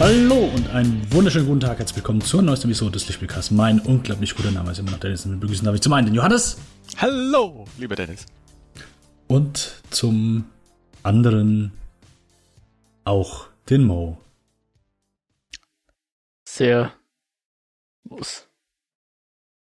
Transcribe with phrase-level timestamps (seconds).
[0.00, 1.80] Hallo und einen wunderschönen guten Tag.
[1.80, 3.50] Herzlich willkommen zur neuesten Episode des Lichtspielcasts.
[3.50, 5.26] Mein unglaublich guter Name ist immer noch Dennis.
[5.26, 6.56] Und wir begrüßen darf ich zum einen den Johannes.
[6.98, 8.24] Hallo, lieber Dennis.
[9.26, 10.44] Und zum
[11.02, 11.72] anderen
[13.02, 14.18] auch den Mo.
[16.48, 16.92] Sehr.
[18.04, 18.46] Muss.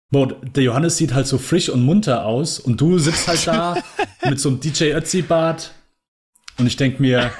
[0.09, 3.77] Mo, der Johannes sieht halt so frisch und munter aus und du sitzt halt da
[4.27, 5.75] mit so einem DJ Ötzi-Bart
[6.57, 7.31] und ich denke mir,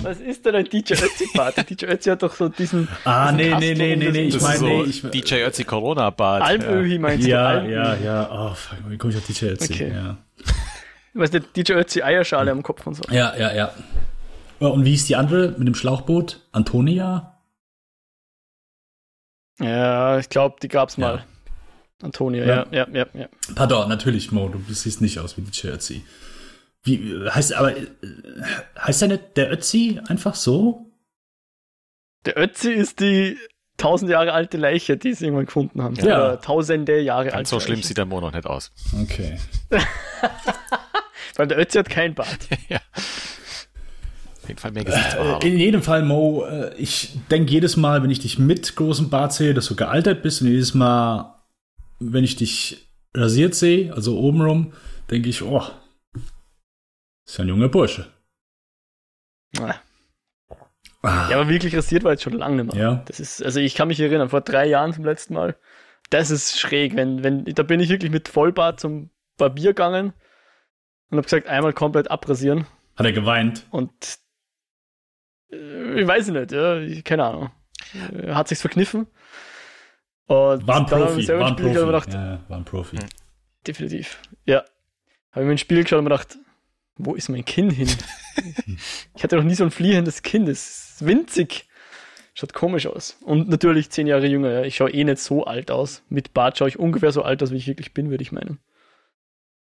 [0.00, 1.68] Was ist denn ein DJ Ötzi-Bart?
[1.70, 2.88] DJ Ötzi hat doch so diesen.
[3.04, 5.64] ah, diesen nee, nee, nee, nee, nee, ich meine, ist so nee, ich, DJ Ötzi
[5.64, 6.42] Corona Bart.
[6.42, 7.58] Almöhi meinst ja, du?
[7.58, 7.72] Almöhi.
[7.74, 9.72] ja, ja, oh, fuck, wie komme ich auf DJ Ötzi?
[9.72, 9.92] Okay.
[9.94, 10.16] Ja.
[11.14, 13.02] Weißt du, DJ Ötzi Eierschale am Kopf und so.
[13.10, 13.72] ja, ja, ja.
[14.60, 16.40] Und wie hieß die andere mit dem Schlauchboot?
[16.52, 17.38] Antonia?
[19.60, 21.06] Ja, ich glaube, die gab's Ja.
[21.06, 21.24] mal.
[22.02, 22.66] Antonia, Ja.
[22.70, 23.28] ja, ja, ja, ja.
[23.54, 26.04] Pardon, natürlich, Mo, du siehst nicht aus wie DJ Ötzi.
[26.84, 27.86] Wie, äh, heißt, aber, äh,
[28.78, 30.86] heißt der nicht der Ötzi einfach so?
[32.24, 33.36] Der Ötzi ist die
[33.76, 35.94] tausend Jahre alte Leiche, die sie irgendwann gefunden haben.
[35.96, 36.04] Ja.
[36.04, 37.88] Oder tausende Jahre alte Ganz so schlimm Leiche.
[37.88, 38.72] sieht der Mo noch nicht aus.
[39.00, 39.38] Okay.
[41.36, 42.38] Weil der Ötzi hat kein Bart.
[42.68, 42.80] ja.
[44.42, 45.42] Auf jeden Fall mehr Gesichtsbehaarung.
[45.42, 49.32] In jedem Fall, Mo, äh, ich denke jedes Mal, wenn ich dich mit großem Bart
[49.32, 51.36] sehe, dass du gealtert bist und jedes Mal,
[52.00, 54.72] wenn ich dich rasiert sehe, also obenrum,
[55.10, 55.62] denke ich, oh,
[57.26, 58.12] ist ein junger Bursche.
[59.58, 59.74] Ah.
[61.02, 62.82] Ah, Ja, aber wirklich rasiert war jetzt schon lange nicht mehr.
[62.82, 63.02] ja.
[63.06, 65.56] Das ist, also ich kann mich erinnern, vor drei Jahren zum letzten Mal.
[66.10, 70.12] Das ist schräg, wenn, wenn, da bin ich wirklich mit Vollbart zum Barbier gegangen
[71.10, 73.66] und habe gesagt, einmal komplett abrasieren Hat er geweint?
[73.70, 73.90] und
[75.50, 77.50] äh, ich weiß nicht, ja, ich, keine Ahnung.
[78.12, 79.06] Äh, Hat sich's verkniffen.
[80.26, 81.74] Und War ein Profi, war ein Profi.
[81.74, 82.98] gedacht, Ja, war ein Profi.
[83.66, 84.20] Definitiv.
[84.44, 84.64] Ja.
[85.32, 86.38] Habe ich mir ins Spiel geschaut und mir gedacht,
[87.04, 87.88] wo ist mein Kinn hin?
[89.14, 91.68] ich hatte noch nie so ein fliehendes Kinn, das ist winzig.
[92.34, 93.18] Schaut komisch aus.
[93.20, 94.62] Und natürlich zehn Jahre jünger, ja.
[94.62, 96.02] Ich schaue eh nicht so alt aus.
[96.08, 98.58] Mit Bart schaue ich ungefähr so alt aus, wie ich wirklich bin, würde ich meinen.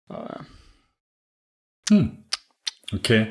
[0.09, 0.47] Aber
[1.91, 2.25] Hm.
[2.93, 3.27] Okay.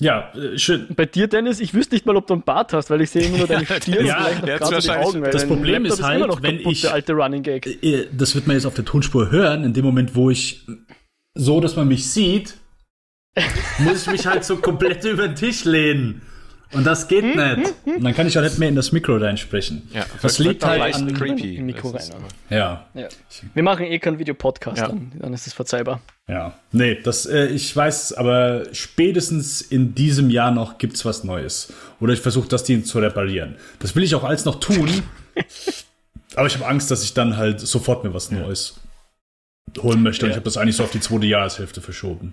[0.00, 0.88] Ja, äh, schön.
[0.96, 3.22] bei dir, Dennis, ich wüsste nicht mal, ob du einen Bart hast, weil ich sehe
[3.24, 5.22] immer nur deine Stirn ja, der die wahrscheinlich- Augen.
[5.22, 7.66] das Problem ist halt, noch wenn kaputt, ich- Der alte Running Gag.
[7.84, 10.66] Äh, Das wird man jetzt auf der Tonspur hören, in dem Moment, wo ich
[11.34, 12.54] so, dass man mich sieht,
[13.78, 16.22] muss ich mich halt so komplett über den Tisch lehnen.
[16.74, 17.74] Und das geht nicht.
[17.84, 19.82] Und dann kann ich auch nicht mehr in das Mikro reinsprechen.
[19.92, 21.56] Ja, das liegt halt an, creepy.
[21.56, 22.00] Im Mikro rein,
[22.48, 23.08] Ja, Ja.
[23.52, 24.88] Wir machen eh keinen Videopodcast, Ja.
[24.88, 26.00] dann, dann ist es verzeihbar.
[26.28, 26.54] ja.
[26.72, 31.74] Nee, das, äh, ich weiß, aber spätestens in diesem Jahr noch gibt's was Neues.
[32.00, 33.56] Oder ich versuche das Ding zu reparieren.
[33.78, 34.88] Das will ich auch alles noch tun.
[36.36, 38.80] aber ich habe Angst, dass ich dann halt sofort mir was Neues
[39.78, 40.24] holen möchte.
[40.24, 40.40] Und ich Ja.
[40.40, 42.32] habe das eigentlich so auf die zweite Jahreshälfte verschoben.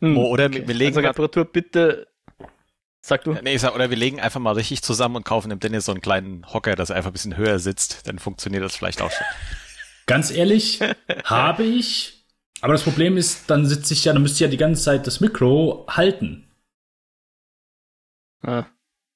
[0.00, 2.08] Hm, Mo, oder wir legen also Reparatur bitte.
[3.00, 3.32] Sag du.
[3.42, 5.92] Nee, ich sag, oder wir legen einfach mal richtig zusammen und kaufen dem Dennis so
[5.92, 8.06] einen kleinen Hocker, dass er einfach ein bisschen höher sitzt.
[8.06, 9.26] Dann funktioniert das vielleicht auch schon.
[10.06, 10.80] Ganz ehrlich,
[11.24, 12.24] habe ich.
[12.60, 15.06] Aber das Problem ist, dann sitze ich ja, dann müsste ich ja die ganze Zeit
[15.06, 16.44] das Mikro halten.
[18.42, 18.64] Ah,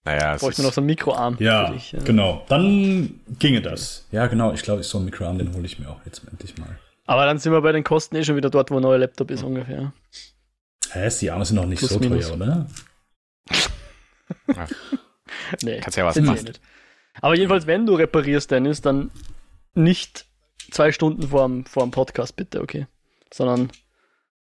[0.04, 1.92] Naja, ich ist, mir noch so einen Mikroarm Ja, für dich.
[1.92, 2.00] Ja.
[2.00, 2.44] genau.
[2.48, 4.06] Dann ginge das.
[4.12, 4.52] Ja, genau.
[4.52, 6.78] Ich glaube, so ein Mikroarm, den hole ich mir auch jetzt endlich mal.
[7.04, 9.30] Aber dann sind wir bei den Kosten eh schon wieder dort, wo ein neuer Laptop
[9.30, 9.92] ist ungefähr.
[10.90, 12.28] Hä, die Arme sind noch nicht Plus, so minus.
[12.28, 12.66] teuer, oder?
[15.62, 16.38] Nee, kannst ja was machen.
[16.38, 16.60] eh nicht.
[17.20, 19.10] Aber jedenfalls, wenn du reparierst, Dennis, dann
[19.74, 20.26] nicht
[20.70, 22.86] zwei Stunden vor dem, vor dem Podcast, bitte, okay?
[23.32, 23.70] Sondern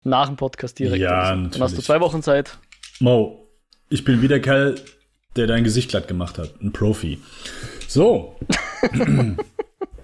[0.03, 1.01] nach dem Podcast direkt.
[1.01, 1.49] Ja, oder so.
[1.49, 2.57] Dann hast du zwei Wochen Zeit.
[2.99, 3.47] Mo,
[3.89, 4.75] ich bin wieder Kerl,
[5.35, 6.59] der dein Gesicht glatt gemacht hat.
[6.61, 7.21] Ein Profi.
[7.87, 8.37] So.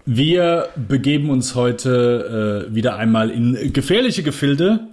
[0.06, 4.88] Wir begeben uns heute äh, wieder einmal in gefährliche Gefilde.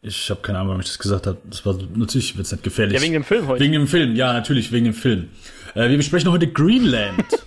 [0.00, 1.38] Ich habe keine Ahnung, warum ich das gesagt habe.
[1.48, 2.96] Das war natürlich wird's nicht gefährlich.
[2.96, 3.62] Ja, wegen dem Film heute.
[3.62, 5.28] Wegen dem Film, ja, natürlich, wegen dem Film.
[5.74, 7.24] Äh, wir besprechen heute Greenland.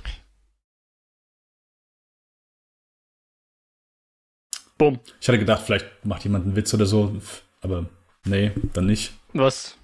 [4.77, 4.99] Bumm.
[5.21, 7.15] ich hatte gedacht, vielleicht macht jemand einen Witz oder so,
[7.61, 7.89] aber
[8.25, 9.13] nee, dann nicht.
[9.31, 9.77] Was?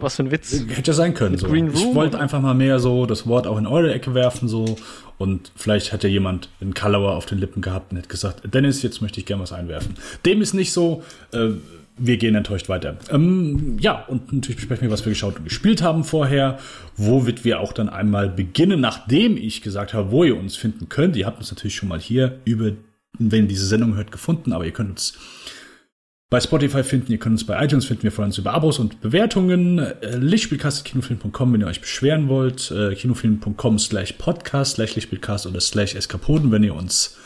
[0.00, 0.52] Was für ein Witz.
[0.68, 1.38] Hätte ja sein können.
[1.38, 1.46] So.
[1.46, 2.22] Green ich Room, wollte oder?
[2.22, 4.76] einfach mal mehr so das Wort auch in eure Ecke werfen so
[5.16, 8.82] und vielleicht hat ja jemand einen Kalauer auf den Lippen gehabt und hat gesagt, Dennis,
[8.82, 9.94] jetzt möchte ich gerne was einwerfen.
[10.24, 11.02] Dem ist nicht so.
[11.32, 11.50] Äh,
[11.96, 12.96] wir gehen enttäuscht weiter.
[13.10, 16.58] Ähm, ja, und natürlich besprechen wir, was wir geschaut und gespielt haben vorher.
[16.96, 21.14] Womit wir auch dann einmal beginnen, nachdem ich gesagt habe, wo ihr uns finden könnt.
[21.14, 22.72] Ihr habt uns natürlich schon mal hier über,
[23.18, 25.16] wenn ihr diese Sendung hört, gefunden, aber ihr könnt uns
[26.34, 29.00] bei Spotify finden, ihr könnt uns bei iTunes finden, wir freuen uns über Abos und
[29.00, 29.78] Bewertungen.
[29.78, 32.72] Äh, Lichtspielcast.kinofilm.com, wenn ihr euch beschweren wollt.
[32.72, 37.16] Äh, kinofilm.com slash podcast slash Lichtspielcast oder slash Eskapoden, wenn ihr uns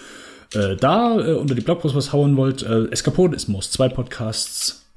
[0.52, 2.62] äh, da äh, unter die Blogpost was hauen wollt.
[2.62, 4.90] Äh, Eskapoden ist Most zwei Podcasts.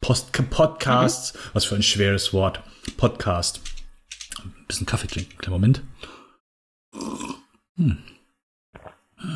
[0.00, 2.62] Post Podcasts, was für ein schweres Wort.
[2.96, 3.60] Podcast.
[4.42, 5.36] Ein bisschen Kaffee trinken.
[5.36, 5.82] Kleinen Moment.
[7.76, 7.98] Hm.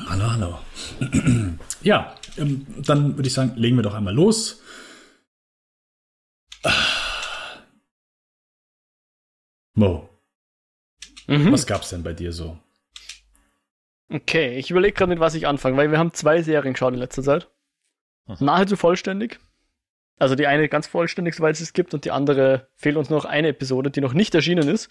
[0.08, 0.58] Hallo, hallo.
[1.82, 4.62] ja, ähm, dann würde ich sagen, legen wir doch einmal los.
[9.74, 10.08] Mo,
[11.26, 11.52] Mhm.
[11.52, 12.58] was gab's denn bei dir so?
[14.10, 16.98] Okay, ich überlege gerade, mit was ich anfange, weil wir haben zwei Serien geschaut in
[17.00, 17.48] letzter Zeit.
[18.26, 18.36] Mhm.
[18.40, 19.40] Nahezu vollständig.
[20.18, 23.24] Also die eine ganz vollständig, soweit es es gibt, und die andere fehlt uns noch
[23.24, 24.88] eine Episode, die noch nicht erschienen ist.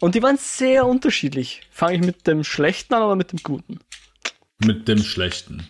[0.00, 1.60] Und die waren sehr unterschiedlich.
[1.70, 3.80] Fange ich mit dem Schlechten an oder mit dem Guten?
[4.58, 5.68] Mit dem Schlechten.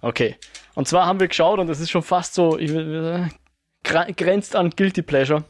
[0.00, 0.36] Okay.
[0.74, 3.28] Und zwar haben wir geschaut, und das ist schon fast so, ich, äh,
[3.82, 5.44] grenzt an Guilty Pleasure.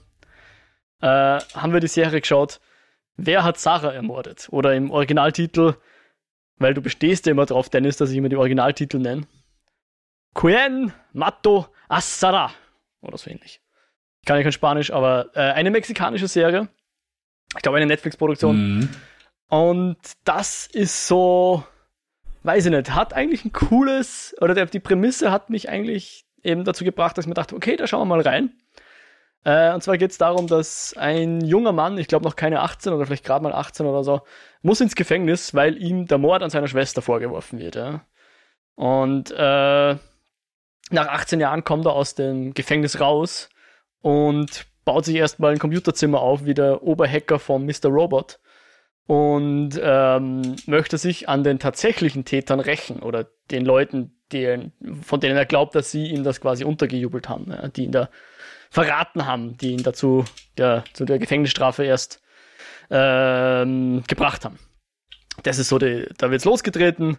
[1.01, 2.61] Äh, haben wir die Serie geschaut,
[3.17, 4.49] Wer hat Sarah ermordet?
[4.51, 5.75] Oder im Originaltitel,
[6.57, 9.27] weil du bestehst ja immer drauf, Dennis, dass ich immer die Originaltitel nenne.
[10.35, 12.51] Quien Matto Assara.
[13.01, 13.61] Oder so ähnlich.
[14.21, 16.69] Ich kann ja kein Spanisch, aber äh, eine mexikanische Serie.
[17.57, 18.79] Ich glaube, eine Netflix-Produktion.
[18.79, 18.89] Mhm.
[19.49, 21.65] Und das ist so,
[22.45, 26.65] weiß ich nicht, hat eigentlich ein cooles, oder der, die Prämisse hat mich eigentlich eben
[26.65, 28.53] dazu gebracht, dass ich mir dachte, okay, da schauen wir mal rein.
[29.45, 32.93] Äh, und zwar geht es darum, dass ein junger Mann, ich glaube noch keine 18
[32.93, 34.23] oder vielleicht gerade mal 18 oder so,
[34.63, 37.77] muss ins Gefängnis, weil ihm der Mord an seiner Schwester vorgeworfen wird.
[37.77, 38.05] Ja?
[38.75, 39.97] Und äh,
[40.91, 43.49] nach 18 Jahren kommt er aus dem Gefängnis raus
[44.01, 47.89] und baut sich erstmal ein Computerzimmer auf, wie der Oberhacker von Mr.
[47.89, 48.39] Robot
[49.07, 54.71] und ähm, möchte sich an den tatsächlichen Tätern rächen oder den Leuten, die,
[55.03, 58.09] von denen er glaubt, dass sie ihm das quasi untergejubelt haben, ja, die ihn da
[58.71, 60.25] verraten haben, die ihn dazu
[60.59, 62.23] ja, zu der Gefängnisstrafe erst
[62.91, 64.59] ähm, gebracht haben.
[65.43, 67.19] Das ist so, die, da wird's losgetreten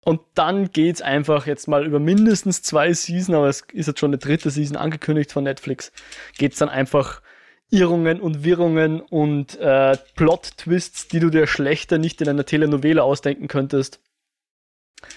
[0.00, 4.10] und dann geht's einfach jetzt mal über mindestens zwei Season, aber es ist jetzt schon
[4.10, 5.90] eine dritte Season angekündigt von Netflix,
[6.36, 7.22] geht's dann einfach
[7.70, 13.48] Irrungen und Wirrungen und äh, Plot-Twists, die du dir schlechter nicht in einer Telenovela ausdenken
[13.48, 14.00] könntest,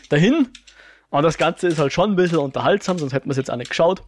[0.10, 0.48] dahin.
[1.10, 3.58] Und das Ganze ist halt schon ein bisschen unterhaltsam, sonst hätten wir es jetzt auch
[3.58, 4.04] nicht geschaut.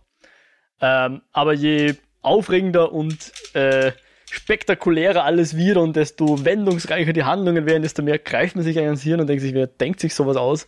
[0.82, 3.92] Ähm, aber je aufregender und äh,
[4.30, 9.02] spektakulärer alles wird und desto wendungsreicher die Handlungen werden, desto mehr greift man sich ans
[9.02, 10.68] Hirn und denkt sich, wer denkt sich sowas aus?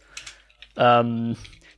[0.77, 1.35] Ähm,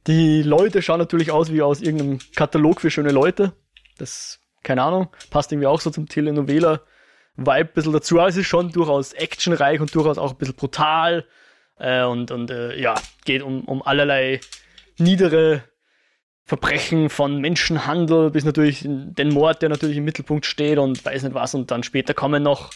[0.07, 3.54] die Leute schauen natürlich aus wie aus irgendeinem Katalog für schöne Leute.
[3.98, 8.19] Das, keine Ahnung, passt irgendwie auch so zum Telenovela-Vibe ein bisschen dazu.
[8.19, 11.25] Aber es ist schon durchaus actionreich und durchaus auch ein bisschen brutal.
[11.77, 12.95] Äh, und und äh, ja,
[13.25, 14.39] geht um, um allerlei
[14.98, 15.63] niedere
[16.45, 21.33] Verbrechen von Menschenhandel bis natürlich den Mord, der natürlich im Mittelpunkt steht und weiß nicht
[21.33, 21.56] was.
[21.56, 22.71] Und dann später kommen noch,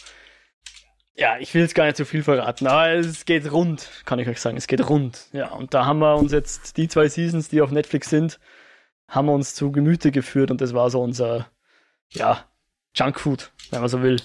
[1.14, 4.28] ja, ich will jetzt gar nicht so viel verraten, aber es geht rund, kann ich
[4.28, 4.56] euch sagen.
[4.56, 5.26] Es geht rund.
[5.32, 8.38] Ja, und da haben wir uns jetzt die zwei Seasons, die auf Netflix sind,
[9.08, 11.48] haben wir uns zu Gemüte geführt und das war so unser,
[12.10, 12.44] ja,
[12.94, 14.20] Junkfood, wenn man so will.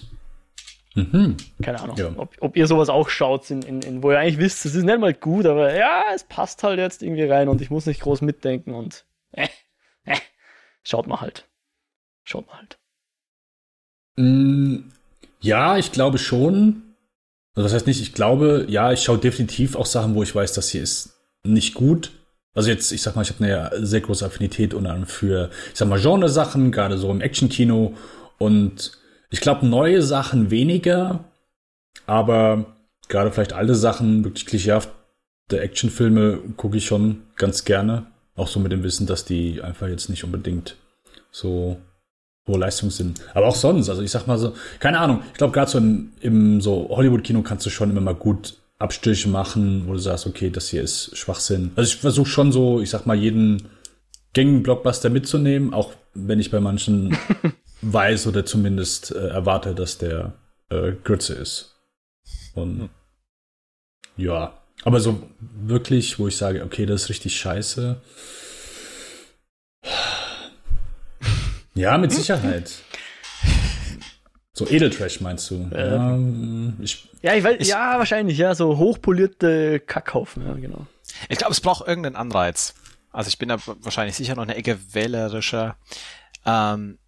[0.95, 1.37] Mhm.
[1.61, 2.13] Keine Ahnung, Ja.
[2.17, 4.83] ob, ob ihr sowas auch schaut, in, in, in, wo ihr eigentlich wisst, es ist
[4.83, 8.01] nicht mal gut, aber ja, es passt halt jetzt irgendwie rein und ich muss nicht
[8.01, 9.47] groß mitdenken und äh,
[10.05, 10.17] äh,
[10.83, 11.47] schaut mal halt.
[12.23, 12.77] Schaut mal halt.
[14.17, 14.89] Mm,
[15.41, 16.95] Ja, ich glaube schon.
[17.55, 20.53] Also das heißt nicht, ich glaube, ja, ich schaue definitiv auch Sachen, wo ich weiß,
[20.53, 22.11] das hier ist nicht gut.
[22.55, 25.79] Also jetzt, ich sag mal, ich habe eine sehr große Affinität unter anderem für, ich
[25.79, 27.95] sag mal, Genresachen, gerade so im Actionkino.
[28.37, 28.97] Und
[29.29, 31.23] ich glaube, neue Sachen weniger,
[32.05, 32.65] aber
[33.07, 34.93] gerade vielleicht alte Sachen, wirklich klischeehafte
[35.51, 38.05] Actionfilme gucke ich schon ganz gerne.
[38.35, 40.75] Auch so mit dem Wissen, dass die einfach jetzt nicht unbedingt
[41.31, 41.77] so
[42.47, 43.21] hohe Leistung sind.
[43.33, 46.11] Aber auch sonst, also ich sag mal so, keine Ahnung, ich glaube gerade so im,
[46.21, 50.49] im so Hollywood-Kino kannst du schon immer mal gut Abstriche machen, wo du sagst, okay,
[50.49, 51.71] das hier ist Schwachsinn.
[51.75, 53.69] Also ich versuche schon so, ich sag mal, jeden
[54.33, 57.17] gängigen Blockbuster mitzunehmen, auch wenn ich bei manchen
[57.81, 60.33] weiß oder zumindest äh, erwarte, dass der
[60.69, 61.75] äh, Grütze ist.
[62.53, 62.89] Und
[64.17, 68.01] ja, aber so wirklich, wo ich sage, okay, das ist richtig scheiße.
[71.75, 72.71] Ja, mit Sicherheit.
[74.55, 75.67] So Edeltrash meinst du?
[75.73, 76.17] Ja,
[76.83, 80.85] ich, Ja, ich weiß, Ich- ja, wahrscheinlich, ja, so hochpolierte Kackhaufen, ja, genau.
[81.27, 82.75] Ich glaube, es braucht irgendeinen Anreiz.
[83.11, 85.75] Also ich bin da wahrscheinlich sicher noch eine Ecke wählerischer.
[86.45, 86.99] Ähm,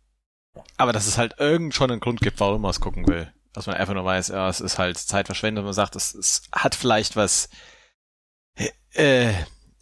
[0.78, 3.32] aber dass es halt irgend schon einen Grund gibt, warum man es gucken will.
[3.54, 5.66] Dass man einfach nur weiß, ja, es ist halt Zeitverschwendung.
[5.66, 7.50] Man sagt, es, es hat vielleicht was
[8.94, 9.34] äh,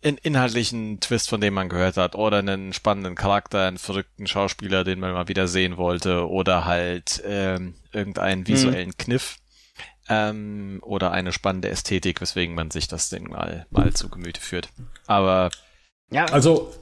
[0.04, 4.84] in inhaltlichen Twist, von dem man gehört hat, oder einen spannenden Charakter, einen verrückten Schauspieler,
[4.84, 9.38] den man mal wieder sehen wollte, oder halt ähm, irgendeinen visuellen Kniff
[10.10, 14.70] ähm, oder eine spannende Ästhetik, weswegen man sich das Ding mal mal zu Gemüte führt.
[15.08, 15.50] Aber
[16.12, 16.26] Ja.
[16.26, 16.74] Also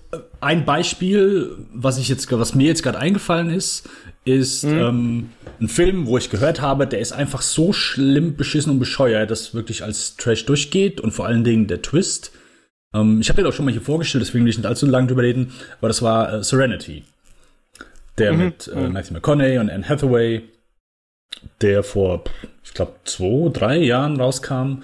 [0.42, 3.88] ein Beispiel, was ich jetzt, was mir jetzt gerade eingefallen ist,
[4.26, 4.80] ist mhm.
[4.80, 9.32] ähm, ein Film, wo ich gehört habe, der ist einfach so schlimm beschissen und bescheuert,
[9.32, 12.32] dass wirklich als Trash durchgeht und vor allen Dingen der Twist.
[12.94, 15.08] Ähm, ich habe den auch schon mal hier vorgestellt, deswegen will ich nicht allzu lange
[15.08, 17.04] drüber reden, aber das war äh, Serenity.
[18.18, 18.40] Der mhm.
[18.40, 18.94] mit äh, mhm.
[18.94, 20.44] Matthew McConaughey und Anne Hathaway,
[21.62, 22.24] der vor,
[22.64, 24.84] ich glaube, zwei, drei Jahren rauskam,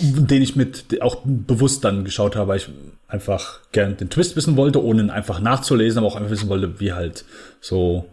[0.00, 2.68] den ich mit auch bewusst dann geschaut habe, weil ich
[3.08, 6.80] einfach gern den Twist wissen wollte, ohne ihn einfach nachzulesen, aber auch einfach wissen wollte,
[6.80, 7.24] wie halt
[7.60, 8.08] so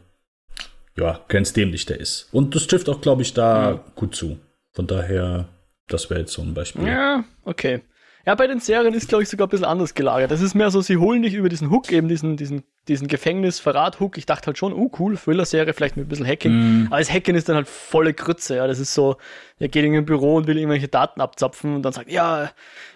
[0.96, 2.28] ja, grenzdämlich der ist.
[2.32, 3.84] Und das trifft auch, glaube ich, da ja.
[3.96, 4.38] gut zu.
[4.74, 5.48] Von daher,
[5.88, 6.88] das wäre jetzt so ein Beispiel.
[6.88, 7.82] Ja, okay.
[8.26, 10.32] Ja, bei den Serien ist, glaube ich, sogar ein bisschen anders gelagert.
[10.32, 14.18] Das ist mehr so, sie holen dich über diesen Hook, eben diesen, diesen, diesen Gefängnis-Verrat-Hook.
[14.18, 16.52] Ich dachte halt schon, oh cool, Thriller-Serie, vielleicht mit ein bisschen Hacking.
[16.54, 16.88] Mm.
[16.88, 18.66] Aber das Hacken ist dann halt volle Grütze, ja.
[18.66, 19.18] Das ist so,
[19.60, 22.52] er geht in ein Büro und will irgendwelche Daten abzapfen und dann sagt, ja,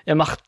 [0.05, 0.43] er macht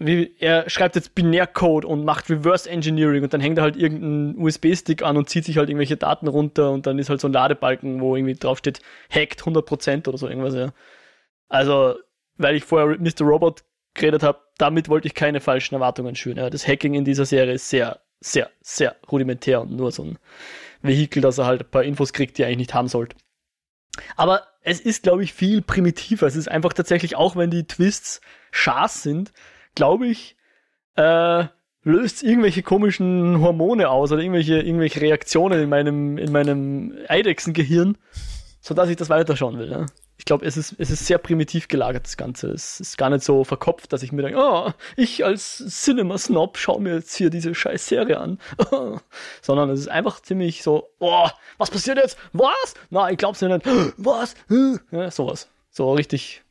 [0.00, 4.38] wie, er schreibt jetzt Binärcode und macht Reverse Engineering und dann hängt er halt irgendeinen
[4.38, 7.32] USB-Stick an und zieht sich halt irgendwelche Daten runter und dann ist halt so ein
[7.32, 8.80] Ladebalken, wo irgendwie draufsteht,
[9.10, 10.72] hackt 100% oder so irgendwas, ja.
[11.48, 11.96] Also,
[12.36, 13.22] weil ich vorher Mr.
[13.22, 13.64] Robot
[13.98, 16.38] geredet habe, damit wollte ich keine falschen Erwartungen schüren.
[16.38, 16.50] Ja.
[16.50, 20.18] Das Hacking in dieser Serie ist sehr, sehr, sehr rudimentär und nur so ein
[20.82, 23.16] Vehikel, dass er halt ein paar Infos kriegt, die er eigentlich nicht haben sollte.
[24.16, 26.26] Aber es ist, glaube ich, viel primitiver.
[26.26, 29.32] Es ist einfach tatsächlich, auch wenn die Twists scharf sind,
[29.74, 30.36] glaube ich,
[30.96, 31.44] äh,
[31.82, 37.96] löst irgendwelche komischen Hormone aus oder irgendwelche, irgendwelche Reaktionen in meinem, in meinem Eidechsengehirn,
[38.60, 39.70] sodass ich das weiterschauen will.
[39.70, 39.86] Ja?
[40.18, 42.50] Ich glaube, es ist, es ist sehr primitiv gelagert, das Ganze.
[42.50, 46.80] Es ist gar nicht so verkopft, dass ich mir denke, oh, ich als Cinema-Snob schaue
[46.80, 48.38] mir jetzt hier diese scheiß Serie an.
[49.42, 52.18] Sondern es ist einfach ziemlich so, oh, was passiert jetzt?
[52.32, 52.74] Was?
[52.90, 53.64] Na, ich glaub's ja nicht.
[53.96, 54.34] Was?
[54.90, 55.48] Ja, sowas.
[55.70, 56.42] So richtig,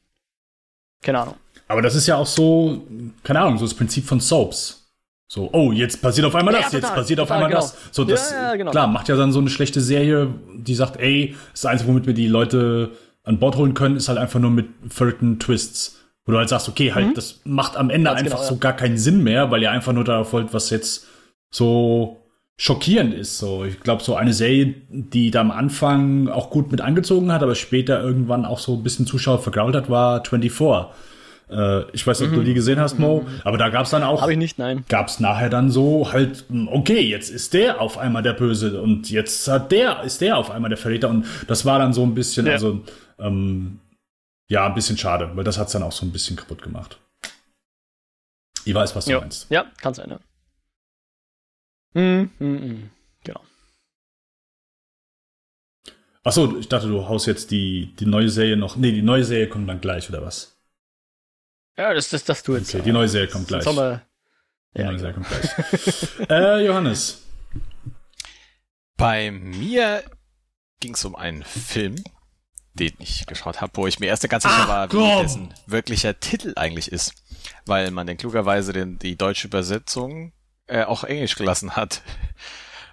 [1.01, 1.35] keine Ahnung.
[1.67, 2.85] Aber das ist ja auch so,
[3.23, 4.87] keine Ahnung, so das Prinzip von Soaps.
[5.29, 7.59] So, oh, jetzt passiert auf einmal das, total, jetzt passiert auf einmal genau.
[7.59, 7.75] das.
[7.91, 8.71] So, das, ja, genau.
[8.71, 12.13] klar, macht ja dann so eine schlechte Serie, die sagt, ey, das Einzige, womit wir
[12.13, 12.91] die Leute
[13.27, 15.99] an Bord holen können, ist halt einfach nur mit verrückten Twists.
[16.25, 17.13] Wo du halt sagst, okay, halt, mhm.
[17.13, 19.93] das macht am Ende Ganz einfach genau, so gar keinen Sinn mehr, weil ihr einfach
[19.93, 21.07] nur darauf wollt, was jetzt
[21.49, 22.17] so
[22.57, 23.37] schockierend ist.
[23.37, 27.43] So, ich glaube, so eine Serie, die da am Anfang auch gut mit angezogen hat,
[27.43, 30.87] aber später irgendwann auch so ein bisschen Zuschauer vergrault hat, war 24
[31.49, 32.39] äh, ich weiß nicht, ob mhm.
[32.39, 33.41] du die gesehen hast, Mo, mhm.
[33.43, 34.21] aber da gab es dann auch.
[34.21, 34.83] Habe ich nicht, nein.
[34.89, 38.81] Gab es nachher dann so halt, hm, okay, jetzt ist der auf einmal der Böse
[38.81, 42.03] und jetzt hat der, ist der auf einmal der Verräter und das war dann so
[42.03, 42.53] ein bisschen, ja.
[42.53, 42.81] also,
[43.19, 43.79] ähm,
[44.47, 46.99] ja, ein bisschen schade, weil das hat es dann auch so ein bisschen kaputt gemacht.
[48.65, 49.21] Ich weiß, was du jo.
[49.21, 49.49] meinst.
[49.49, 50.19] Ja, kann sein, ja.
[51.93, 52.89] Mhm, mhm,
[53.23, 53.41] genau.
[56.23, 58.75] Achso, ich dachte, du haust jetzt die, die neue Serie noch.
[58.75, 60.57] Nee, die neue Serie kommt dann gleich, oder was?
[61.77, 62.73] Ja, das, das, das du jetzt.
[62.73, 63.63] Okay, die neue Serie kommt gleich.
[63.63, 64.01] Sommer.
[64.75, 66.19] Die ja, neue Serie kommt gleich.
[66.29, 67.23] äh, Johannes.
[68.97, 70.03] Bei mir
[70.79, 72.03] ging es um einen Film,
[72.77, 75.21] den ich geschaut habe, wo ich mir erst ganz sicher Ach, war, wie komm.
[75.21, 77.13] dessen wirklicher Titel eigentlich ist.
[77.65, 80.31] Weil man den klugerweise den, die deutsche Übersetzung
[80.67, 82.01] äh, auch Englisch gelassen hat.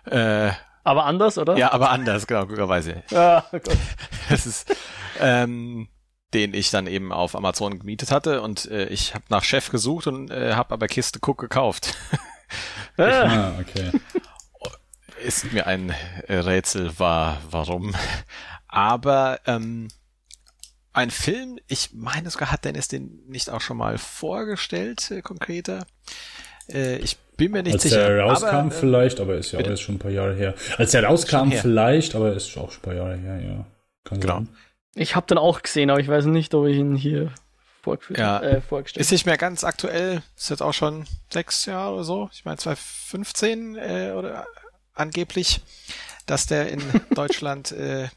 [0.07, 1.57] Äh, aber anders, oder?
[1.57, 3.03] Ja, aber anders, genau, klugerweise.
[3.11, 3.79] Ja, oh Gott.
[4.29, 4.77] Das ist,
[5.19, 5.89] ähm,
[6.35, 10.07] den ich dann eben auf Amazon gemietet hatte und äh, ich habe nach Chef gesucht
[10.07, 11.95] und äh, habe aber Kiste Cook gekauft.
[12.99, 13.93] ah, okay.
[15.25, 15.95] Ist mir ein
[16.29, 17.95] Rätsel war, warum.
[18.75, 19.87] Aber ähm,
[20.93, 25.87] ein Film, ich meine sogar, hat Dennis den nicht auch schon mal vorgestellt, äh, konkreter?
[26.69, 28.01] Äh, ich bin mir nicht Als sicher.
[28.01, 30.55] Als er rauskam aber, vielleicht, aber ist ja auch jetzt schon ein paar Jahre her.
[30.77, 33.65] Als er rauskam vielleicht, aber ist auch schon ein paar Jahre her, ja.
[34.03, 34.39] Kann genau.
[34.39, 34.49] Sein.
[34.97, 37.31] Ich habe den auch gesehen, aber ich weiß nicht, ob ich ihn hier
[37.81, 38.41] vorgeführt, ja.
[38.43, 42.29] äh, vorgestellt Ist nicht mehr ganz aktuell, ist jetzt auch schon sechs Jahre oder so.
[42.33, 44.49] Ich meine 2015 äh, oder
[44.95, 45.61] angeblich,
[46.27, 46.83] dass der in
[47.15, 48.09] Deutschland äh,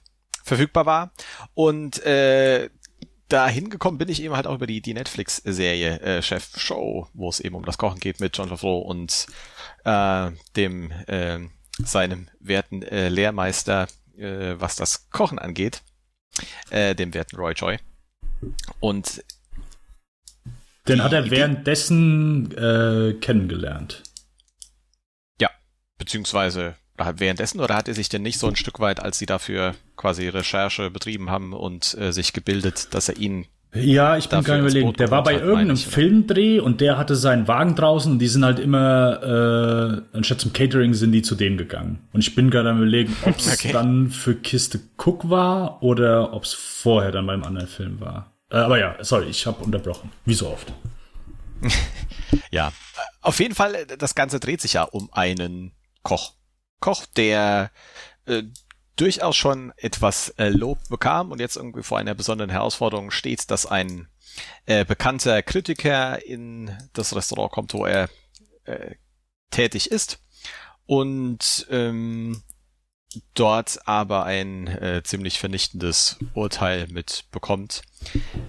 [0.47, 1.11] verfügbar war.
[1.53, 2.69] Und äh,
[3.27, 7.29] da hingekommen bin ich eben halt auch über die, die Netflix-Serie äh, Chef Show, wo
[7.29, 9.27] es eben um das Kochen geht mit John Favreau und
[9.83, 11.39] äh, dem äh,
[11.77, 13.87] seinem werten äh, Lehrmeister,
[14.17, 15.81] äh, was das Kochen angeht
[16.69, 17.79] äh, dem werten Roy Joy.
[18.79, 19.23] Und
[20.87, 24.03] den hat er währenddessen äh, kennengelernt.
[25.41, 25.49] Ja,
[25.97, 29.75] beziehungsweise währenddessen oder hat er sich denn nicht so ein Stück weit, als sie dafür
[29.95, 34.47] quasi Recherche betrieben haben und äh, sich gebildet, dass er ihn ja, ich bin nicht
[34.47, 34.93] überlegen.
[34.93, 38.45] Der war bei irgendeinem ich, Filmdreh und der hatte seinen Wagen draußen und die sind
[38.45, 41.99] halt immer, äh, anstatt zum Catering sind die zu dem gegangen.
[42.13, 43.73] Und ich bin gerade überlegen, ob es okay.
[43.73, 48.33] dann für Kiste Cook war oder ob es vorher dann beim anderen Film war.
[48.49, 50.11] Äh, aber ja, sorry, ich habe unterbrochen.
[50.25, 50.71] Wie so oft.
[52.51, 52.71] ja,
[53.21, 55.73] Auf jeden Fall, das Ganze dreht sich ja um einen
[56.03, 56.36] Koch.
[56.79, 57.71] Koch, der
[58.25, 58.43] äh,
[58.95, 63.65] durchaus schon etwas äh, Lob bekam und jetzt irgendwie vor einer besonderen Herausforderung steht, dass
[63.65, 64.07] ein
[64.65, 68.09] äh, bekannter Kritiker in das Restaurant kommt, wo er
[68.65, 68.95] äh,
[69.51, 70.19] tätig ist.
[70.85, 72.41] Und ähm,
[73.33, 77.81] dort aber ein äh, ziemlich vernichtendes Urteil mitbekommt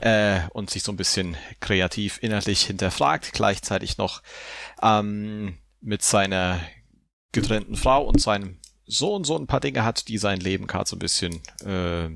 [0.01, 4.23] äh, und sich so ein bisschen kreativ inhaltlich hinterfragt, gleichzeitig noch
[4.83, 6.61] ähm, mit seiner
[7.33, 10.97] getrennten Frau und seinem Sohn so ein paar Dinge hat, die sein Leben gerade so
[10.97, 12.09] ein bisschen äh,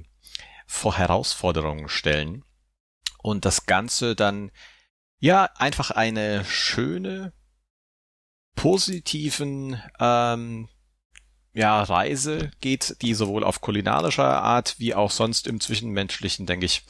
[0.67, 2.45] vor Herausforderungen stellen.
[3.23, 4.51] Und das Ganze dann
[5.19, 7.33] ja einfach eine schöne,
[8.55, 10.69] positiven ähm,
[11.55, 16.83] ja, Reise geht, die sowohl auf kulinarischer Art wie auch sonst im Zwischenmenschlichen, denke ich,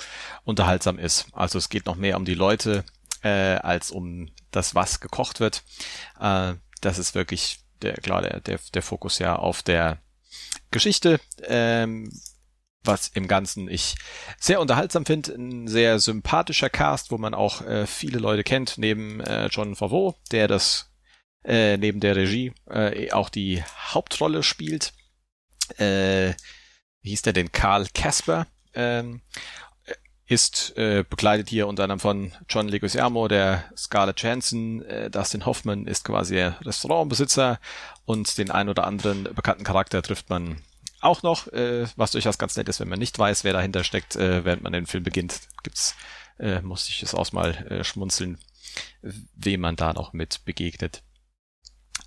[0.44, 1.26] unterhaltsam ist.
[1.32, 2.84] Also es geht noch mehr um die Leute
[3.22, 5.64] äh, als um das, was gekocht wird.
[6.20, 9.98] Äh, das ist wirklich der, klar, der, der, der Fokus ja auf der
[10.70, 12.10] Geschichte, ähm,
[12.84, 13.94] was im Ganzen ich
[14.38, 15.34] sehr unterhaltsam finde.
[15.34, 20.16] Ein sehr sympathischer Cast, wo man auch äh, viele Leute kennt, neben äh, John Favreau,
[20.30, 20.90] der das
[21.44, 24.92] äh, neben der Regie äh, auch die Hauptrolle spielt.
[25.78, 26.34] Äh,
[27.02, 27.52] wie hieß der denn?
[27.52, 28.46] Karl Casper.
[28.74, 29.20] Ähm,
[30.32, 35.86] ist äh, begleitet hier unter anderem von John Leguizamo, der Scarlett Johansson, äh, Dustin Hoffman
[35.86, 37.60] ist quasi der Restaurantbesitzer
[38.06, 40.62] und den ein oder anderen bekannten Charakter trifft man
[41.02, 44.16] auch noch, äh, was durchaus ganz nett ist, wenn man nicht weiß, wer dahinter steckt,
[44.16, 45.96] äh, während man den Film beginnt, gibt's,
[46.38, 48.38] äh, muss ich es auch mal äh, schmunzeln,
[49.02, 51.02] wem man da noch mit begegnet.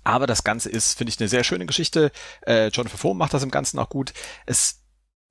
[0.02, 2.10] Aber das Ganze ist, finde ich, eine sehr schöne Geschichte.
[2.44, 4.12] Äh, John Favreau macht das im Ganzen auch gut.
[4.46, 4.82] Es,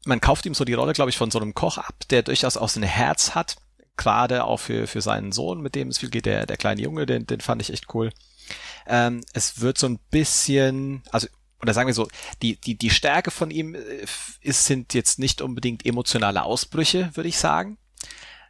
[0.06, 2.58] man kauft ihm so die Rolle, glaube ich, von so einem Koch ab, der durchaus
[2.58, 3.58] auch so Herz hat.
[3.98, 7.06] Gerade auch für, für seinen Sohn, mit dem es viel geht, der, der kleine Junge,
[7.06, 8.12] den, den fand ich echt cool.
[8.88, 11.28] Ähm, es wird so ein bisschen, also
[11.62, 12.08] oder sagen wir so,
[12.41, 14.06] die, die, die Stärke von ihm äh,
[14.41, 17.78] ist, sind jetzt nicht unbedingt emotionale Ausbrüche, würde ich sagen.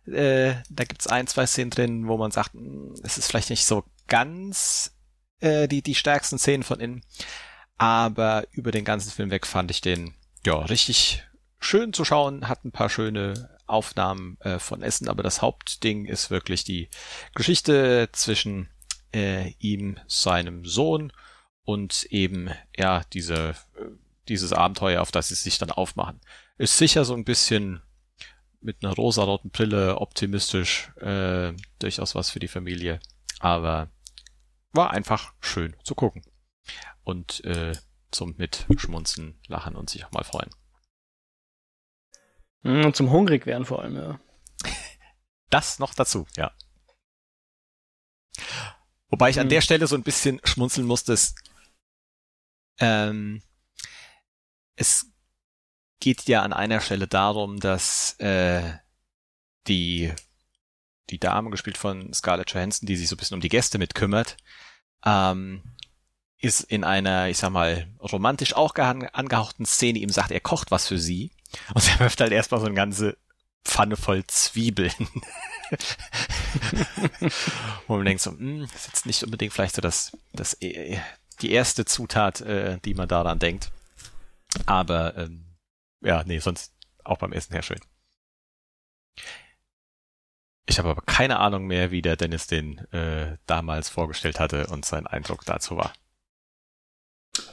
[0.07, 3.65] Äh, da gibt's ein, zwei Szenen drin, wo man sagt, hm, es ist vielleicht nicht
[3.65, 4.91] so ganz
[5.39, 7.03] äh, die, die stärksten Szenen von innen.
[7.77, 10.13] Aber über den ganzen Film weg fand ich den
[10.45, 11.23] ja richtig
[11.59, 16.29] schön zu schauen, hat ein paar schöne Aufnahmen äh, von Essen, aber das Hauptding ist
[16.29, 16.89] wirklich die
[17.33, 18.69] Geschichte zwischen
[19.13, 21.11] äh, ihm, seinem Sohn
[21.63, 23.85] und eben ja diese äh,
[24.27, 26.19] dieses Abenteuer, auf das sie sich dann aufmachen.
[26.57, 27.81] Ist sicher so ein bisschen
[28.59, 32.99] mit einer rosaroten Brille optimistisch, äh, durchaus was für die Familie,
[33.39, 33.89] aber
[34.71, 36.23] war einfach schön zu gucken.
[37.03, 37.73] Und äh,
[38.11, 40.49] zum Mitschmunzen, lachen und sich auch mal freuen.
[42.65, 44.19] Und zum hungrig werden vor allem, ja.
[45.49, 46.51] Das noch dazu, ja.
[49.09, 51.13] Wobei ich an der Stelle so ein bisschen schmunzeln musste.
[51.13, 51.35] Es,
[52.79, 53.41] ähm,
[54.75, 55.05] es
[55.99, 58.77] geht ja an einer Stelle darum, dass äh,
[59.67, 60.11] die
[61.11, 64.37] die Dame, gespielt von Scarlett Johansson, die sich so ein bisschen um die Gäste mitkümmert,
[65.05, 65.61] ähm,
[66.39, 70.87] ist in einer, ich sag mal, romantisch auch angehauchten Szene ihm sagt, er kocht was
[70.87, 71.31] für sie.
[71.73, 73.17] Und er wirft halt erstmal so eine ganze
[73.63, 74.93] Pfanne voll Zwiebeln.
[77.87, 80.99] Wo man denkt so, hm, das ist jetzt nicht unbedingt vielleicht so das, das äh,
[81.41, 83.71] die erste Zutat, äh, die man daran denkt.
[84.65, 85.45] Aber ähm,
[86.01, 87.79] ja, nee, sonst auch beim Essen her schön.
[90.67, 94.85] Ich habe aber keine Ahnung mehr, wie der Dennis den äh, damals vorgestellt hatte und
[94.85, 95.93] sein Eindruck dazu war.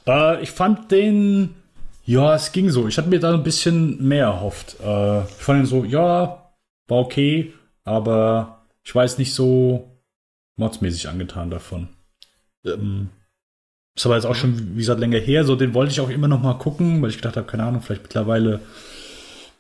[0.07, 1.62] Äh, ich fand den,
[2.05, 2.89] ja, es ging so.
[2.89, 4.77] Ich hatte mir da ein bisschen mehr erhofft.
[4.81, 6.53] Äh, ich fand ihn so, ja,
[6.89, 7.53] war okay,
[7.85, 9.91] aber ich weiß nicht so
[10.57, 11.89] modsmäßig angetan davon.
[12.65, 13.11] Ähm,
[13.95, 15.45] ist aber jetzt auch schon, wie gesagt, länger her.
[15.45, 17.83] So, den wollte ich auch immer noch mal gucken, weil ich gedacht habe, keine Ahnung,
[17.83, 18.61] vielleicht mittlerweile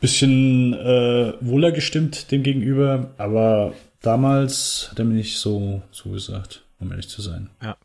[0.02, 6.90] bisschen äh, wohler gestimmt dem gegenüber, aber damals hat er mir nicht so zugesagt, um
[6.90, 7.50] ehrlich zu sein.
[7.62, 7.76] Ja.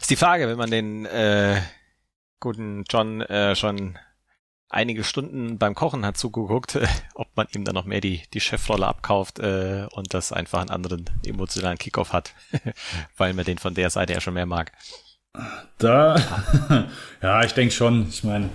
[0.00, 1.60] ist die Frage, wenn man den äh,
[2.42, 3.98] guten John äh, schon
[4.68, 8.40] einige Stunden beim Kochen hat zugeguckt, äh, ob man ihm dann noch mehr die, die
[8.40, 12.34] Chefrolle abkauft äh, und das einfach einen anderen emotionalen Kickoff hat,
[13.16, 14.72] weil man den von der Seite ja schon mehr mag.
[15.78, 16.88] Da,
[17.22, 18.08] ja, ich denke schon.
[18.10, 18.50] Ich meine,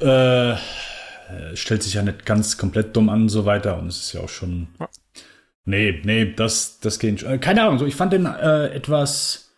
[0.00, 0.56] äh,
[1.54, 3.78] stellt sich ja nicht ganz komplett dumm an und so weiter.
[3.78, 4.68] Und es ist ja auch schon.
[4.80, 4.88] Ja.
[5.66, 7.30] Nee, nee, das, das geht schon.
[7.30, 9.52] Äh, keine Ahnung, so, ich fand den äh, etwas.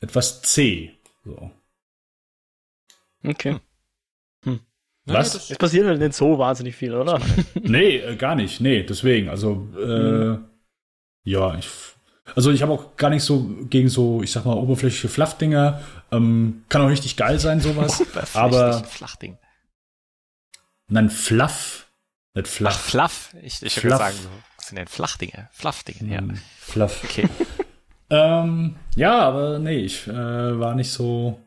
[0.00, 0.92] Etwas zäh.
[1.24, 1.50] So.
[3.24, 3.58] Okay.
[4.44, 4.60] Hm.
[5.04, 5.50] Was?
[5.50, 7.20] Es passiert halt nicht so wahnsinnig viel, oder?
[7.54, 8.60] nee, äh, gar nicht.
[8.60, 9.28] Nee, deswegen.
[9.28, 10.44] Also, äh, hm.
[11.24, 11.68] ja, ich
[12.34, 15.82] Also ich habe auch gar nicht so gegen so, ich sag mal, oberflächliche Fluffdinger.
[16.10, 18.02] Ähm, kann auch richtig geil sein, sowas.
[18.34, 19.38] aber Flachding.
[20.88, 21.86] Nein, Fluff.
[22.34, 22.74] Nicht Fluff.
[22.74, 23.34] Ach, Fluff.
[23.42, 25.48] Ich, ich würde sagen, so, was sind denn Flachdinge?
[25.52, 26.18] Fluffdinge, ja.
[26.18, 27.04] Hm, Fluff.
[27.04, 27.28] Okay.
[28.10, 31.40] ähm, ja, aber nee, ich äh, war nicht so,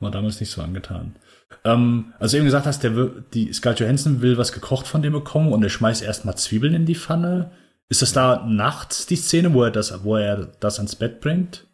[0.00, 1.16] war damals nicht so angetan.
[1.64, 2.90] Ähm, also eben gesagt hast, der
[3.32, 6.86] die Scarlett Johansson will was gekocht von dem bekommen und er schmeißt erstmal Zwiebeln in
[6.86, 7.52] die Pfanne.
[7.88, 11.66] Ist das da nachts die Szene, wo er das, wo er das ans Bett bringt?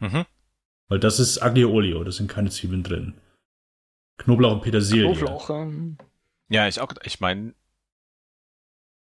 [0.00, 0.26] Mhm.
[0.88, 3.14] Weil das ist Aglio Olio, da sind keine Zwiebeln drin.
[4.18, 5.04] Knoblauch und Petersilie.
[5.04, 5.50] Knoblauch.
[5.50, 5.96] Ähm.
[6.48, 7.54] Ja, ich auch, ich meine.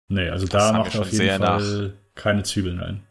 [0.07, 3.03] Nee, also da macht er auf jeden Fall nach, keine Zwiebeln rein.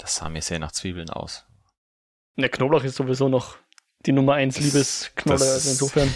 [0.00, 1.44] Das sah mir sehr nach Zwiebeln aus.
[2.36, 3.58] Der Knoblauch ist sowieso noch
[4.06, 6.12] die Nummer 1 Liebesknolle, also insofern.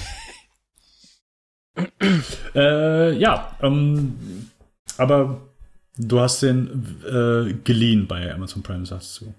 [2.54, 4.50] äh, ja, ähm,
[4.96, 5.48] aber
[5.96, 9.34] du hast den äh, geliehen bei Amazon Prime, sagst du.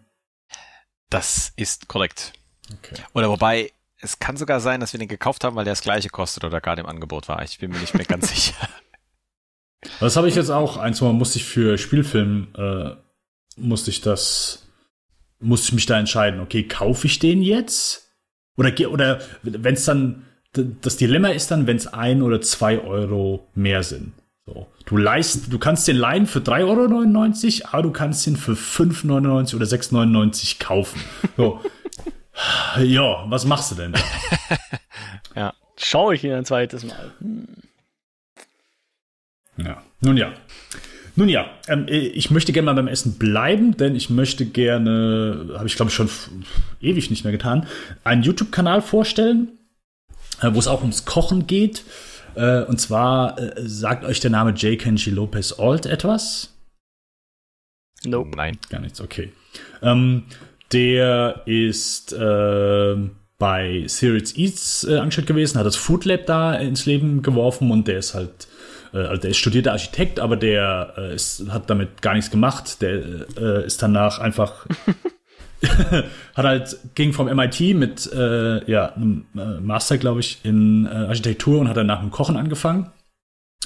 [1.10, 2.34] Das ist korrekt.
[2.72, 3.02] Okay.
[3.14, 6.10] Oder wobei, es kann sogar sein, dass wir den gekauft haben, weil der das gleiche
[6.10, 7.42] kostet oder gerade im Angebot war.
[7.44, 8.70] Ich bin mir nicht mehr ganz sicher.
[10.00, 10.78] Das habe ich jetzt auch.
[10.78, 13.05] Ein, zwei Mal musste ich für Spielfilm, äh,
[13.56, 14.68] musste ich das,
[15.40, 16.40] musste ich mich da entscheiden.
[16.40, 18.12] Okay, kaufe ich den jetzt?
[18.58, 23.48] Oder, oder wenn es dann, das Dilemma ist dann, wenn es ein oder zwei Euro
[23.54, 24.14] mehr sind.
[24.46, 24.68] So.
[24.86, 29.56] Du leist, du kannst den leihen für 3,99 Euro, aber du kannst ihn für 5,99
[29.56, 31.02] oder 6,99 kaufen.
[31.36, 31.62] So.
[32.78, 34.00] ja, was machst du denn da?
[35.36, 35.54] ja.
[35.78, 37.12] Schau ich ihn ein zweites Mal.
[37.20, 37.48] Hm.
[39.58, 40.34] Ja, nun ja.
[41.16, 45.68] Nun ja, ähm, ich möchte gerne mal beim Essen bleiben, denn ich möchte gerne, habe
[45.68, 46.10] ich glaube ich schon
[46.82, 47.68] ewig nicht mehr getan,
[48.04, 49.58] einen YouTube-Kanal vorstellen,
[50.42, 51.84] äh, wo es auch ums Kochen geht.
[52.36, 54.78] Äh, und zwar äh, sagt euch der Name J.
[54.78, 56.54] Kenji Lopez Alt etwas?
[58.04, 58.36] Nope.
[58.36, 58.58] Nein.
[58.70, 59.32] Gar nichts, okay.
[59.82, 60.24] Ähm,
[60.74, 62.96] der ist äh,
[63.38, 67.88] bei Serious Eats äh, angestellt gewesen, hat das Food Lab da ins Leben geworfen und
[67.88, 68.55] der ist halt, äh,
[69.00, 72.82] also der ist studierter Architekt, aber der äh, ist, hat damit gar nichts gemacht.
[72.82, 72.94] Der
[73.38, 74.66] äh, ist danach einfach
[76.36, 80.90] hat halt, ging vom MIT mit äh, ja, einem äh, Master, glaube ich, in äh,
[80.90, 82.92] Architektur und hat dann nach dem Kochen angefangen.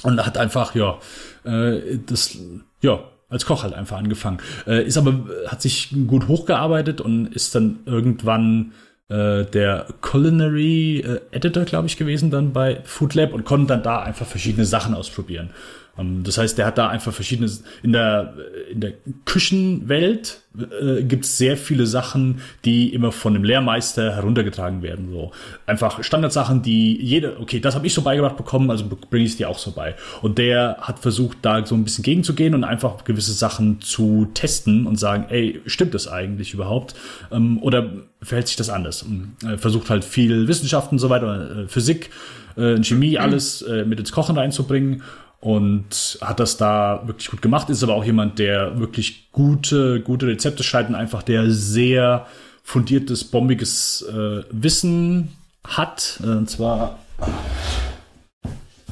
[0.02, 0.98] Und hat einfach, ja,
[1.44, 2.38] äh, das,
[2.80, 4.38] ja, als Koch halt einfach angefangen.
[4.66, 8.72] Äh, ist aber, hat sich gut hochgearbeitet und ist dann irgendwann
[9.10, 13.82] äh, der Culinary äh, Editor, glaube ich, gewesen dann bei Food Lab und konnte dann
[13.82, 15.50] da einfach verschiedene Sachen ausprobieren.
[16.00, 17.50] Ähm, das heißt, der hat da einfach verschiedene,
[17.82, 18.34] in der,
[18.72, 18.92] in der
[19.24, 25.10] Küchenwelt äh, gibt es sehr viele Sachen, die immer von dem Lehrmeister heruntergetragen werden.
[25.10, 25.32] So
[25.66, 29.36] einfach Standardsachen, die jede, okay, das habe ich so beigebracht bekommen, also bringe ich es
[29.36, 29.94] dir auch so bei.
[30.22, 34.86] Und der hat versucht, da so ein bisschen gegenzugehen und einfach gewisse Sachen zu testen
[34.86, 36.94] und sagen, ey, stimmt das eigentlich überhaupt?
[37.30, 37.90] Ähm, oder
[38.22, 39.02] verhält sich das anders?
[39.02, 42.10] Und, äh, versucht halt viel Wissenschaften und so weiter, äh, Physik,
[42.56, 45.02] äh, Chemie, alles äh, mit ins Kochen reinzubringen
[45.40, 47.70] und hat das da wirklich gut gemacht.
[47.70, 52.26] Ist aber auch jemand, der wirklich gute, gute Rezepte schreibt und einfach der sehr
[52.62, 55.32] fundiertes, bombiges äh, Wissen
[55.66, 56.20] hat.
[56.22, 56.98] Äh, und zwar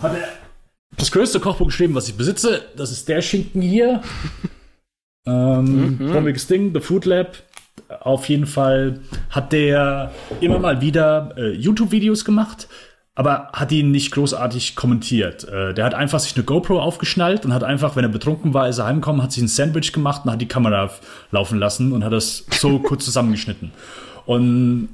[0.01, 0.29] hat er
[0.97, 2.63] das größte Kochbuch geschrieben, was ich besitze.
[2.77, 4.03] Das ist der Schinken hier.
[5.27, 6.13] ähm, mhm.
[6.13, 7.37] Bombiges Ding, The Food Lab.
[8.01, 12.69] Auf jeden Fall hat der immer mal wieder äh, YouTube-Videos gemacht
[13.19, 15.43] aber hat ihn nicht großartig kommentiert.
[15.43, 18.69] Äh, der hat einfach sich eine GoPro aufgeschnallt und hat einfach, wenn er betrunken war,
[18.69, 20.89] ist er heimgekommen, hat sich ein Sandwich gemacht und hat die Kamera
[21.33, 23.73] laufen lassen und hat das so kurz zusammengeschnitten.
[24.25, 24.91] Und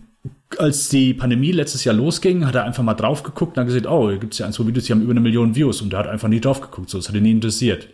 [0.57, 3.87] als die Pandemie letztes Jahr losging, hat er einfach mal drauf geguckt und hat gesagt,
[3.87, 5.93] oh, hier gibt es ja ein, zwei Videos, die haben über eine Million Views und
[5.93, 7.89] der hat einfach nie drauf geguckt, so, das hat ihn nie interessiert.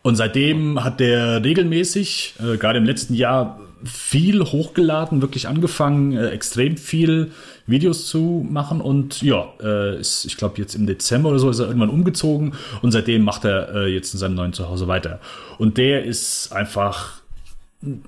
[0.00, 6.28] Und seitdem hat der regelmäßig, äh, gerade im letzten Jahr, viel hochgeladen, wirklich angefangen, äh,
[6.28, 7.32] extrem viel
[7.66, 11.58] Videos zu machen und ja, äh, ist, ich glaube jetzt im Dezember oder so ist
[11.58, 15.20] er irgendwann umgezogen und seitdem macht er äh, jetzt in seinem neuen Zuhause weiter.
[15.58, 17.22] Und der ist einfach,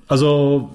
[0.09, 0.71] also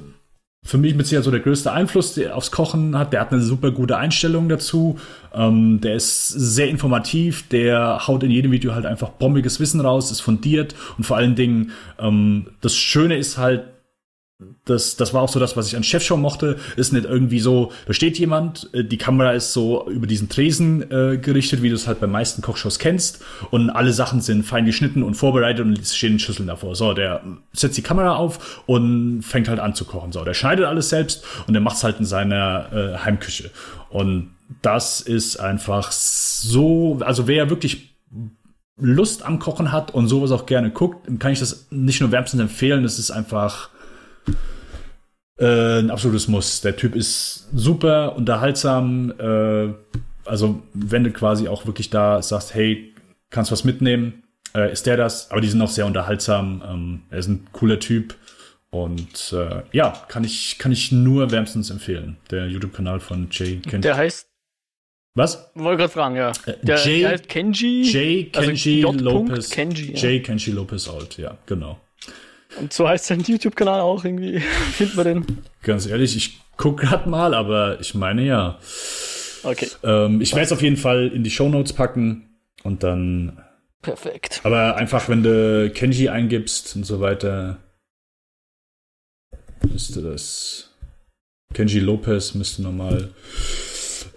[0.64, 3.14] für mich mit Sicherheit so der größte Einfluss der aufs Kochen hat.
[3.14, 5.00] Der hat eine super gute Einstellung dazu.
[5.34, 7.48] Ähm, der ist sehr informativ.
[7.50, 11.36] Der haut in jedem Video halt einfach bombiges Wissen raus, ist fundiert und vor allen
[11.36, 13.64] Dingen ähm, das Schöne ist halt,
[14.66, 16.58] das, das war auch so das, was ich an Chefshow mochte.
[16.76, 20.92] Ist nicht irgendwie so, da steht jemand, äh, die Kamera ist so über diesen Tresen
[20.92, 23.24] äh, gerichtet, wie du es halt bei meisten Kochshows kennst.
[23.50, 26.76] Und alle Sachen sind fein geschnitten und vorbereitet und es stehen Schüsseln davor.
[26.76, 27.24] So, der
[27.54, 30.12] setzt die Kamera auf und fängt halt an zu kochen.
[30.12, 33.52] So, der schneidet alles selbst und der macht es halt in seiner äh, Heimküche.
[33.90, 37.96] Und das ist einfach so, also wer wirklich
[38.78, 42.42] Lust am Kochen hat und sowas auch gerne guckt, kann ich das nicht nur wärmstens
[42.42, 42.84] empfehlen.
[42.84, 43.70] Das ist einfach
[45.38, 46.62] äh, ein absolutes Muss.
[46.62, 49.14] Der Typ ist super unterhaltsam.
[49.20, 49.74] Äh,
[50.26, 52.94] also wenn du quasi auch wirklich da sagst, hey,
[53.30, 54.24] kannst was mitnehmen,
[54.56, 55.32] äh, ist der das.
[55.32, 56.62] Aber die sind auch sehr unterhaltsam.
[56.68, 58.16] Ähm, er ist ein cooler Typ.
[58.70, 62.16] Und äh, ja, kann ich, kann ich nur wärmstens empfehlen.
[62.30, 63.82] Der YouTube-Kanal von Jay Kenji.
[63.82, 64.30] Der heißt,
[65.14, 65.52] Was?
[65.56, 66.32] wollte gerade fragen, ja.
[66.46, 67.82] Äh, Der, Jay- der heißt Kenji.
[67.84, 69.02] Jay also Kenji J.
[69.02, 69.50] Lopez.
[69.50, 69.98] Kenji, ja.
[69.98, 71.82] Jay Kenji Lopez Alt, ja, genau.
[72.60, 74.40] Und so heißt sein YouTube-Kanal auch irgendwie.
[74.74, 75.26] Findet man den?
[75.64, 78.60] Ganz ehrlich, ich gucke gerade mal, aber ich meine ja.
[79.44, 82.30] Okay, Ähm, ich werde es auf jeden Fall in die Shownotes packen
[82.64, 83.42] und dann.
[83.82, 84.42] perfekt.
[84.44, 87.58] Aber einfach, wenn du Kenji eingibst und so weiter,
[89.68, 90.70] müsste das.
[91.54, 93.10] Kenji Lopez müsste nochmal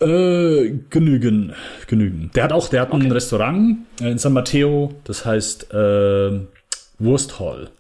[0.01, 1.55] äh, genügen.
[1.87, 2.31] genügen.
[2.35, 3.11] Der hat auch, der hat ein Okay.
[3.13, 6.41] Restaurant äh, in San Mateo, das heißt äh,
[6.99, 7.71] Wursthall.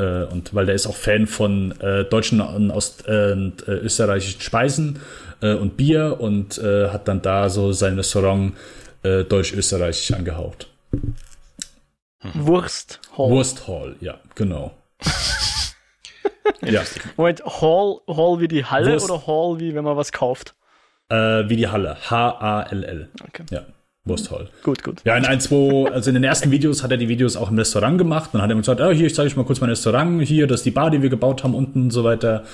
[0.00, 3.72] Äh, und weil der ist auch Fan von äh, deutschen und Ost, äh, und, äh,
[3.72, 5.00] österreichischen Speisen
[5.42, 8.54] äh, und Bier und äh, hat dann da so sein Restaurant
[9.02, 10.68] äh, deutsch-österreichisch angehaucht.
[12.34, 13.00] Wurst.
[13.16, 13.30] Hall.
[13.30, 14.72] Wursthall, ja, genau.
[16.62, 16.82] ja,
[17.16, 19.10] Moment, Hall, Hall wie die Halle Wurst.
[19.10, 20.54] oder Hall wie wenn man was kauft?
[21.10, 21.96] äh, wie die Halle.
[22.08, 23.08] H-A-L-L.
[23.28, 23.44] Okay.
[23.50, 23.64] Ja,
[24.04, 24.48] Wursthall.
[24.62, 25.02] Gut, gut.
[25.04, 27.58] Ja, in ein, zwei, also in den ersten Videos hat er die Videos auch im
[27.58, 28.30] Restaurant gemacht.
[28.32, 30.22] Dann hat er immer gesagt, oh, hier, ich zeige euch mal kurz mein Restaurant.
[30.22, 32.44] Hier, das ist die Bar, die wir gebaut haben, unten und so weiter.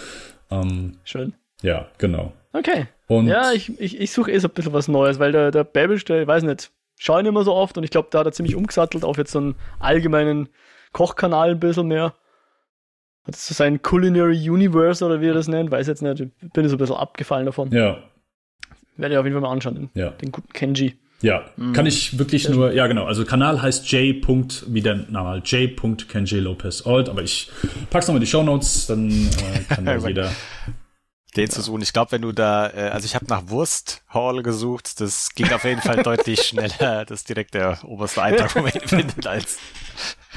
[0.51, 1.35] Ähm, Schön.
[1.63, 2.33] ja, genau.
[2.53, 2.87] Okay.
[3.07, 5.65] Und Ja, ich, ich, ich suche eh so ein bisschen was Neues, weil der, der
[5.65, 8.27] Babish, der, ich weiß nicht, schaue ihn immer so oft und ich glaube, da hat
[8.27, 10.49] er ziemlich umgesattelt auf jetzt so einen allgemeinen
[10.93, 12.15] Kochkanal ein bisschen mehr.
[13.27, 16.69] Hat so sein Culinary Universe oder wie er das nennt, weiß jetzt nicht, ich bin
[16.69, 17.71] so ein bisschen abgefallen davon.
[17.73, 17.99] ja,
[18.97, 20.11] Werde ich auf jeden Fall mal anschauen, den, ja.
[20.11, 20.97] den guten Kenji.
[21.23, 24.23] Ja, kann ich wirklich nur, ja genau, also Kanal heißt J.
[24.69, 25.75] wie der Name, J.
[26.09, 27.51] Kenji Lopez Alt, aber ich
[27.89, 30.31] pack's nochmal in die Shownotes, dann äh, kann da jeder.
[31.37, 31.83] Den zu suchen.
[31.83, 35.51] Ich glaube, wenn du da, äh, also ich habe nach Wurst Hall gesucht, das ging
[35.53, 37.05] auf jeden Fall deutlich schneller.
[37.05, 39.59] Das direkt der oberste Eintrag, man ihn findet, als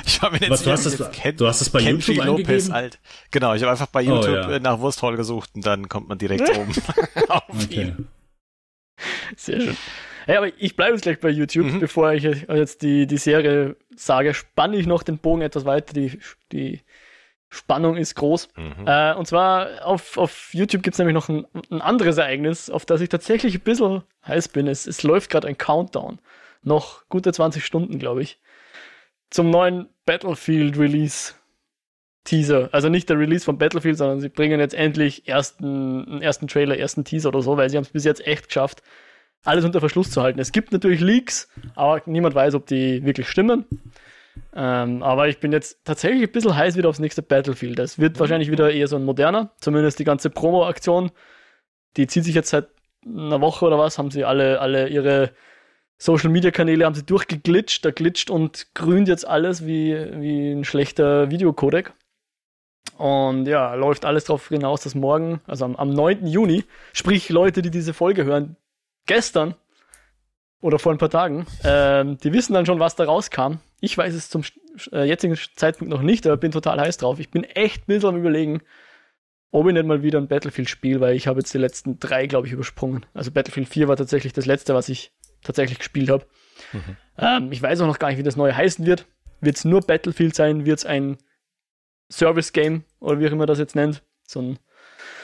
[0.05, 2.25] ich war mir nicht Was, du hast das- jetzt du hast das bei Kenji YouTube
[2.25, 2.73] Lopez eingegeben?
[2.73, 2.99] alt.
[3.31, 4.49] Genau, ich habe einfach bei Oh, YouTube ja.
[4.51, 6.71] äh, nach Wurst Hall gesucht und dann kommt man direkt oben
[7.29, 7.81] auf Okay.
[7.97, 8.07] ihn.
[9.37, 9.77] Sehr schön.
[10.29, 11.79] Ja, aber ich bleibe jetzt gleich bei YouTube, Mhm.
[11.79, 15.93] bevor ich jetzt die, die Serie sage, spanne ich noch den Bogen etwas weiter.
[15.93, 16.19] Die,
[16.51, 16.81] die
[17.49, 18.49] Spannung ist groß.
[18.55, 18.85] Mhm.
[18.85, 22.85] Äh, und zwar auf, auf YouTube gibt es nämlich noch ein, ein anderes Ereignis, auf
[22.85, 24.67] das ich tatsächlich ein bisschen heiß bin.
[24.67, 26.19] Es, es läuft gerade ein Countdown.
[26.61, 28.39] Noch gute 20 Stunden, glaube ich.
[29.31, 31.33] Zum neuen Battlefield Release
[32.25, 32.69] Teaser.
[32.71, 36.77] Also nicht der Release von Battlefield, sondern sie bringen jetzt endlich ersten, einen ersten Trailer,
[36.77, 38.83] ersten Teaser oder so, weil sie haben es bis jetzt echt geschafft,
[39.43, 40.39] alles unter Verschluss zu halten.
[40.39, 43.65] Es gibt natürlich Leaks, aber niemand weiß, ob die wirklich stimmen.
[44.53, 47.79] Ähm, aber ich bin jetzt tatsächlich ein bisschen heiß wieder aufs nächste Battlefield.
[47.79, 49.51] Das wird wahrscheinlich wieder eher so ein moderner.
[49.59, 51.11] Zumindest die ganze Promo-Aktion.
[51.97, 52.67] Die zieht sich jetzt seit
[53.05, 55.31] einer Woche oder was, haben sie alle, alle ihre
[55.97, 57.83] Social-Media-Kanäle haben sie durchgeglitscht.
[57.83, 61.93] Da glitscht und grünt jetzt alles wie, wie ein schlechter Videocodec.
[62.97, 66.27] Und ja, läuft alles darauf hinaus, dass morgen, also am, am 9.
[66.27, 68.57] Juni, sprich Leute, die diese Folge hören,
[69.05, 69.55] gestern
[70.61, 73.55] oder vor ein paar Tagen, ähm, die wissen dann schon, was da rauskam.
[73.79, 74.43] Ich weiß es zum
[74.91, 77.19] äh, jetzigen Zeitpunkt noch nicht, aber bin total heiß drauf.
[77.19, 78.61] Ich bin echt ein bisschen am überlegen,
[79.51, 82.27] ob ich nicht mal wieder ein Battlefield spiele, weil ich habe jetzt die letzten drei,
[82.27, 83.05] glaube ich, übersprungen.
[83.13, 85.11] Also Battlefield 4 war tatsächlich das letzte, was ich
[85.43, 86.25] tatsächlich gespielt habe.
[87.17, 89.05] Ähm, ich weiß auch noch gar nicht, wie das neue heißen wird.
[89.41, 90.65] Wird es nur Battlefield sein?
[90.65, 91.17] Wird es ein
[92.11, 94.03] Service-Game oder wie auch immer das jetzt nennt?
[94.27, 94.59] So ein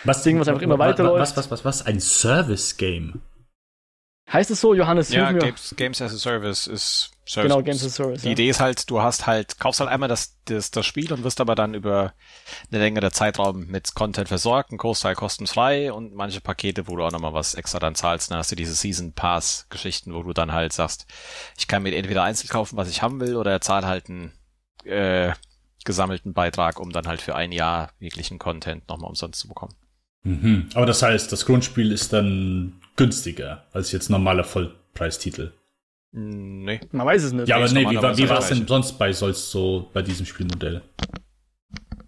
[0.04, 1.22] Was Ding, was einfach immer weiterläuft.
[1.22, 1.86] Was, was, was, was?
[1.86, 3.22] Ein Service-Game.
[4.32, 5.10] Heißt es so, Johannes?
[5.10, 5.32] Ja.
[5.32, 7.52] Games, Games as a Service ist Service.
[7.52, 8.22] Genau, Games as a Service.
[8.22, 8.34] Die ja.
[8.34, 11.40] Idee ist halt, du hast halt, kaufst halt einmal das, das, das Spiel und wirst
[11.42, 12.14] aber dann über
[12.72, 17.12] eine längere Zeitraum mit Content versorgt, ein Großteil kostenfrei und manche Pakete, wo du auch
[17.12, 18.32] nochmal was extra dann zahlst.
[18.32, 21.06] Dann hast du diese Season Pass Geschichten, wo du dann halt sagst,
[21.58, 24.34] ich kann mir entweder einzeln kaufen, was ich haben will, oder zahl halt einen
[24.86, 25.34] äh,
[25.84, 29.76] gesammelten Beitrag, um dann halt für ein Jahr jeglichen Content nochmal umsonst zu bekommen.
[30.24, 30.70] Mhm.
[30.74, 35.54] Aber das heißt, das Grundspiel ist dann günstiger als jetzt normaler Vollpreistitel.
[36.12, 36.80] Nee.
[36.92, 37.48] Man weiß es nicht.
[37.48, 40.82] Ja, aber nee, wie, wie war es denn sonst bei sonst so bei diesem Spielmodell?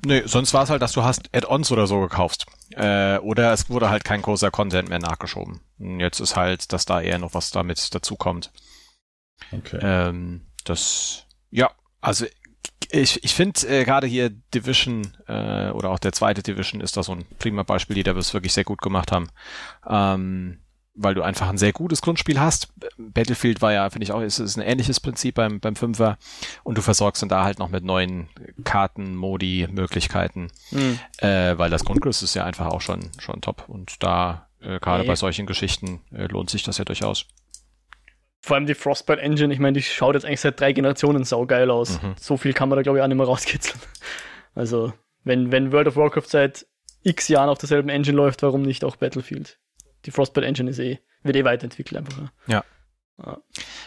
[0.06, 2.46] Nee, sonst war es halt, dass du hast Add-ons oder so gekauft.
[2.72, 5.60] Äh, oder es wurde halt kein großer Content mehr nachgeschoben.
[5.80, 8.52] Und Jetzt ist halt, dass da eher noch was damit dazukommt.
[9.52, 9.80] Okay.
[9.82, 12.26] Ähm, das, ja, also
[12.90, 17.04] ich, ich finde äh, gerade hier Division äh, oder auch der zweite Division ist da
[17.04, 19.30] so ein prima Beispiel, die da das wirklich sehr gut gemacht haben.
[19.88, 20.60] Ähm,
[20.98, 22.74] weil du einfach ein sehr gutes Grundspiel hast.
[22.98, 26.18] Battlefield war ja, finde ich auch, ist, ist ein ähnliches Prinzip beim, beim Fünfer
[26.64, 28.28] und du versorgst dann da halt noch mit neuen
[28.64, 31.00] Karten, Modi, Möglichkeiten, mhm.
[31.20, 35.04] äh, weil das Grundgerüst ist ja einfach auch schon, schon top und da äh, gerade
[35.04, 35.08] hey.
[35.08, 37.26] bei solchen Geschichten äh, lohnt sich das ja durchaus.
[38.42, 41.70] Vor allem die Frostbite Engine, ich meine, die schaut jetzt eigentlich seit drei Generationen saugeil
[41.70, 42.02] aus.
[42.02, 42.16] Mhm.
[42.20, 43.80] So viel kann man da, glaube ich, auch nicht mehr rauskitzeln.
[44.56, 46.66] Also, wenn, wenn World of Warcraft seit
[47.04, 49.60] x Jahren auf derselben Engine läuft, warum nicht auch Battlefield?
[50.08, 52.32] Die Frostbite Engine ist eh, wird eh weiterentwickelt einfach.
[52.48, 52.64] Ja.
[53.20, 53.38] ja.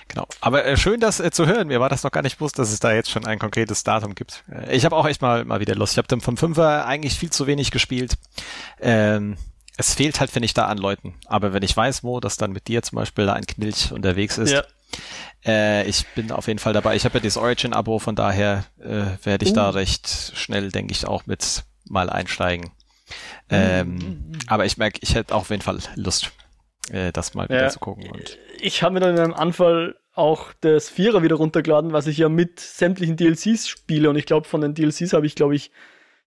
[0.07, 0.27] Genau.
[0.43, 1.69] Aber äh, schön, das äh, zu hören.
[1.69, 4.15] Mir war das noch gar nicht bewusst, dass es da jetzt schon ein konkretes Datum
[4.15, 4.45] gibt.
[4.53, 5.95] Äh, ich habe auch echt mal, mal wieder Lust.
[5.95, 8.19] Ich habe den vom Fünfer eigentlich viel zu wenig gespielt.
[8.81, 9.39] Ähm,
[9.79, 11.15] es fehlt halt, finde ich, da an Leuten.
[11.25, 14.37] Aber wenn ich weiß, wo, dass dann mit dir zum Beispiel da ein Knilch unterwegs
[14.37, 14.63] ist, ja.
[15.47, 16.97] äh, ich bin auf jeden Fall dabei.
[16.97, 19.55] Ich habe ja das Origin-Abo, von daher äh, werde ich uh.
[19.55, 22.73] da recht schnell, denke ich, auch mit mal einsteigen.
[23.49, 24.33] Ähm, mhm.
[24.47, 26.33] Aber ich merke, ich hätte auf jeden Fall Lust,
[26.91, 28.11] äh, das mal wieder zu gucken.
[28.11, 32.19] Und ich habe mir dann in einem Anfall auch das Vierer wieder runtergeladen, was ich
[32.19, 34.11] ja mit sämtlichen DLCs spiele.
[34.11, 35.71] Und ich glaube, von den DLCs habe ich, glaube ich,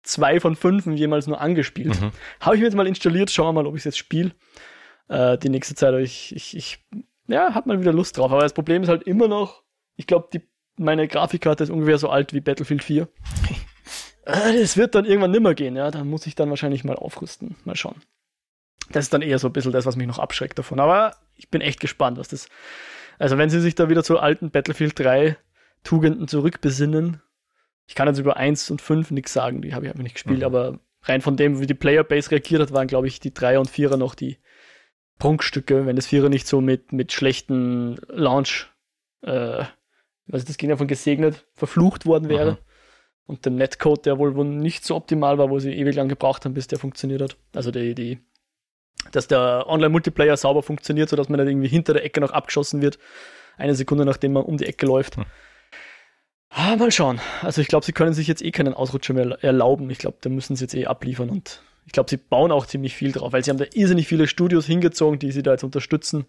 [0.02, 2.00] zwei von fünf jemals nur angespielt.
[2.00, 2.12] Mhm.
[2.40, 4.32] Habe ich mir jetzt mal installiert, schauen wir mal, ob ich es jetzt spiele.
[5.08, 5.94] Äh, die nächste Zeit.
[6.00, 6.78] Ich, ich, ich
[7.28, 8.30] ja, hab mal wieder Lust drauf.
[8.32, 9.62] Aber das Problem ist halt immer noch,
[9.96, 10.28] ich glaube,
[10.76, 13.08] meine Grafikkarte ist ungefähr so alt wie Battlefield 4.
[14.24, 15.90] Äh, das wird dann irgendwann nimmer gehen, ja.
[15.90, 17.56] Da muss ich dann wahrscheinlich mal aufrüsten.
[17.64, 18.02] Mal schauen.
[18.90, 20.80] Das ist dann eher so ein bisschen das, was mich noch abschreckt davon.
[20.80, 22.48] Aber ich bin echt gespannt, was das.
[23.18, 25.36] Also, wenn sie sich da wieder zu alten Battlefield 3
[25.84, 27.20] Tugenden zurückbesinnen,
[27.86, 30.38] ich kann jetzt über 1 und 5 nichts sagen, die habe ich einfach nicht gespielt,
[30.38, 30.44] mhm.
[30.44, 33.70] aber rein von dem, wie die Playerbase reagiert hat, waren, glaube ich, die 3er und
[33.70, 34.38] 4er noch die
[35.18, 38.68] Prunkstücke, wenn das 4er nicht so mit, mit schlechten Launch,
[39.22, 39.64] äh,
[40.26, 42.52] was das ging ja von gesegnet, verflucht worden wäre.
[42.52, 42.58] Mhm.
[43.26, 46.44] Und dem Netcode, der wohl, wohl nicht so optimal war, wo sie ewig lang gebraucht
[46.44, 47.36] haben, bis der funktioniert hat.
[47.54, 48.18] Also die, die,
[49.12, 52.98] dass der Online-Multiplayer sauber funktioniert, sodass man nicht irgendwie hinter der Ecke noch abgeschossen wird,
[53.56, 55.18] eine Sekunde nachdem man um die Ecke läuft.
[55.18, 55.26] Mhm.
[56.50, 57.20] Ah, mal schauen.
[57.40, 59.88] Also ich glaube, sie können sich jetzt eh keinen Ausrutscher mehr erlauben.
[59.88, 62.94] Ich glaube, da müssen sie jetzt eh abliefern und ich glaube, sie bauen auch ziemlich
[62.94, 66.26] viel drauf, weil sie haben da irrsinnig viele Studios hingezogen, die sie da jetzt unterstützen.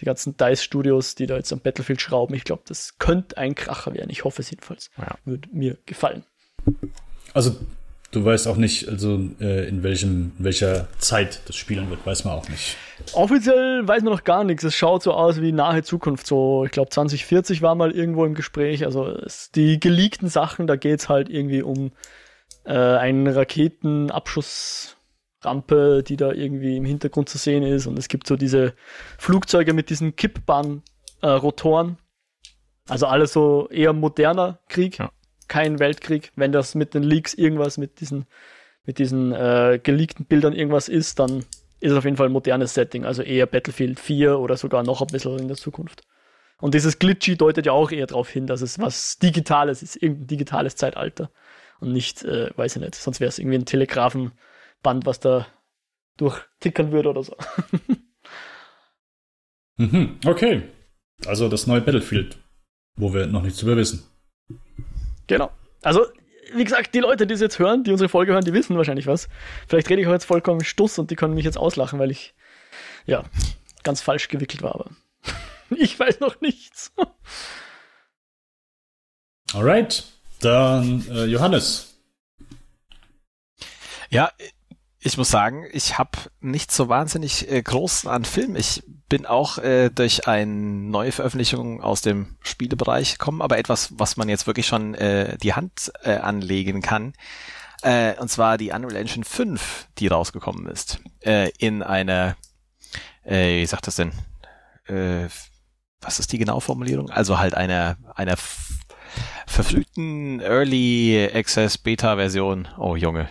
[0.00, 2.34] Die ganzen DICE-Studios, die da jetzt am Battlefield schrauben.
[2.34, 4.10] Ich glaube, das könnte ein Kracher werden.
[4.10, 4.90] Ich hoffe es jedenfalls.
[4.98, 5.16] Ja.
[5.24, 6.24] Würde mir gefallen.
[7.32, 7.56] Also
[8.12, 12.24] Du weißt auch nicht, also äh, in, welchem, in welcher Zeit das spielen wird, weiß
[12.24, 12.76] man auch nicht.
[13.12, 14.64] Offiziell weiß man noch gar nichts.
[14.64, 16.26] Es schaut so aus wie nahe Zukunft.
[16.26, 18.86] So, ich glaube, 2040 war mal irgendwo im Gespräch.
[18.86, 21.90] Also es, die geleakten Sachen, da geht es halt irgendwie um
[22.64, 23.36] äh, eine
[25.46, 27.86] Raketenabschussrampe, die da irgendwie im Hintergrund zu sehen ist.
[27.86, 28.74] Und es gibt so diese
[29.18, 31.90] Flugzeuge mit diesen Kippbahnrotoren.
[31.90, 31.96] Äh,
[32.88, 34.98] also alles so eher moderner Krieg.
[34.98, 35.10] Ja
[35.48, 36.32] kein Weltkrieg.
[36.36, 38.26] Wenn das mit den Leaks irgendwas, mit diesen,
[38.84, 41.44] mit diesen äh, geleakten Bildern irgendwas ist, dann
[41.80, 45.02] ist es auf jeden Fall ein modernes Setting, also eher Battlefield 4 oder sogar noch
[45.02, 46.02] ein bisschen in der Zukunft.
[46.58, 50.26] Und dieses Glitchy deutet ja auch eher darauf hin, dass es was Digitales ist, irgendein
[50.26, 51.30] digitales Zeitalter.
[51.80, 53.66] Und nicht, äh, weiß ich nicht, sonst wäre es irgendwie ein
[54.82, 55.46] Telegrafenband, was da
[56.16, 57.36] durchtickern würde oder so.
[59.76, 60.62] mhm, okay.
[61.26, 62.38] Also das neue Battlefield,
[62.96, 64.04] wo wir noch nichts über wissen.
[65.26, 65.50] Genau.
[65.82, 66.06] Also,
[66.54, 69.06] wie gesagt, die Leute, die es jetzt hören, die unsere Folge hören, die wissen wahrscheinlich
[69.06, 69.28] was.
[69.66, 72.34] Vielleicht rede ich auch jetzt vollkommen Stuss und die können mich jetzt auslachen, weil ich,
[73.06, 73.24] ja,
[73.82, 74.90] ganz falsch gewickelt war, aber
[75.76, 76.92] ich weiß noch nichts.
[79.52, 80.04] Alright,
[80.40, 81.94] dann äh, Johannes.
[84.10, 84.30] Ja,
[85.00, 88.56] ich muss sagen, ich habe nicht so wahnsinnig äh, groß an Film.
[88.56, 94.16] Ich bin auch äh, durch eine neue Veröffentlichung aus dem Spielebereich gekommen, aber etwas, was
[94.16, 97.12] man jetzt wirklich schon äh, die Hand äh, anlegen kann.
[97.82, 101.00] Äh, und zwar die Unreal Engine 5, die rausgekommen ist.
[101.20, 102.36] Äh, in einer,
[103.24, 104.12] äh, wie sagt das denn?
[104.86, 105.28] Äh,
[106.00, 107.10] was ist die genaue Formulierung?
[107.10, 108.36] Also halt einer, einer
[109.46, 112.66] verfrühten Early Access Beta Version.
[112.78, 113.28] Oh Junge,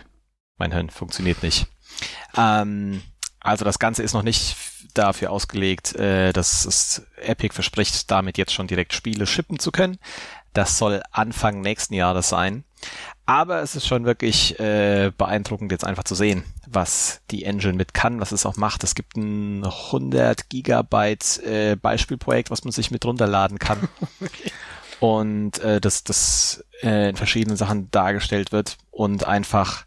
[0.58, 1.66] mein Hirn funktioniert nicht.
[2.36, 3.02] Ähm,
[3.40, 4.56] also das Ganze ist noch nicht
[4.94, 9.98] dafür ausgelegt, äh, dass es Epic verspricht, damit jetzt schon direkt Spiele shippen zu können.
[10.52, 12.64] Das soll Anfang nächsten Jahres sein.
[13.26, 17.92] Aber es ist schon wirklich äh, beeindruckend jetzt einfach zu sehen, was die Engine mit
[17.92, 18.84] kann, was es auch macht.
[18.84, 23.88] Es gibt ein 100 Gigabyte äh, Beispielprojekt, was man sich mit runterladen kann.
[25.00, 29.84] Und äh, das, das äh, in verschiedenen Sachen dargestellt wird und einfach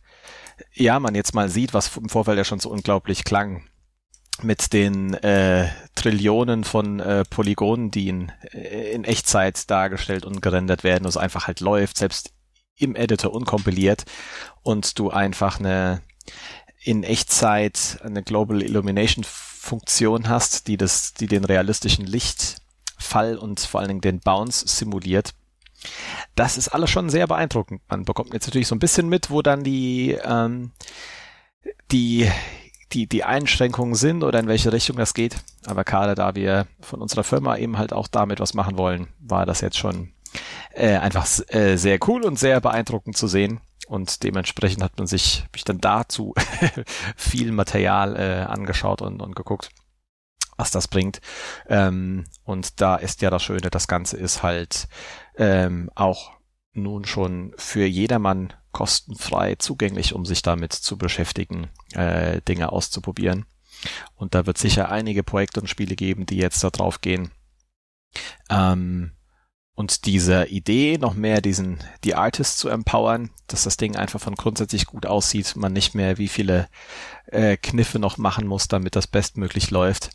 [0.80, 3.64] ja, man jetzt mal sieht, was im Vorfeld ja schon so unglaublich klang
[4.42, 10.84] mit den äh, Trillionen von äh, Polygonen, die in, äh, in Echtzeit dargestellt und gerendert
[10.84, 12.32] werden, es einfach halt läuft, selbst
[12.78, 14.06] im Editor unkompiliert
[14.64, 16.02] und du einfach eine
[16.82, 23.82] in Echtzeit eine Global Illumination Funktion hast, die das, die den realistischen Lichtfall und vor
[23.82, 25.34] allen Dingen den Bounce simuliert.
[26.36, 27.82] Das ist alles schon sehr beeindruckend.
[27.90, 30.72] Man bekommt jetzt natürlich so ein bisschen mit, wo dann die, ähm,
[31.92, 32.30] die,
[32.92, 35.36] die, die Einschränkungen sind oder in welche Richtung das geht.
[35.66, 39.46] Aber gerade da wir von unserer Firma eben halt auch damit was machen wollen, war
[39.46, 40.14] das jetzt schon
[40.74, 43.60] äh, einfach äh, sehr cool und sehr beeindruckend zu sehen.
[43.88, 46.36] Und dementsprechend hat man sich, mich dann dazu
[47.16, 49.72] viel Material äh, angeschaut und, und geguckt,
[50.58, 51.22] was das bringt.
[51.68, 54.88] Ähm, und da ist ja das Schöne, das Ganze ist halt
[55.40, 56.34] ähm, auch
[56.74, 63.46] nun schon für jedermann kostenfrei zugänglich, um sich damit zu beschäftigen, äh, Dinge auszuprobieren.
[64.14, 67.32] Und da wird sicher einige Projekte und Spiele geben, die jetzt da drauf gehen.
[68.50, 69.14] Ähm,
[69.74, 74.36] und diese Idee, noch mehr diesen, die Artists zu empowern, dass das Ding einfach von
[74.36, 76.68] grundsätzlich gut aussieht, man nicht mehr wie viele
[77.28, 80.12] äh, Kniffe noch machen muss, damit das bestmöglich läuft,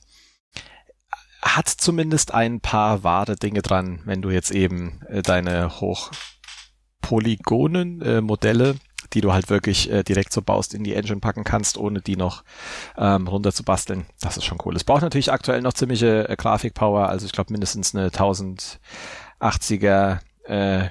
[1.45, 8.20] hat zumindest ein paar wahre Dinge dran, wenn du jetzt eben äh, deine Hochpolygonen äh,
[8.22, 8.74] Modelle,
[9.12, 12.16] die du halt wirklich äh, direkt so baust, in die Engine packen kannst, ohne die
[12.16, 12.42] noch
[12.97, 14.07] ähm, runter zu basteln.
[14.20, 14.74] Das ist schon cool.
[14.74, 18.80] Es braucht natürlich aktuell noch ziemliche äh, Grafikpower, also ich glaube mindestens eine 1000
[19.40, 20.88] 80er äh,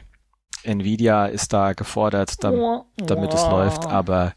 [0.64, 4.34] Nvidia ist da gefordert, damit, damit es läuft, aber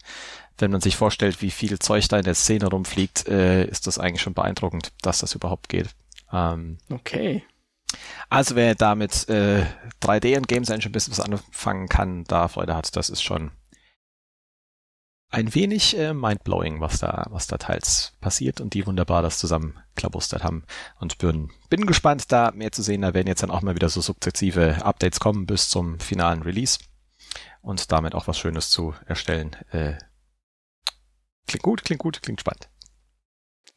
[0.58, 3.98] wenn man sich vorstellt, wie viel Zeug da in der Szene rumfliegt, äh, ist das
[3.98, 5.90] eigentlich schon beeindruckend, dass das überhaupt geht.
[6.32, 7.44] Ähm, okay.
[8.28, 9.64] Also wer damit äh,
[10.02, 13.52] 3D und Games Engine ein bisschen was anfangen kann, da Freude hat, das ist schon
[15.28, 19.78] ein wenig äh, mindblowing, was da, was da teils passiert und die wunderbar das zusammen
[19.94, 20.64] klabustert haben.
[20.98, 23.02] Und bin, bin gespannt, da mehr zu sehen.
[23.02, 26.78] Da werden jetzt dann auch mal wieder so sukzessive Updates kommen bis zum finalen Release
[27.60, 29.56] und damit auch was Schönes zu erstellen.
[29.72, 29.94] Äh,
[31.46, 32.68] klingt gut, klingt gut, klingt spannend.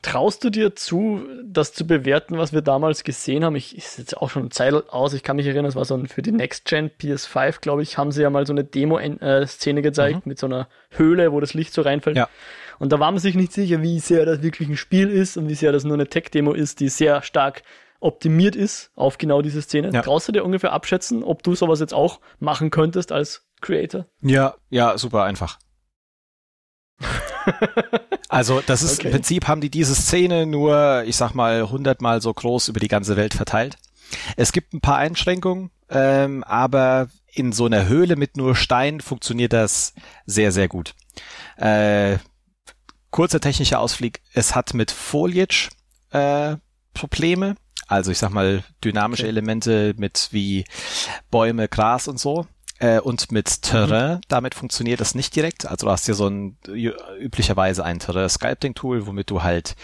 [0.01, 3.57] Traust du dir zu, das zu bewerten, was wir damals gesehen haben?
[3.57, 5.13] Ich ist jetzt auch schon eine Zeit aus.
[5.13, 7.97] Ich kann mich erinnern, es war so ein, für die Next Gen PS5, glaube ich,
[7.97, 10.29] haben sie ja mal so eine Demo-Szene gezeigt mhm.
[10.29, 12.15] mit so einer Höhle, wo das Licht so reinfällt.
[12.15, 12.29] Ja.
[12.79, 15.49] Und da war man sich nicht sicher, wie sehr das wirklich ein Spiel ist und
[15.49, 17.63] wie sehr das nur eine Tech-Demo ist, die sehr stark
[17.99, 19.91] optimiert ist auf genau diese Szene.
[19.93, 20.01] Ja.
[20.01, 24.05] Traust du dir ungefähr abschätzen, ob du sowas jetzt auch machen könntest als Creator?
[24.21, 25.59] Ja, ja, super einfach.
[28.29, 29.07] Also das ist okay.
[29.07, 32.87] im Prinzip haben die diese Szene nur, ich sag mal, hundertmal so groß über die
[32.87, 33.77] ganze Welt verteilt.
[34.35, 39.53] Es gibt ein paar Einschränkungen, ähm, aber in so einer Höhle mit nur Stein funktioniert
[39.53, 39.93] das
[40.25, 40.95] sehr, sehr gut.
[41.57, 42.17] Äh,
[43.11, 45.69] kurzer technischer Ausflug, es hat mit Foliage
[46.11, 46.55] äh,
[46.93, 47.55] Probleme.
[47.87, 49.29] Also ich sag mal dynamische okay.
[49.29, 50.65] Elemente mit wie
[51.31, 52.45] Bäume, Gras und so
[52.79, 54.21] äh, und mit Terrain, mhm.
[54.27, 55.65] damit funktioniert das nicht direkt.
[55.65, 56.57] Also du hast hier so ein
[57.19, 59.75] üblicherweise ein Terrain-Sculpting-Tool, womit du halt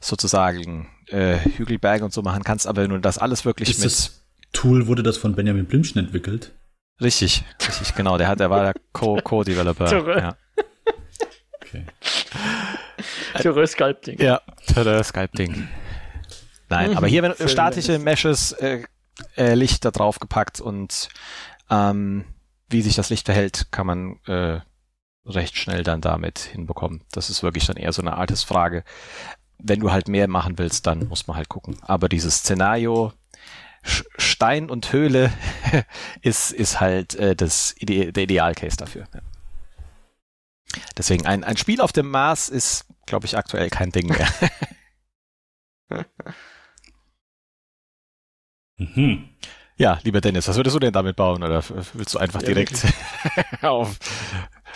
[0.00, 3.86] sozusagen äh, Hügelberge und so machen kannst, aber wenn du das alles wirklich Ist mit.
[3.86, 6.52] Das Tool wurde das von Benjamin Blümchen entwickelt.
[7.00, 8.18] Richtig, richtig, genau.
[8.18, 10.02] Der hat, der war der Co-Developer.
[10.02, 10.36] Co ja.
[11.62, 11.86] Okay.
[13.40, 14.20] Terrain-Sculpting.
[14.20, 15.68] Ja, Terrain-Sculpting.
[16.68, 16.96] Nein, mhm.
[16.96, 18.82] aber hier wenn statische Meshes äh,
[19.36, 21.08] äh, Licht da drauf gepackt und
[21.70, 22.24] ähm,
[22.72, 24.60] wie sich das Licht verhält, kann man äh,
[25.24, 27.02] recht schnell dann damit hinbekommen.
[27.12, 28.84] Das ist wirklich dann eher so eine Artist-Frage.
[29.58, 31.76] Wenn du halt mehr machen willst, dann muss man halt gucken.
[31.82, 33.12] Aber dieses Szenario
[33.84, 35.32] Stein und Höhle
[36.22, 39.06] ist, ist halt äh, das Ide der Idealcase dafür.
[39.12, 39.20] Ja.
[40.96, 44.28] Deswegen ein, ein Spiel auf dem Mars ist, glaube ich, aktuell kein Ding mehr.
[48.78, 49.28] mhm.
[49.76, 51.42] Ja, lieber Dennis, was würdest du denn damit bauen?
[51.42, 51.62] Oder
[51.94, 52.86] willst du einfach ja, direkt
[53.62, 53.98] auf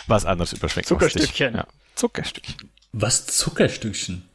[0.06, 0.88] was anderes überschwenken?
[0.88, 1.54] Zuckerstückchen.
[1.54, 1.66] Ja.
[1.94, 2.70] Zuckerstückchen.
[2.92, 4.28] Was Zuckerstückchen?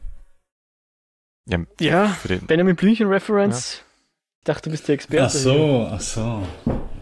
[1.48, 3.78] Ja, ja Benjamin Blümchen Reference.
[3.78, 3.82] Ja.
[4.40, 5.24] Ich dachte, du bist der Experte.
[5.24, 5.92] Ach so, hier.
[5.92, 6.48] ach so.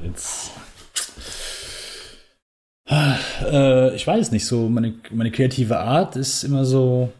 [0.02, 0.50] Jetzt.
[2.86, 7.12] Äh, ich weiß nicht, so meine, meine kreative Art ist immer so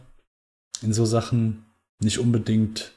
[0.81, 1.65] in so Sachen
[1.99, 2.91] nicht unbedingt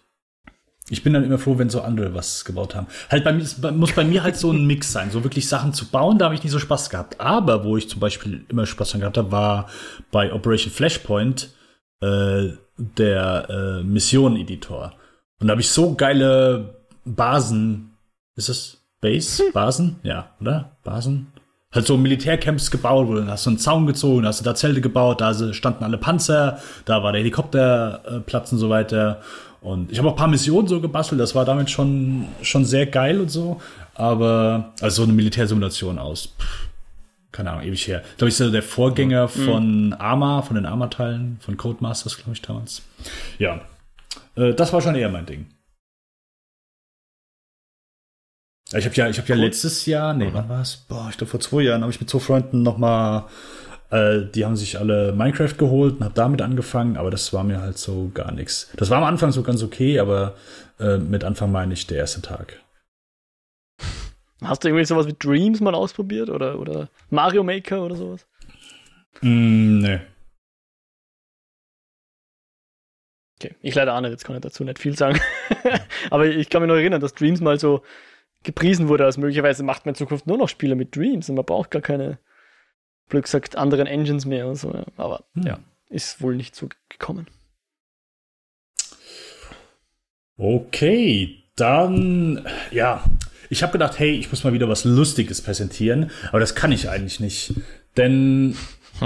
[0.90, 2.86] ich bin dann immer froh, wenn so andere was gebaut haben.
[3.10, 5.86] Halt bei mir muss bei mir halt so ein Mix sein, so wirklich Sachen zu
[5.86, 7.20] bauen, da habe ich nicht so Spaß gehabt.
[7.20, 9.68] Aber wo ich zum Beispiel immer Spaß dran gehabt habe, war
[10.10, 11.50] bei Operation Flashpoint
[12.00, 14.92] äh, der äh, Mission-Editor.
[15.40, 16.74] Und da habe ich so geile
[17.04, 17.96] Basen,
[18.36, 19.44] ist das Base?
[19.44, 19.52] Hm.
[19.52, 19.96] Basen?
[20.02, 20.76] Ja, oder?
[20.82, 21.28] Basen?
[21.72, 24.80] Halt so Militärcamps gebaut, wo dann hast du einen Zaun gezogen, hast du da Zelte
[24.80, 29.22] gebaut, da standen alle Panzer, da war der Helikopterplatz und so weiter.
[29.64, 32.84] Und ich habe auch ein paar Missionen so gebastelt, das war damit schon, schon sehr
[32.84, 33.62] geil und so.
[33.94, 36.68] Aber, also so eine Militärsimulation aus, pff,
[37.32, 38.04] keine Ahnung, ewig her.
[38.18, 39.28] Glaube ich, ist der Vorgänger mhm.
[39.30, 42.82] von Arma, von den Arma-Teilen, von Codemasters, glaube ich, damals.
[43.38, 43.62] Ja.
[44.36, 45.46] Äh, das war schon eher mein Ding.
[48.74, 50.76] Ich habe ja, ich habe ja letztes Jahr, nee, wann war es?
[50.76, 53.28] Boah, ich glaube vor zwei Jahren habe ich mit zwei Freunden noch mal,
[53.94, 57.60] äh, die haben sich alle Minecraft geholt und habe damit angefangen, aber das war mir
[57.60, 58.70] halt so gar nichts.
[58.76, 60.34] Das war am Anfang so ganz okay, aber
[60.80, 62.60] äh, mit Anfang meine ich der erste Tag.
[64.42, 68.26] Hast du irgendwie sowas wie Dreams mal ausprobiert oder, oder Mario Maker oder sowas?
[69.20, 70.00] Mm, nee.
[73.38, 75.20] Okay, ich leider auch nicht, jetzt kann ich dazu nicht viel sagen.
[76.10, 77.82] Aber ich kann mich noch erinnern, dass Dreams mal so
[78.42, 81.44] gepriesen wurde, als möglicherweise macht man in Zukunft nur noch Spiele mit Dreams und man
[81.44, 82.18] braucht gar keine,
[83.08, 84.84] blöd gesagt, anderen Engines mehr und so.
[84.96, 85.42] Aber hm.
[85.46, 87.26] ja, ist wohl nicht so gekommen.
[90.36, 93.04] Okay, dann, ja,
[93.50, 96.88] ich habe gedacht, hey, ich muss mal wieder was Lustiges präsentieren, aber das kann ich
[96.88, 97.54] eigentlich nicht.
[97.96, 98.56] Denn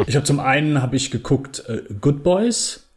[0.07, 2.88] ich habe zum einen habe ich geguckt äh, Good Boys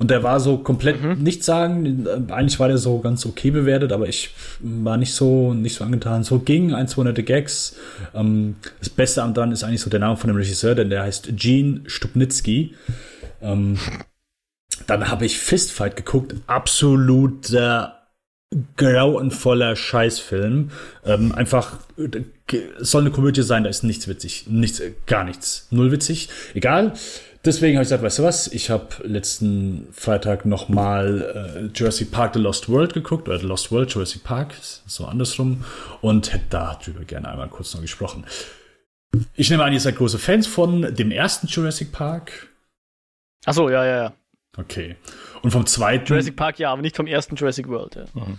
[0.00, 1.22] und der war so komplett mhm.
[1.22, 2.08] nichts sagen.
[2.30, 4.30] Eigentlich war der so ganz okay bewertet, aber ich
[4.60, 6.24] war nicht so nicht so angetan.
[6.24, 7.76] So ging ein, zwei nette Gags.
[8.14, 11.02] Ähm, das Beste am dran ist eigentlich so der Name von dem Regisseur, denn der
[11.02, 12.74] heißt Gene Stupnitzky.
[13.42, 13.78] Ähm,
[14.86, 16.34] dann habe ich Fistfight geguckt.
[16.46, 17.98] Absoluter
[18.78, 20.70] grauenvoller Scheißfilm.
[21.04, 21.76] Ähm, einfach
[22.78, 24.46] soll eine Komödie sein, da ist nichts witzig.
[24.48, 25.68] Nichts, gar nichts.
[25.70, 26.30] Null witzig.
[26.54, 26.94] Egal.
[27.44, 28.48] Deswegen habe ich gesagt, weißt du was?
[28.48, 33.72] Ich habe letzten Freitag nochmal äh, Jurassic Park The Lost World geguckt, oder The Lost
[33.72, 35.64] World Jurassic Park, so andersrum,
[36.02, 38.26] und hätte darüber gerne einmal kurz noch gesprochen.
[39.34, 42.48] Ich nehme an, ihr seid große Fans von dem ersten Jurassic Park.
[43.46, 44.12] Achso, ja, ja, ja.
[44.58, 44.96] Okay.
[45.42, 46.06] Und vom zweiten.
[46.06, 48.04] Jurassic Park, ja, aber nicht vom ersten Jurassic World, ja.
[48.12, 48.38] Mhm.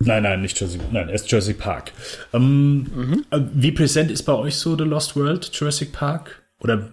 [0.00, 1.92] Nein, nein, nicht Jurassic, nein, erst Jurassic Park.
[2.32, 3.24] Ähm, mhm.
[3.30, 6.42] Äh, wie präsent ist bei euch so The Lost World, Jurassic Park?
[6.58, 6.92] Oder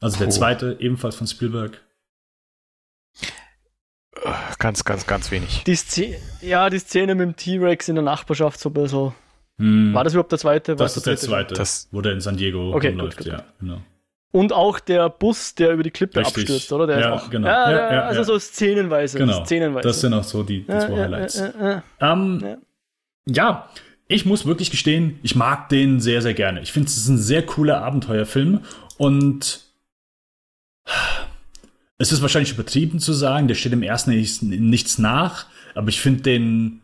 [0.00, 1.80] also der zweite, ebenfalls von Spielberg.
[4.58, 5.64] Ganz, ganz, ganz wenig.
[5.64, 9.12] Die Szene, ja, die Szene mit dem T-Rex in der Nachbarschaft so ein bisschen.
[9.58, 9.94] Hm.
[9.94, 10.76] War das überhaupt der zweite?
[10.76, 13.44] Das ist der zweite, das, wo der in San Diego okay, rumläuft, gut, gut, ja,
[13.60, 13.80] genau.
[14.32, 16.44] Und auch der Bus, der über die Klippe Richtig.
[16.44, 16.86] abstürzt, oder?
[16.86, 17.48] Der ja, ist auch, genau.
[17.48, 19.18] Ja, ja, ja, also so szenenweise.
[19.18, 19.44] Genau.
[19.44, 19.88] Szenenweise.
[19.88, 21.42] Das sind auch so die, die zwei Highlights.
[22.00, 22.58] Ähm,
[23.26, 23.68] ja,
[24.06, 26.60] ich muss wirklich gestehen, ich mag den sehr, sehr gerne.
[26.60, 28.60] Ich finde, es ist ein sehr cooler Abenteuerfilm
[28.98, 29.69] und
[31.98, 34.10] es ist wahrscheinlich übertrieben zu sagen, der steht im ersten
[34.70, 36.80] nichts nach, aber ich finde den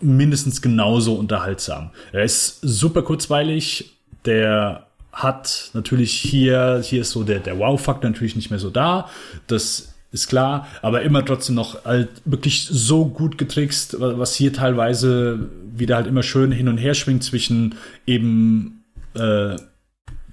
[0.00, 1.90] mindestens genauso unterhaltsam.
[2.12, 8.36] Er ist super kurzweilig, der hat natürlich hier, hier ist so der, der Wow-Faktor natürlich
[8.36, 9.08] nicht mehr so da.
[9.46, 15.48] Das ist klar, aber immer trotzdem noch halt wirklich so gut getrickst, was hier teilweise
[15.74, 17.76] wieder halt immer schön hin und her schwingt zwischen
[18.06, 18.84] eben
[19.14, 19.56] äh,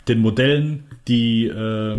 [0.08, 1.97] den Modellen, die äh,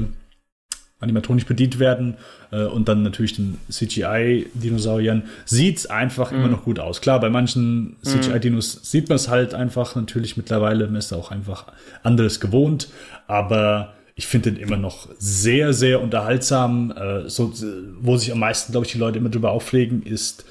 [1.00, 2.16] animatronisch bedient werden
[2.50, 6.38] äh, und dann natürlich den CGI-Dinosauriern, sieht es einfach mhm.
[6.38, 7.00] immer noch gut aus.
[7.00, 11.66] Klar, bei manchen CGI-Dinos sieht man es halt einfach natürlich mittlerweile, man ist auch einfach
[12.02, 12.88] anderes gewohnt,
[13.26, 16.92] aber ich finde den immer noch sehr, sehr unterhaltsam.
[16.92, 17.52] Äh, so,
[18.00, 20.44] wo sich am meisten, glaube ich, die Leute immer drüber aufregen, ist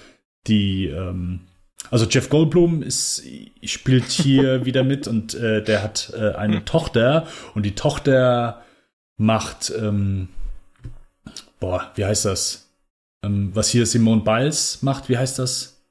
[0.48, 1.42] die ähm,
[1.92, 3.24] also Jeff Goldblum ist,
[3.64, 6.66] spielt hier wieder mit und äh, der hat äh, eine mhm.
[6.66, 8.64] Tochter und die Tochter
[9.18, 10.30] macht, ähm,
[11.60, 12.72] boah, wie heißt das?
[13.24, 15.86] Ähm, was hier Simone Biles macht, wie heißt das?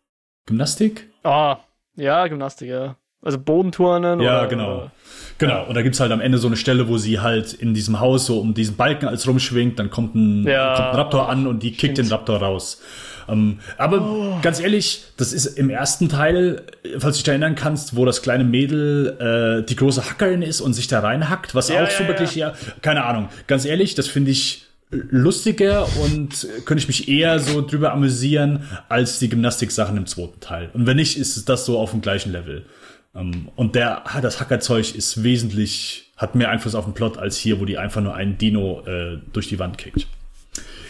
[0.46, 1.08] Gymnastik?
[1.22, 1.58] Ah,
[1.96, 2.96] ja, Gymnastik, ja.
[3.24, 4.20] Also Bodenturnen.
[4.20, 4.76] Ja, oder, genau.
[4.76, 4.92] Oder,
[5.38, 5.66] genau.
[5.66, 8.00] Und da gibt es halt am Ende so eine Stelle, wo sie halt in diesem
[8.00, 11.46] Haus so um diesen Balken als rumschwingt, dann kommt ein, ja, kommt ein Raptor an
[11.46, 12.82] und die kickt den Raptor raus.
[13.28, 14.38] Ähm, aber oh.
[14.42, 16.62] ganz ehrlich, das ist im ersten Teil,
[16.98, 20.74] falls du dich erinnern kannst, wo das kleine Mädel äh, die große Hackerin ist und
[20.74, 23.28] sich da reinhackt, was ja, auch so wirklich, ja, keine Ahnung.
[23.46, 29.18] Ganz ehrlich, das finde ich lustiger und könnte ich mich eher so drüber amüsieren als
[29.18, 30.70] die Gymnastik-Sachen im zweiten Teil.
[30.74, 32.66] Und wenn nicht, ist das so auf dem gleichen Level.
[33.14, 37.60] Um, und der, das Hackerzeug ist wesentlich, hat mehr Einfluss auf den Plot als hier,
[37.60, 40.06] wo die einfach nur einen Dino äh, durch die Wand kickt.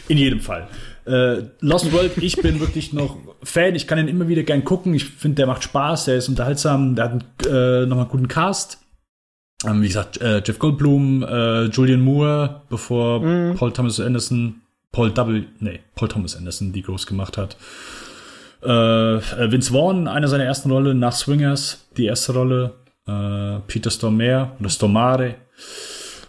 [0.09, 0.69] In jedem Fall.
[1.05, 3.75] Äh, Lost World, ich bin wirklich noch Fan.
[3.75, 4.95] Ich kann ihn immer wieder gern gucken.
[4.95, 8.79] Ich finde, der macht Spaß, der ist unterhaltsam, der hat äh, nochmal einen guten Cast.
[9.67, 13.57] Ähm, wie gesagt, äh, Jeff Goldblum, äh, Julian Moore, bevor mm.
[13.57, 17.57] Paul Thomas Anderson, Paul Double, nee, Paul Thomas Anderson die groß gemacht hat.
[18.63, 22.75] Äh, äh, Vince Vaughn, eine seiner ersten Rollen nach Swingers, die erste Rolle.
[23.07, 25.35] Äh, Peter Stormare oder Stormare.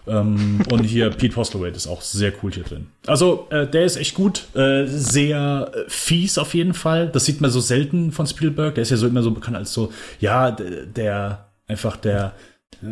[0.08, 2.88] Ähm, und hier Pete Postlewaite ist auch sehr cool hier drin.
[3.08, 4.45] Also, äh, der ist echt gut.
[4.56, 7.10] Äh, sehr äh, fies auf jeden Fall.
[7.10, 8.76] Das sieht man so selten von Spielberg.
[8.76, 12.34] Der ist ja so immer so bekannt als so, ja, der, einfach der,
[12.82, 12.88] äh,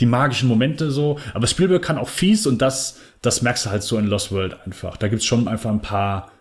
[0.00, 1.18] die magischen Momente so.
[1.34, 4.56] Aber Spielberg kann auch fies und das, das merkst du halt so in Lost World
[4.66, 4.96] einfach.
[4.96, 6.32] Da gibt's schon einfach ein paar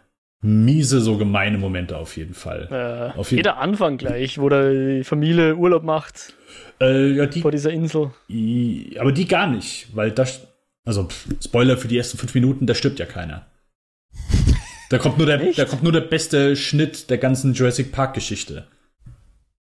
[0.43, 2.67] miese, so gemeine Momente auf jeden Fall.
[3.15, 6.33] Äh, Auf jeden- jeder Anfang gleich, wo da die Familie Urlaub macht
[6.81, 8.11] Äh, ja, die, vor dieser Insel.
[8.29, 10.41] I- aber die gar nicht, weil das,
[10.83, 13.45] also pff, Spoiler für die ersten fünf Minuten, da stirbt ja keiner.
[14.89, 15.57] Da kommt nur der, Echt?
[15.57, 18.65] da kommt nur der beste Schnitt der ganzen Jurassic Park Geschichte.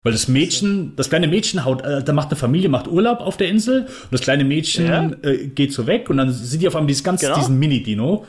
[0.03, 3.37] Weil das Mädchen, das kleine Mädchen haut, äh, da macht eine Familie, macht Urlaub auf
[3.37, 5.11] der Insel und das kleine Mädchen Ja.
[5.23, 7.37] äh, geht so weg und dann sieht die auf einmal dieses ganz, Genau.
[7.37, 8.25] diesen Mini-Dino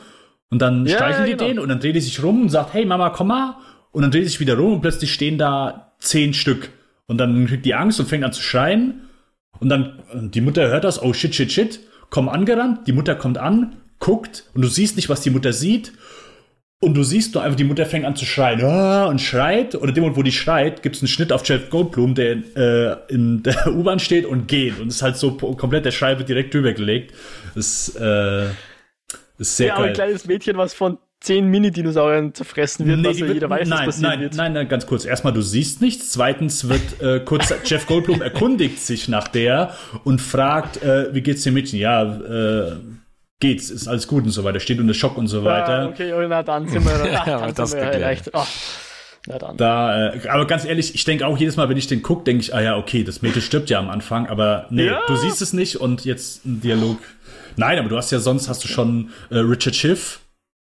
[0.50, 1.44] und dann Ja, streichelt ja, die genau.
[1.48, 3.56] den und dann dreht die sich rum und sagt, hey Mama, komm mal
[3.90, 6.70] und dann dreht die sich wieder rum und plötzlich stehen da zehn Stück
[7.12, 9.02] und dann kriegt die Angst und fängt an zu schreien
[9.60, 10.02] und dann
[10.32, 14.44] die Mutter hört das, oh shit, shit, shit, komm angerannt, die Mutter kommt an, guckt
[14.54, 15.92] und du siehst nicht, was die Mutter sieht.
[16.80, 19.76] Und du siehst nur einfach, die Mutter fängt an zu schreien ah, und schreit.
[19.76, 22.38] Und in dem Moment, wo die schreit, gibt es einen Schnitt auf Jeff Goldblum, der
[22.56, 24.80] äh, in der U-Bahn steht und geht.
[24.80, 27.14] Und es ist halt so komplett, der Schrei wird direkt drüber gelegt.
[27.54, 28.46] Das äh,
[29.38, 29.94] ist sehr Ja, aber ein geil.
[29.94, 33.78] kleines Mädchen, was von zehn Mini-Dinosauriern zerfressen wird, Nee, was ja wird- jeder weiß, nein,
[33.80, 34.34] was passieren nein, wird.
[34.34, 35.04] Nein, nein, ganz kurz.
[35.04, 36.10] Erstmal, du siehst nichts.
[36.10, 41.42] Zweitens wird äh, kurz Jeff Goldblum erkundigt sich nach der und fragt, äh, wie geht's
[41.44, 41.78] dem Mädchen?
[41.78, 42.72] Ja, äh,
[43.40, 44.60] geht's, ist alles gut und so weiter.
[44.60, 45.80] Steht unter Schock und so weiter.
[45.80, 48.02] Ah, okay, oh, na dann sind wir, na, Ja, dann das sind wir geklärt.
[48.02, 48.30] erreicht.
[48.34, 48.46] Ah,
[49.28, 49.56] na dann.
[49.56, 52.42] Da, äh, aber ganz ehrlich, ich denke auch jedes Mal, wenn ich den gucke, denke
[52.42, 55.00] ich, ah ja, okay, das Mädchen stirbt ja am Anfang, aber nee, Ja.
[55.06, 56.98] du siehst es nicht und jetzt ein Dialog.
[57.56, 60.20] Nein, aber du hast ja sonst hast du schon äh, Richard Schiff,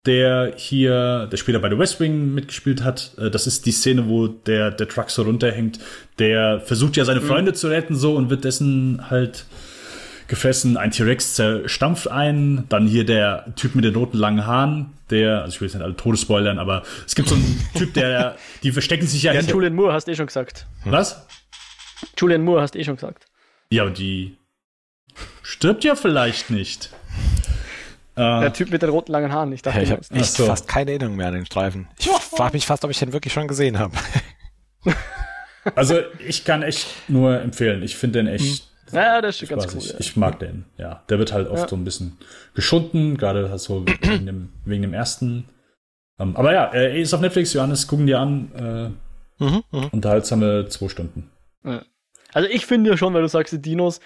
[0.07, 3.13] der hier, der später bei The West Wing mitgespielt hat.
[3.19, 5.79] Äh, das ist die Szene, wo der, der Truck so runterhängt.
[6.19, 9.47] Der versucht ja seine Freunde zu retten so und wird dessen halt
[10.29, 10.77] gefressen.
[10.77, 12.69] Ein T-Rex zerstampft einen.
[12.69, 15.85] Dann hier der Typ mit den roten langen Haaren, der, also ich will jetzt nicht
[15.85, 19.55] alle Todesspoilern, aber es gibt so einen Typ, der, die verstecken sich ja, Ja, hinter-
[19.55, 20.67] Julian Moore hast eh schon gesagt.
[20.85, 21.27] Was?
[22.19, 23.27] Julian Moore hast eh schon gesagt.
[23.71, 24.37] Ja, aber die
[25.43, 26.91] stirbt ja vielleicht nicht.
[28.17, 29.53] Äh, Der Typ mit den roten langen Haaren.
[29.53, 30.47] Ich dachte, Ja, ich habe echt so.
[30.47, 31.89] fast keine Erinnerung mehr an den Streifen.
[31.99, 33.97] Ich frage mich fast, ob ich den wirklich schon gesehen habe.
[35.75, 37.83] also ich kann echt nur empfehlen.
[37.83, 39.81] Ich finde den echt ja, das ist ganz cool.
[39.83, 39.95] Ja.
[39.99, 41.03] Ich mag den, ja.
[41.09, 41.69] Der wird halt oft Ja.
[41.69, 42.17] so ein bisschen
[42.55, 45.49] geschunden, gerade halt so wegen dem, wegen dem ersten.
[46.21, 48.95] Ähm, aber ja, er ist auf Netflix, Johannes, gucken dir an.
[49.39, 49.83] Mhm, mhm.
[49.83, 51.31] Äh, unterhaltsame zwei Stunden.
[52.33, 54.01] Also ich finde ja schon, weil du sagst, die Dinos,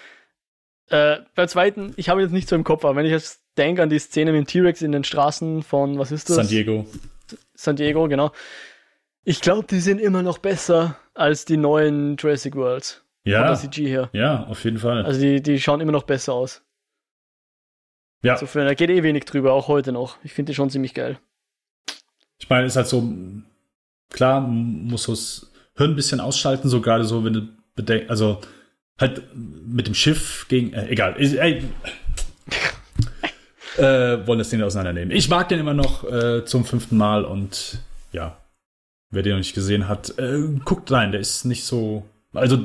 [0.87, 3.83] äh, beim zweiten, ich habe jetzt nicht so im Kopf, aber wenn ich jetzt denke
[3.83, 6.37] an die Szene mit dem T-Rex in den Straßen von, was ist das?
[6.37, 6.85] San Diego.
[7.53, 8.31] San Diego, genau.
[9.23, 13.03] Ich glaube, die sind immer noch besser als die neuen Jurassic Worlds.
[13.23, 14.09] Von Ja, der CG her.
[14.13, 15.05] ja, auf jeden Fall.
[15.05, 16.63] Also die, die schauen immer noch besser aus.
[18.23, 20.17] ja, Insofern, da geht eh wenig drüber, auch heute noch.
[20.23, 21.19] Ich finde die schon ziemlich geil.
[22.39, 23.03] ich meine, ist halt so,
[24.09, 28.39] klar, muss so das Hirn ein bisschen ausschalten, so gerade so, wenn du bedenkst, also
[28.99, 31.63] halt mit dem Schiff gegen, äh, egal, ey,
[33.79, 35.15] äh, wollen das Ding auseinandernehmen.
[35.15, 37.79] Ich mag den immer noch äh, zum fünften Mal und
[38.11, 38.37] ja,
[39.11, 42.59] wer den noch nicht gesehen hat, äh, guckt rein, der ist nicht so, also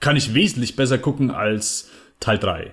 [0.00, 2.72] kann ich wesentlich besser gucken als Teil 3,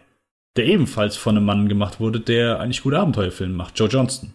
[0.56, 4.34] der ebenfalls von einem Mann gemacht wurde, der eigentlich gute Abenteuerfilme macht, Joe Johnston.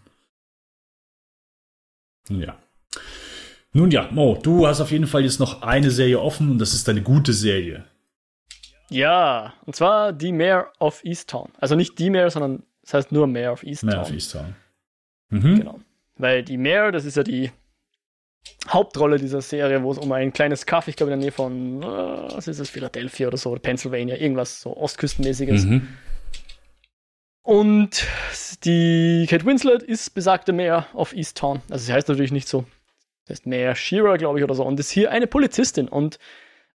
[2.28, 2.56] Ja.
[3.72, 6.74] Nun ja, Mo, du hast auf jeden Fall jetzt noch eine Serie offen und das
[6.74, 7.84] ist eine gute Serie.
[8.88, 11.50] Ja, und zwar die Mayor of Easttown.
[11.58, 13.90] Also nicht die Mayor, sondern es heißt nur Mayor of Easttown.
[13.90, 14.54] Mehr auf Easttown.
[15.30, 15.58] Mhm.
[15.58, 15.80] Genau.
[16.16, 17.50] Weil die Mayor, das ist ja die
[18.68, 21.82] Hauptrolle dieser Serie, wo es um ein kleines Kaff, ich glaube in der Nähe von,
[21.82, 25.64] äh, was ist es, Philadelphia oder so, oder Pennsylvania, irgendwas so Ostküstenmäßiges.
[25.64, 25.88] Mhm.
[27.42, 28.06] Und
[28.64, 31.60] die Kate Winslet ist besagte Mayor of Easttown.
[31.70, 32.64] Also sie heißt natürlich nicht so.
[33.24, 34.64] Sie heißt Mayor Shearer, glaube ich, oder so.
[34.64, 35.88] Und ist hier eine Polizistin.
[35.88, 36.18] Und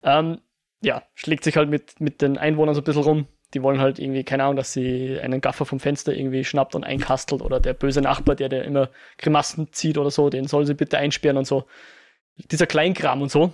[0.03, 0.39] ähm,
[0.81, 3.27] ja, schlägt sich halt mit, mit den Einwohnern so ein bisschen rum.
[3.53, 6.83] Die wollen halt irgendwie, keine Ahnung, dass sie einen Gaffer vom Fenster irgendwie schnappt und
[6.83, 7.41] einkastelt.
[7.41, 10.97] Oder der böse Nachbar, der, der immer Grimassen zieht oder so, den soll sie bitte
[10.97, 11.65] einsperren und so.
[12.51, 13.53] Dieser Kleinkram und so.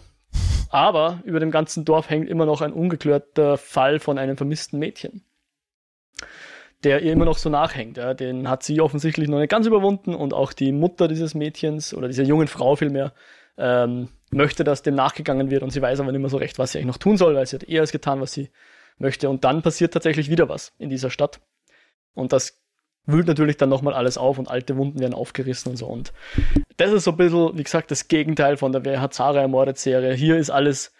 [0.70, 5.24] Aber über dem ganzen Dorf hängt immer noch ein ungeklärter Fall von einem vermissten Mädchen
[6.84, 7.98] der ihr immer noch so nachhängt.
[7.98, 8.14] Ja.
[8.14, 12.08] Den hat sie offensichtlich noch nicht ganz überwunden und auch die Mutter dieses Mädchens oder
[12.08, 13.14] dieser jungen Frau vielmehr
[13.58, 16.72] ähm, möchte, dass dem nachgegangen wird und sie weiß aber nicht mehr so recht, was
[16.72, 18.50] sie eigentlich noch tun soll, weil sie hat eher alles getan, was sie
[18.98, 19.30] möchte.
[19.30, 21.42] Und dann passiert tatsächlich wieder was in dieser Stadt.
[22.14, 22.62] Und das
[23.06, 25.88] wühlt natürlich dann nochmal alles auf und alte Wunden werden aufgerissen und so.
[25.88, 26.14] Und
[26.78, 29.78] das ist so ein bisschen, wie gesagt, das Gegenteil von der Wer hat Sarah ermordet
[29.78, 30.14] Serie.
[30.14, 30.94] Hier ist alles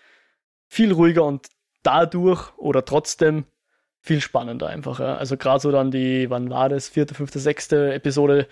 [0.68, 1.48] viel ruhiger und
[1.84, 3.46] dadurch oder trotzdem
[4.02, 5.00] viel spannender einfach.
[5.00, 5.16] Ja.
[5.16, 8.48] Also gerade so dann die, wann war das, vierte, fünfte, sechste Episode,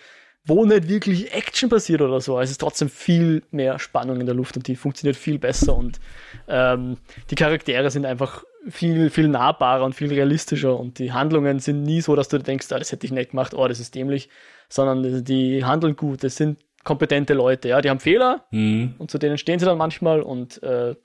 [0.46, 2.40] wo nicht wirklich Action passiert oder so.
[2.40, 6.00] Es ist trotzdem viel mehr Spannung in der Luft und die funktioniert viel besser und
[6.48, 6.98] ähm,
[7.30, 12.02] die Charaktere sind einfach viel, viel nahbarer und viel realistischer und die Handlungen sind nie
[12.02, 14.30] so, dass du denkst, ah, das hätte ich nicht gemacht, oh, das ist dämlich,
[14.70, 18.96] sondern die handeln gut, das sind kompetente Leute, ja, die haben Fehler mhm.
[18.98, 20.96] und zu denen stehen sie dann manchmal und äh,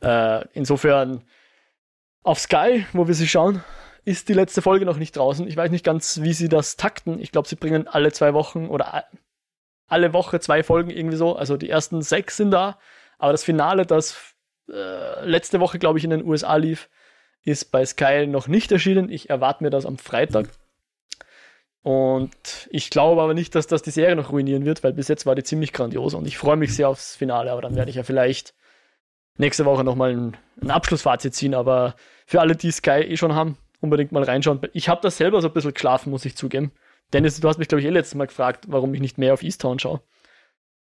[0.00, 1.22] äh, insofern
[2.22, 3.62] auf Sky, wo wir sie schauen,
[4.04, 5.46] ist die letzte Folge noch nicht draußen.
[5.46, 7.20] Ich weiß nicht ganz, wie sie das takten.
[7.20, 9.04] Ich glaube, sie bringen alle zwei Wochen oder
[9.86, 11.36] alle Woche zwei Folgen irgendwie so.
[11.36, 12.78] Also die ersten sechs sind da,
[13.18, 14.34] aber das Finale, das
[14.70, 16.88] äh, letzte Woche, glaube ich, in den USA lief,
[17.42, 19.10] ist bei Sky noch nicht erschienen.
[19.10, 20.48] Ich erwarte mir das am Freitag.
[21.82, 25.26] Und ich glaube aber nicht, dass das die Serie noch ruinieren wird, weil bis jetzt
[25.26, 27.96] war die ziemlich grandios und ich freue mich sehr aufs Finale, aber dann werde ich
[27.96, 28.52] ja vielleicht
[29.38, 31.54] nächste Woche nochmal ein, ein Abschlussfazit ziehen.
[31.54, 31.94] Aber
[32.26, 34.60] für alle, die Sky eh schon haben, unbedingt mal reinschauen.
[34.72, 36.72] Ich habe das selber so ein bisschen geschlafen, muss ich zugeben.
[37.12, 39.42] Dennis, du hast mich, glaube ich, eh letztes Mal gefragt, warum ich nicht mehr auf
[39.42, 40.00] Easttown schaue.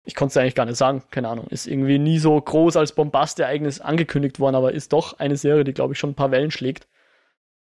[0.05, 1.47] Ich konnte es eigentlich gar nicht sagen, keine Ahnung.
[1.47, 5.73] Ist irgendwie nie so groß als Bombastereignis angekündigt worden, aber ist doch eine Serie, die,
[5.73, 6.88] glaube ich, schon ein paar Wellen schlägt.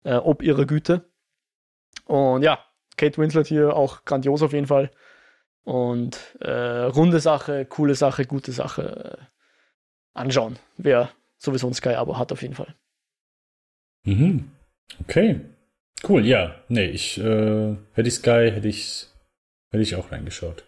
[0.05, 1.05] Äh, ob ihrer Güte.
[2.07, 2.65] Und ja,
[2.97, 4.91] Kate Winslet hier auch grandios auf jeden Fall.
[5.65, 9.19] Und äh, runde Sache, coole Sache, gute Sache.
[9.19, 9.25] Äh,
[10.19, 12.75] anschauen, wer sowieso ein Sky-Abo hat, auf jeden Fall.
[14.05, 14.51] Mhm.
[15.01, 15.41] Okay.
[16.09, 16.55] Cool, ja.
[16.69, 19.09] Nee, ich äh, hätte ich Sky, hätte ich
[19.71, 20.65] hätte ich auch reingeschaut.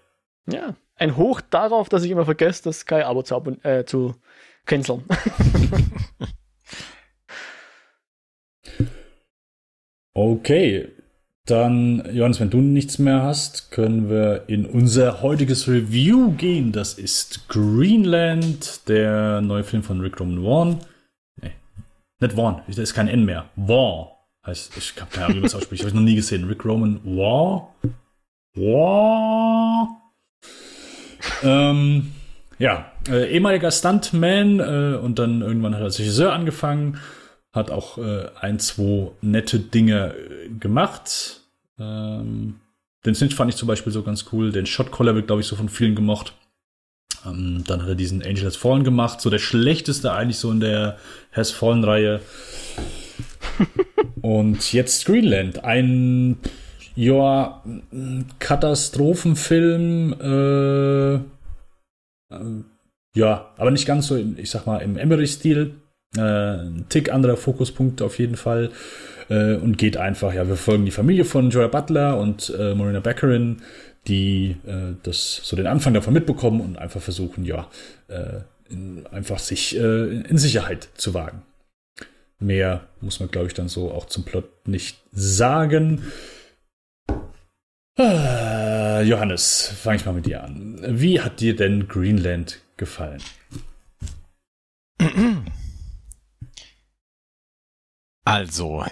[0.46, 0.74] Ja.
[0.96, 4.14] Ein Hoch darauf, dass ich immer vergesse, das Sky-Abo zu, äh, zu
[4.66, 5.04] canceln.
[10.12, 10.88] okay.
[11.46, 16.70] Dann, Johannes, wenn du nichts mehr hast, können wir in unser heutiges Review gehen.
[16.70, 20.80] Das ist Greenland, der neue Film von Rick Roman.
[22.20, 23.46] Nicht Vaughn, da ist kein N mehr.
[23.56, 24.08] Vaughn
[24.46, 26.46] heißt, ich habe keine Ahnung, wie man das ausspricht, habe ich noch nie gesehen.
[26.48, 27.68] Rick Roman Vaughn.
[28.54, 29.88] Vaughn.
[31.42, 32.12] ähm,
[32.58, 36.98] ja, äh, ehemaliger Stuntman äh, und dann irgendwann hat er als Regisseur angefangen,
[37.52, 41.40] hat auch äh, ein, zwei nette Dinge äh, gemacht.
[41.78, 42.60] Ähm,
[43.06, 44.52] den Snitch fand ich zum Beispiel so ganz cool.
[44.52, 46.34] Den Shot Collar wird, glaube ich, so von vielen gemocht.
[47.26, 50.60] Ähm, dann hat er diesen Angel Has Fallen gemacht, so der schlechteste eigentlich so in
[50.60, 50.96] der
[51.32, 52.20] Has Fallen Reihe.
[54.22, 56.38] Und jetzt Greenland, ein
[56.94, 57.62] ja,
[58.38, 61.20] Katastrophenfilm, äh, äh,
[63.14, 65.74] ja, aber nicht ganz so, ich sag mal, im Emery-Stil.
[66.16, 68.70] Äh, ein Tick anderer Fokuspunkt auf jeden Fall.
[69.28, 73.00] Äh, und geht einfach, ja, wir folgen die Familie von Joy Butler und äh, Marina
[73.00, 73.62] Beckerin,
[74.06, 77.68] die äh, das so den Anfang davon mitbekommen und einfach versuchen, ja,
[78.08, 81.42] äh, in, einfach sich äh, in Sicherheit zu wagen.
[82.38, 86.02] Mehr muss man, glaube ich, dann so auch zum Plot nicht sagen.
[87.98, 90.80] Ah, Johannes, fange ich mal mit dir an.
[90.88, 93.20] Wie hat dir denn Greenland gefallen?
[98.24, 98.84] Also,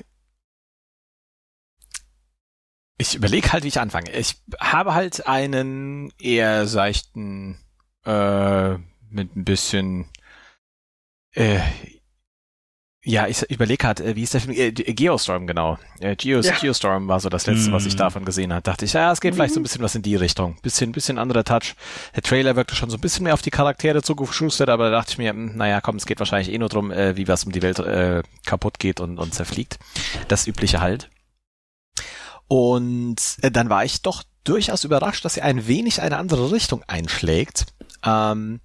[2.99, 4.11] ich überlege halt, wie ich anfange.
[4.11, 7.59] Ich habe halt einen eher seichten,
[8.05, 8.75] äh,
[9.11, 10.07] mit ein bisschen,
[11.33, 11.61] äh,
[13.05, 14.55] ja, ich überlege halt, äh, wie ist der Film?
[14.55, 15.79] Äh, Geostorm, genau.
[16.01, 16.57] Äh, Geos, ja.
[16.57, 17.73] Geostorm war so das letzte, mm.
[17.73, 17.99] was ich mhm.
[17.99, 18.63] davon gesehen habe.
[18.63, 19.37] Dachte ich, ja, es geht mm.
[19.37, 19.65] vielleicht so ein mhm.
[19.65, 20.59] bisschen was in die Richtung.
[20.61, 21.75] Bisschen, bisschen anderer Touch.
[22.15, 25.13] Der Trailer wirkte schon so ein bisschen mehr auf die Charaktere zugeschustert, aber da dachte
[25.13, 27.45] ich mir, mh, hm, naja, komm, es geht wahrscheinlich eh nur drum, äh, wie was
[27.45, 29.79] um die Welt äh, kaputt geht und, und zerfliegt.
[30.27, 31.09] Das übliche halt.
[32.49, 36.83] Und äh, dann war ich doch durchaus überrascht, dass er ein wenig eine andere Richtung
[36.87, 37.67] einschlägt.
[38.05, 38.61] Ähm,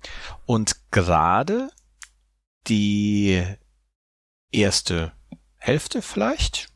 [0.46, 1.70] und gerade
[2.68, 3.44] die
[4.52, 5.12] erste
[5.58, 6.70] Hälfte vielleicht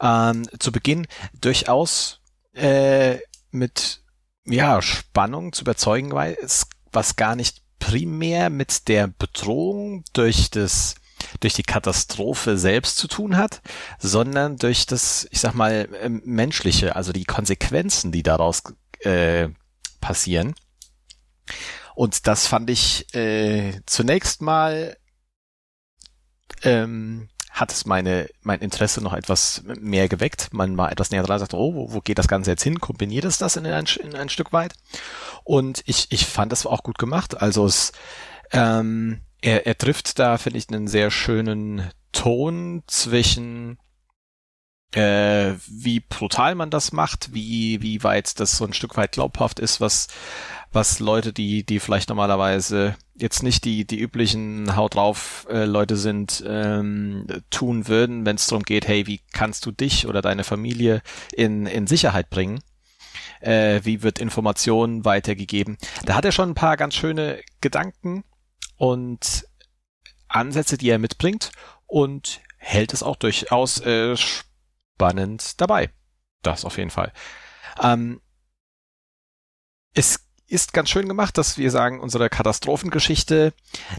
[0.00, 1.06] ähm, zu Beginn
[1.40, 2.20] durchaus
[2.52, 3.18] äh,
[3.50, 4.02] mit
[4.44, 10.96] ja Spannung zu überzeugen weiß, was gar nicht primär mit der Bedrohung durch das
[11.40, 13.62] durch die Katastrophe selbst zu tun hat,
[13.98, 18.62] sondern durch das, ich sag mal, ähm, menschliche, also die Konsequenzen, die daraus
[19.00, 19.48] äh,
[20.00, 20.54] passieren.
[21.94, 24.96] Und das fand ich äh, zunächst mal
[26.62, 30.54] ähm, hat es meine mein Interesse noch etwas mehr geweckt.
[30.54, 32.80] Man war etwas näher dran, sagt, oh, wo, wo geht das Ganze jetzt hin?
[32.80, 34.74] Kombiniert es das in ein, in ein Stück weit?
[35.44, 37.42] Und ich ich fand das auch gut gemacht.
[37.42, 37.92] Also es
[38.52, 43.78] ähm, er, er trifft da, finde ich, einen sehr schönen Ton zwischen
[44.94, 49.58] äh, wie brutal man das macht, wie, wie weit das so ein Stück weit glaubhaft
[49.58, 50.08] ist, was,
[50.70, 55.96] was Leute, die, die vielleicht normalerweise jetzt nicht die, die üblichen Haut drauf äh, Leute
[55.96, 60.44] sind, ähm, tun würden, wenn es darum geht, hey, wie kannst du dich oder deine
[60.44, 61.00] Familie
[61.32, 62.60] in, in Sicherheit bringen?
[63.42, 65.76] äh, wie wird Information weitergegeben.
[66.04, 68.24] Da hat er schon ein paar ganz schöne Gedanken
[68.82, 69.46] und
[70.26, 71.52] Ansätze, die er mitbringt
[71.86, 75.90] und hält es auch durchaus äh, spannend dabei.
[76.42, 77.12] Das auf jeden Fall.
[77.80, 78.20] Ähm,
[79.94, 83.52] es ist ganz schön gemacht, dass wir sagen, unsere Katastrophengeschichte,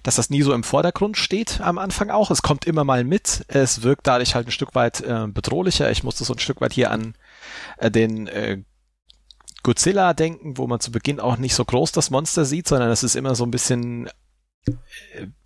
[0.03, 2.29] dass das nie so im Vordergrund steht am Anfang auch.
[2.29, 3.45] Es kommt immer mal mit.
[3.47, 5.91] Es wirkt dadurch halt ein Stück weit äh, bedrohlicher.
[5.91, 7.15] Ich musste so ein Stück weit hier an
[7.77, 8.61] äh, den äh,
[9.63, 13.03] Godzilla denken, wo man zu Beginn auch nicht so groß das Monster sieht, sondern es
[13.03, 14.09] ist immer so ein bisschen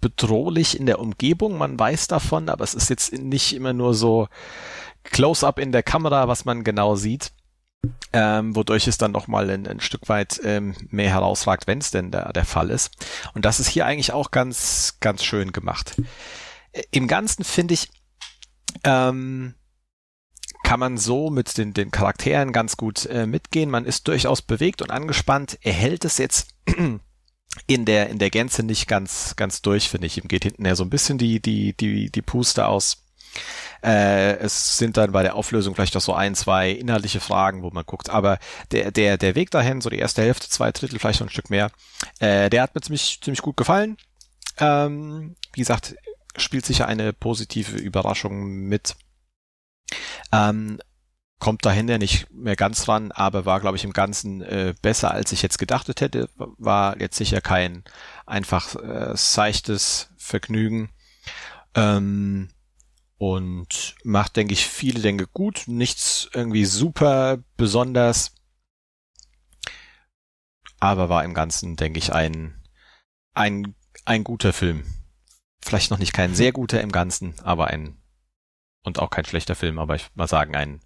[0.02, 1.58] bedrohlich in der Umgebung.
[1.58, 4.28] Man weiß davon, aber es ist jetzt nicht immer nur so
[5.04, 7.32] Close-up in der Kamera, was man genau sieht
[8.14, 11.92] ähm, wodurch es dann noch mal ein, ein Stück weit ähm, mehr herausragt, wenn es
[11.92, 12.92] denn der, der Fall ist.
[13.34, 16.02] Und das ist hier eigentlich auch ganz, ganz schön gemacht.
[16.92, 17.90] Im Ganzen finde ich,
[18.84, 19.56] ähm,
[20.64, 23.70] kann man so mit den, den Charakteren ganz gut äh, mitgehen.
[23.70, 25.58] Man ist durchaus bewegt und angespannt.
[25.62, 26.50] Er hält es jetzt
[27.66, 30.18] in der, in der Gänze nicht ganz, ganz durch, finde ich.
[30.18, 33.04] Ihm geht hinten her so ein bisschen die, die, die, die Puste aus.
[33.84, 37.70] Äh, es sind dann bei der Auflösung vielleicht noch so ein, zwei inhaltliche Fragen, wo
[37.70, 38.10] man guckt.
[38.10, 38.40] Aber
[38.72, 41.50] der, der, der Weg dahin, so die erste Hälfte, zwei Drittel, vielleicht noch ein Stück
[41.50, 41.72] mehr,
[42.20, 43.98] äh, der hat mir ziemlich, ziemlich gut gefallen.
[44.58, 45.96] Ähm, wie gesagt,
[46.36, 48.96] spielt sicher eine positive Überraschung mit.
[50.32, 50.80] Ähm,
[51.40, 55.12] kommt dahin ja nicht mehr ganz ran, aber war, glaube ich, im Ganzen äh, besser,
[55.12, 56.30] als ich jetzt gedacht hätte.
[56.36, 57.84] War jetzt sicher kein
[58.26, 60.90] einfach äh, seichtes Vergnügen.
[61.76, 62.50] Ähm,
[63.18, 65.64] und macht, denke ich, viele Dinge gut.
[65.68, 68.36] Nichts irgendwie super besonders.
[70.80, 72.64] Aber war im Ganzen, denke ich, ein,
[73.34, 73.76] ein,
[74.06, 74.86] ein guter Film.
[75.64, 78.00] Vielleicht noch nicht kein sehr guter im Ganzen, aber ein,
[78.84, 80.82] und auch kein schlechter Film, aber ich mal sagen, ein,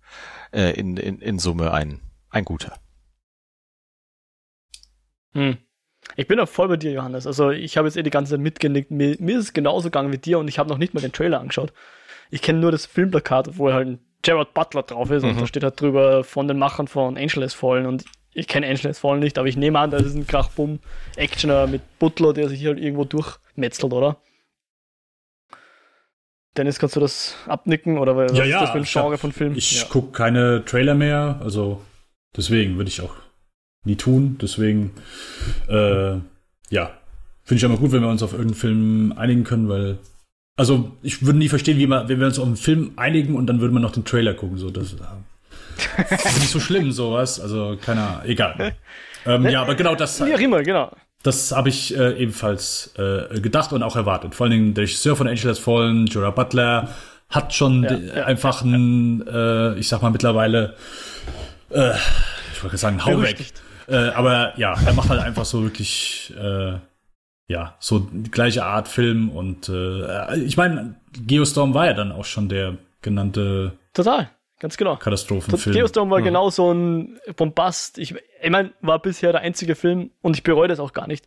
[0.51, 2.75] äh, in, in, in Summe ein, ein guter.
[5.33, 5.57] Hm.
[6.15, 7.27] Ich bin auch voll bei dir, Johannes.
[7.27, 8.91] Also ich habe jetzt eh die ganze Zeit mitgenickt.
[8.91, 11.13] Mir, mir ist es genauso gegangen wie dir und ich habe noch nicht mal den
[11.13, 11.71] Trailer angeschaut.
[12.31, 15.29] Ich kenne nur das Filmplakat, wo halt ein Gerard Butler drauf ist mhm.
[15.29, 18.67] und da steht halt drüber von den Machern von Angel has Fallen und ich kenne
[18.67, 22.49] Angel has Fallen nicht, aber ich nehme an, das ist ein Krachbumm-Actioner mit Butler, der
[22.49, 24.17] sich halt irgendwo durchmetzelt, oder?
[26.57, 29.53] Dennis, kannst du das abnicken oder was ja, ist das für ein Genre von Film?
[29.55, 29.87] Ich ja.
[29.87, 31.81] gucke keine Trailer mehr, also
[32.35, 33.15] deswegen würde ich auch
[33.85, 34.37] nie tun.
[34.41, 34.91] Deswegen,
[35.69, 36.15] äh,
[36.69, 36.91] ja,
[37.43, 39.99] finde ich immer gut, wenn wir uns auf irgendeinen Film einigen können, weil
[40.57, 43.47] also, ich würde nie verstehen, wie man, wenn wir uns auf einen Film einigen und
[43.47, 44.57] dann würde man noch den Trailer gucken.
[44.57, 47.39] So, das äh, ist nicht so schlimm, sowas.
[47.39, 48.75] Also, keiner, egal.
[49.25, 50.23] ähm, ja, aber genau das.
[50.23, 50.91] Wie auch immer, genau.
[51.23, 54.35] Das habe ich äh, ebenfalls äh, gedacht und auch erwartet.
[54.35, 56.89] Vor allen Dingen der Regisseur von Angel Has Fallen, Jorah Butler,
[57.29, 60.75] hat schon ja, ja, einfach ja, ein, äh, ich sag mal mittlerweile,
[61.69, 61.91] äh,
[62.53, 63.45] ich wollte sagen, hau weg.
[63.87, 66.73] Äh, aber ja, er macht halt einfach so wirklich äh,
[67.51, 70.95] ja, so die gleiche Art Film und äh, ich meine,
[71.27, 74.29] Geostorm war ja dann auch schon der genannte Total,
[74.61, 74.95] ganz genau.
[74.95, 75.75] Katastrophenfilm.
[75.75, 76.25] Geostorm war ja.
[76.25, 77.97] genau so ein Bombast.
[77.97, 81.25] Ich, ich meine, war bisher der einzige Film und ich bereue das auch gar nicht,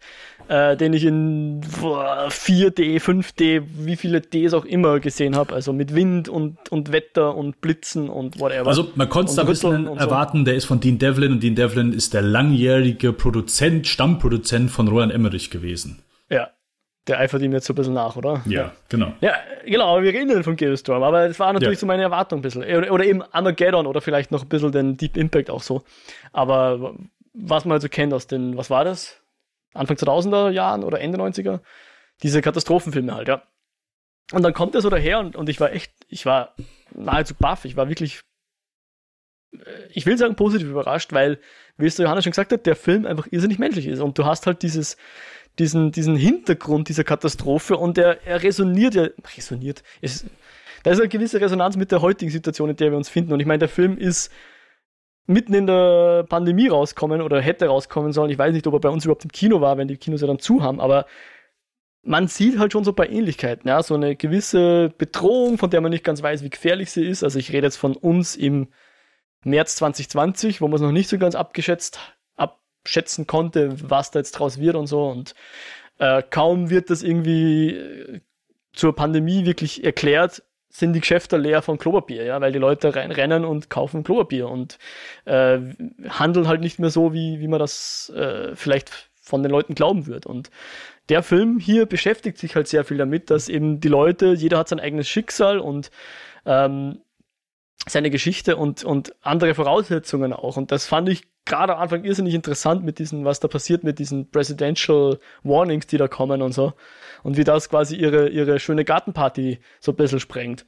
[0.48, 5.52] äh, den ich in 4D, 5D, wie viele Ds auch immer gesehen habe.
[5.52, 8.68] Also mit Wind und, und Wetter und Blitzen und whatever.
[8.68, 10.44] Also man konnte es ein bisschen erwarten, so.
[10.44, 15.12] der ist von Dean Devlin und Dean Devlin ist der langjährige Produzent, Stammproduzent von Roland
[15.12, 16.02] Emmerich gewesen.
[16.30, 16.50] Ja.
[17.06, 18.42] Der eifert ihm jetzt so ein bisschen nach, oder?
[18.46, 19.12] Ja, genau.
[19.20, 19.34] Ja,
[19.66, 21.80] genau, aber wir reden ja von Geostorm, aber das war natürlich ja.
[21.80, 22.62] so meine Erwartung ein bisschen.
[22.62, 25.84] Oder, oder, eben Armageddon oder vielleicht noch ein bisschen den Deep Impact auch so.
[26.32, 26.96] Aber
[27.34, 29.20] was man also kennt aus den, was war das?
[29.74, 31.60] Anfang 2000er Jahren oder Ende 90er?
[32.22, 33.42] Diese Katastrophenfilme halt, ja.
[34.32, 36.54] Und dann kommt er so daher und, und ich war echt, ich war
[36.94, 38.22] nahezu baff, ich war wirklich,
[39.52, 39.58] äh,
[39.90, 41.38] ich will sagen positiv überrascht, weil,
[41.76, 44.24] wie es der Johannes schon gesagt hat, der Film einfach irrsinnig menschlich ist und du
[44.24, 44.96] hast halt dieses,
[45.58, 50.26] diesen, diesen Hintergrund dieser Katastrophe und er, er resoniert ja, resoniert, es,
[50.82, 53.32] da ist eine gewisse Resonanz mit der heutigen Situation, in der wir uns finden.
[53.32, 54.30] Und ich meine, der Film ist
[55.26, 58.30] mitten in der Pandemie rauskommen oder hätte rauskommen sollen.
[58.30, 60.26] Ich weiß nicht, ob er bei uns überhaupt im Kino war, wenn die Kinos ja
[60.26, 61.06] dann zu haben, aber
[62.02, 65.80] man sieht halt schon so ein paar Ähnlichkeiten, ja, so eine gewisse Bedrohung, von der
[65.80, 67.24] man nicht ganz weiß, wie gefährlich sie ist.
[67.24, 68.68] Also ich rede jetzt von uns im
[69.42, 71.98] März 2020, wo man es noch nicht so ganz abgeschätzt
[72.84, 75.06] schätzen konnte, was da jetzt draus wird und so.
[75.06, 75.34] Und
[75.98, 78.20] äh, kaum wird das irgendwie äh,
[78.72, 83.44] zur Pandemie wirklich erklärt, sind die Geschäfte leer von Klopapier, ja, weil die Leute reinrennen
[83.44, 84.78] und kaufen Klopapier und
[85.24, 85.60] äh,
[86.08, 88.90] handeln halt nicht mehr so, wie, wie man das äh, vielleicht
[89.22, 90.26] von den Leuten glauben wird.
[90.26, 90.50] Und
[91.08, 94.68] der Film hier beschäftigt sich halt sehr viel damit, dass eben die Leute, jeder hat
[94.68, 95.92] sein eigenes Schicksal und
[96.44, 97.00] ähm,
[97.86, 100.56] seine Geschichte und, und andere Voraussetzungen auch.
[100.56, 103.98] Und das fand ich gerade am Anfang irrsinnig interessant mit diesen, was da passiert mit
[103.98, 106.72] diesen Presidential Warnings, die da kommen und so.
[107.22, 110.66] Und wie das quasi ihre, ihre schöne Gartenparty so ein bisschen sprengt.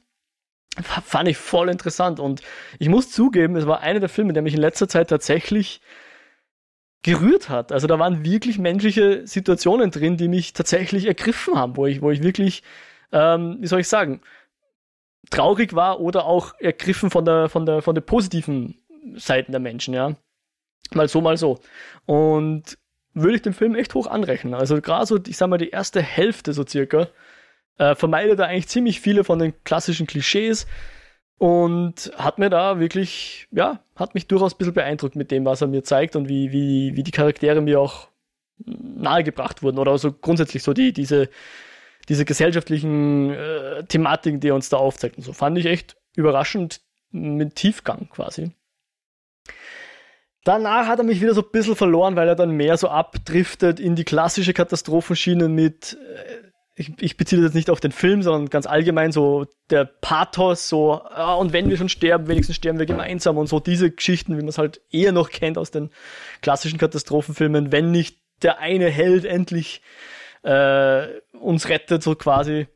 [0.81, 2.19] Fand ich voll interessant.
[2.19, 2.41] Und
[2.77, 5.81] ich muss zugeben, es war einer der Filme, der mich in letzter Zeit tatsächlich
[7.01, 7.71] gerührt hat.
[7.71, 12.11] Also da waren wirklich menschliche Situationen drin, die mich tatsächlich ergriffen haben, wo ich, wo
[12.11, 12.63] ich wirklich,
[13.11, 14.21] ähm, wie soll ich sagen,
[15.29, 18.75] traurig war oder auch ergriffen von der, von der, von der positiven
[19.15, 20.15] Seiten der Menschen, ja.
[20.93, 21.59] Mal so, mal so.
[22.05, 22.77] Und
[23.13, 24.53] würde ich den Film echt hoch anrechnen.
[24.53, 27.07] Also gerade so, ich sag mal, die erste Hälfte so circa,
[27.77, 30.67] äh, vermeidet er eigentlich ziemlich viele von den klassischen Klischees
[31.37, 35.61] und hat mir da wirklich, ja, hat mich durchaus ein bisschen beeindruckt mit dem, was
[35.61, 38.07] er mir zeigt und wie, wie, wie die Charaktere mir auch
[38.65, 41.29] nahegebracht wurden oder so grundsätzlich so die, diese,
[42.09, 45.17] diese gesellschaftlichen äh, Thematiken, die er uns da aufzeigt.
[45.17, 46.81] Und so fand ich echt überraschend
[47.11, 48.51] mit Tiefgang quasi.
[50.43, 53.81] Danach hat er mich wieder so ein bisschen verloren, weil er dann mehr so abdriftet
[53.81, 58.21] in die klassische Katastrophenschiene mit, äh, ich, ich beziehe das jetzt nicht auf den Film,
[58.21, 62.79] sondern ganz allgemein so der Pathos, so, ah, und wenn wir schon sterben, wenigstens sterben
[62.79, 65.89] wir gemeinsam und so diese Geschichten, wie man es halt eher noch kennt aus den
[66.41, 69.81] klassischen Katastrophenfilmen, wenn nicht der eine Held endlich
[70.47, 72.67] äh, uns rettet, so quasi.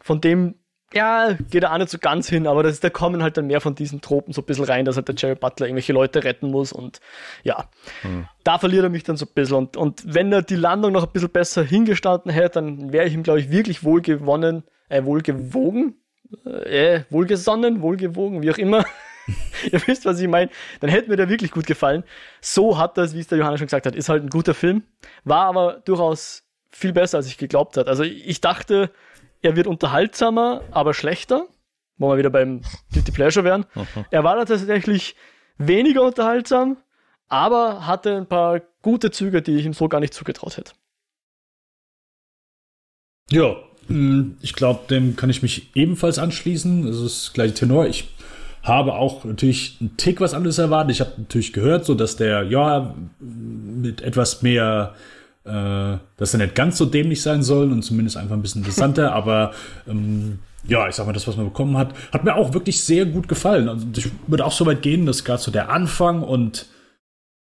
[0.00, 0.56] Von dem,
[0.92, 3.62] ja, geht er auch nicht so ganz hin, aber das, da kommen halt dann mehr
[3.62, 6.50] von diesen Tropen so ein bisschen rein, dass halt der Jerry Butler irgendwelche Leute retten
[6.50, 7.00] muss und
[7.42, 7.70] ja,
[8.02, 8.28] hm.
[8.44, 9.56] da verliert er mich dann so ein bisschen.
[9.56, 13.14] Und, und wenn er die Landung noch ein bisschen besser hingestanden hätte, dann wäre ich
[13.14, 15.96] ihm, glaube ich, wirklich wohlgewonnen, äh, wohlgewogen,
[16.44, 18.84] äh, wohlgesonnen, wohlgewogen, wie auch immer.
[19.72, 20.50] Ihr wisst, was ich meine.
[20.80, 22.04] Dann hätte mir der wirklich gut gefallen.
[22.42, 24.82] So hat das, wie es der Johanna schon gesagt hat, ist halt ein guter Film.
[25.24, 26.43] War aber durchaus
[26.74, 27.88] viel besser, als ich geglaubt hat.
[27.88, 28.90] Also ich dachte,
[29.42, 31.46] er wird unterhaltsamer, aber schlechter,
[31.96, 32.62] wo wir wieder beim
[32.92, 33.66] Guilty Pleasure wären.
[33.74, 34.04] Mhm.
[34.10, 35.14] Er war tatsächlich
[35.58, 36.78] weniger unterhaltsam,
[37.28, 40.72] aber hatte ein paar gute Züge, die ich ihm so gar nicht zugetraut hätte.
[43.30, 43.56] Ja,
[43.88, 46.86] mm, ich glaube, dem kann ich mich ebenfalls anschließen.
[46.86, 47.86] Das ist gleich Tenor.
[47.86, 48.08] Ich
[48.62, 50.92] habe auch natürlich einen Tick was anderes erwartet.
[50.92, 54.94] Ich habe natürlich gehört, so dass der ja mit etwas mehr
[55.44, 59.12] äh, dass er nicht ganz so dämlich sein soll und zumindest einfach ein bisschen interessanter,
[59.14, 59.52] aber
[59.86, 63.04] ähm, ja, ich sag mal, das, was man bekommen hat, hat mir auch wirklich sehr
[63.04, 63.68] gut gefallen.
[63.68, 66.66] Also ich würde auch so weit gehen, dass gerade so der Anfang und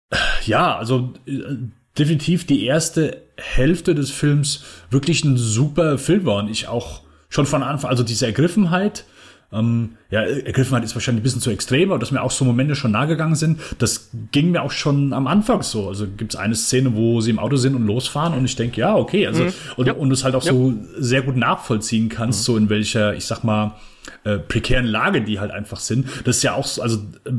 [0.09, 1.57] äh, ja, also äh,
[1.97, 7.45] definitiv die erste Hälfte des Films wirklich ein super Film war und ich auch schon
[7.45, 9.05] von Anfang, also diese Ergriffenheit,
[9.53, 12.75] ähm, ja, Ergriffenheit ist wahrscheinlich ein bisschen zu extrem, aber dass mir auch so Momente
[12.75, 15.89] schon nahegegangen sind, das ging mir auch schon am Anfang so.
[15.89, 18.79] Also gibt es eine Szene, wo sie im Auto sind und losfahren und ich denke,
[18.79, 19.53] ja, okay, also mhm.
[19.75, 19.93] und, ja.
[19.93, 20.53] und du es halt auch ja.
[20.53, 22.43] so sehr gut nachvollziehen kannst, mhm.
[22.43, 23.75] so in welcher, ich sag mal,
[24.23, 26.07] äh, prekären Lage die halt einfach sind.
[26.23, 27.31] Das ist ja auch so, also äh,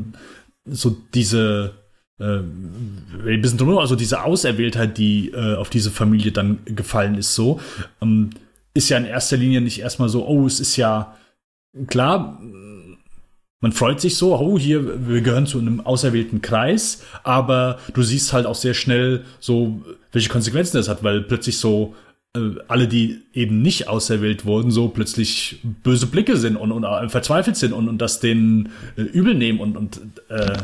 [0.65, 1.73] so diese
[2.19, 7.33] äh, ein bisschen drumherum, also diese Auserwähltheit, die äh, auf diese Familie dann gefallen ist,
[7.33, 7.59] so,
[8.01, 8.29] ähm,
[8.75, 11.15] ist ja in erster Linie nicht erstmal so, oh, es ist ja
[11.87, 12.39] klar,
[13.63, 18.33] man freut sich so, oh, hier, wir gehören zu einem auserwählten Kreis, aber du siehst
[18.33, 21.95] halt auch sehr schnell so, welche Konsequenzen das hat, weil plötzlich so
[22.35, 27.07] äh, alle, die eben nicht auserwählt wurden, so plötzlich böse Blicke sind und, und äh,
[27.07, 30.57] verzweifelt sind und, und das denen äh, übel nehmen und, und äh,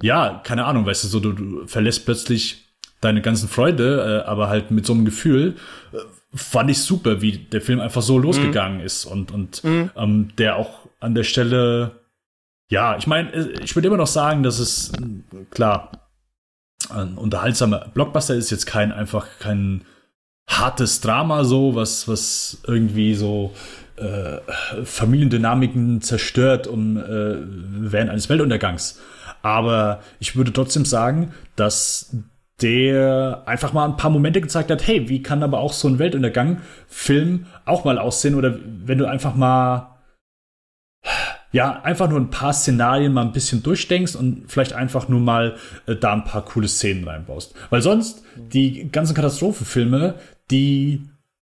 [0.00, 2.64] ja, keine Ahnung, weißt du, so du, du verlässt plötzlich
[3.00, 5.56] deine ganzen Freude, äh, aber halt mit so einem Gefühl,
[5.92, 5.98] äh,
[6.36, 8.84] fand ich super, wie der Film einfach so losgegangen mhm.
[8.84, 9.90] ist und, und mhm.
[9.96, 12.00] ähm, der auch an der Stelle,
[12.70, 14.92] ja, ich meine, äh, ich würde immer noch sagen, dass es,
[15.50, 16.10] klar,
[16.90, 19.84] ein unterhaltsamer Blockbuster ist jetzt kein einfach kein
[20.48, 23.52] hartes Drama so, was, was irgendwie so
[23.96, 24.38] äh,
[24.84, 29.00] Familiendynamiken zerstört um, äh, während eines Weltuntergangs.
[29.42, 32.14] Aber ich würde trotzdem sagen, dass
[32.62, 35.98] der einfach mal ein paar Momente gezeigt hat, hey, wie kann aber auch so ein
[35.98, 38.34] Weltuntergang-Film auch mal aussehen?
[38.34, 39.98] Oder wenn du einfach mal,
[41.52, 45.56] ja, einfach nur ein paar Szenarien mal ein bisschen durchdenkst und vielleicht einfach nur mal
[45.86, 47.54] äh, da ein paar coole Szenen reinbaust.
[47.68, 50.14] Weil sonst, die ganzen Katastrophenfilme,
[50.50, 51.02] die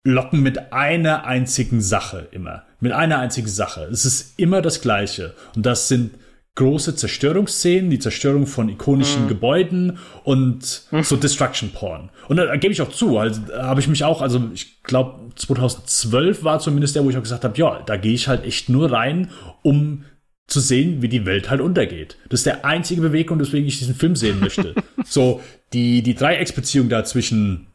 [0.04, 2.64] locken mit einer einzigen Sache immer.
[2.80, 3.88] Mit einer einzigen Sache.
[3.92, 5.34] Es ist immer das Gleiche.
[5.56, 6.12] Und das sind
[6.56, 9.28] große Zerstörungsszenen, die Zerstörung von ikonischen mhm.
[9.30, 11.04] Gebäuden und mhm.
[11.04, 12.10] so Destruction Porn.
[12.28, 15.32] Und da, da gebe ich auch zu, also habe ich mich auch, also ich glaube
[15.36, 18.68] 2012 war zumindest der, wo ich auch gesagt habe, ja, da gehe ich halt echt
[18.68, 19.30] nur rein,
[19.64, 20.04] um
[20.48, 22.18] zu sehen, wie die Welt halt untergeht.
[22.28, 24.76] Das ist der einzige Bewegung, weswegen ich diesen Film sehen möchte.
[25.06, 25.42] so
[25.72, 27.68] die die Dreiecksbeziehung da zwischen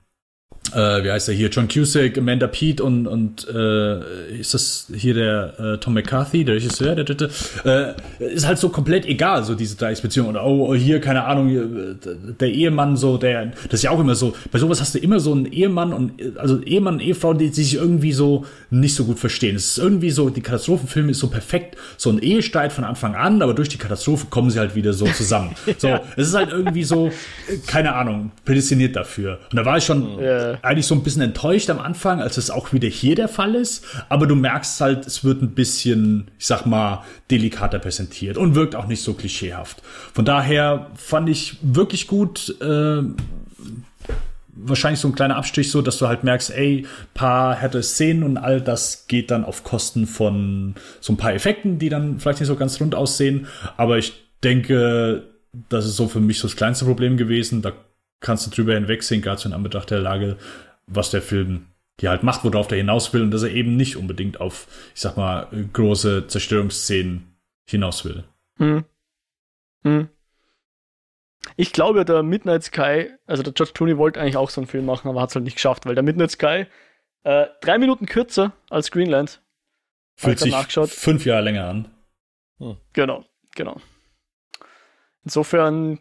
[0.76, 5.14] äh, wie heißt er hier, John Cusack, Amanda Pete und, und äh, ist das hier
[5.14, 7.30] der äh, Tom McCarthy, der Regisseur, der dritte,
[7.64, 10.28] äh, ist halt so komplett egal, so diese Dreiecksbeziehung.
[10.28, 11.96] Und oh, hier, keine Ahnung, hier,
[12.40, 15.20] der Ehemann, so, der, das ist ja auch immer so, bei sowas hast du immer
[15.20, 19.18] so einen Ehemann und, also Ehemann, Ehefrau, die, die sich irgendwie so nicht so gut
[19.18, 19.56] verstehen.
[19.56, 23.40] Es ist irgendwie so, die Katastrophenfilme ist so perfekt, so ein Ehestreit von Anfang an,
[23.42, 25.54] aber durch die Katastrophe kommen sie halt wieder so zusammen.
[25.78, 27.10] So, es ist halt irgendwie so,
[27.66, 29.40] keine Ahnung, prädestiniert dafür.
[29.50, 30.35] Und da war ich schon, Ja.
[30.62, 33.84] Eigentlich so ein bisschen enttäuscht am Anfang, als es auch wieder hier der Fall ist.
[34.08, 38.74] Aber du merkst halt, es wird ein bisschen, ich sag mal, delikater präsentiert und wirkt
[38.74, 39.82] auch nicht so klischeehaft.
[40.12, 42.54] Von daher fand ich wirklich gut.
[42.60, 43.02] Äh,
[44.56, 48.38] wahrscheinlich so ein kleiner Abstich, so dass du halt merkst, ey, paar härte Szenen und
[48.38, 52.48] all das geht dann auf Kosten von so ein paar Effekten, die dann vielleicht nicht
[52.48, 53.46] so ganz rund aussehen.
[53.76, 55.24] Aber ich denke,
[55.68, 57.62] das ist so für mich so das kleinste Problem gewesen.
[57.62, 57.72] Da
[58.20, 60.36] kannst du drüber hinwegsehen, gerade so in Anbetracht der Lage,
[60.86, 61.66] was der Film
[61.98, 65.00] hier halt macht, worauf der hinaus will und dass er eben nicht unbedingt auf, ich
[65.00, 67.36] sag mal, große Zerstörungsszenen
[67.66, 68.24] hinaus will.
[68.58, 68.84] Hm.
[69.82, 70.08] Hm.
[71.56, 74.84] Ich glaube, der Midnight Sky, also der George Clooney wollte eigentlich auch so einen Film
[74.84, 76.66] machen, aber hat es halt nicht geschafft, weil der Midnight Sky
[77.22, 79.40] äh, drei Minuten kürzer als Greenland.
[80.16, 81.88] Fühlt sich fünf Jahre länger an.
[82.92, 83.80] Genau, genau.
[85.24, 85.98] Insofern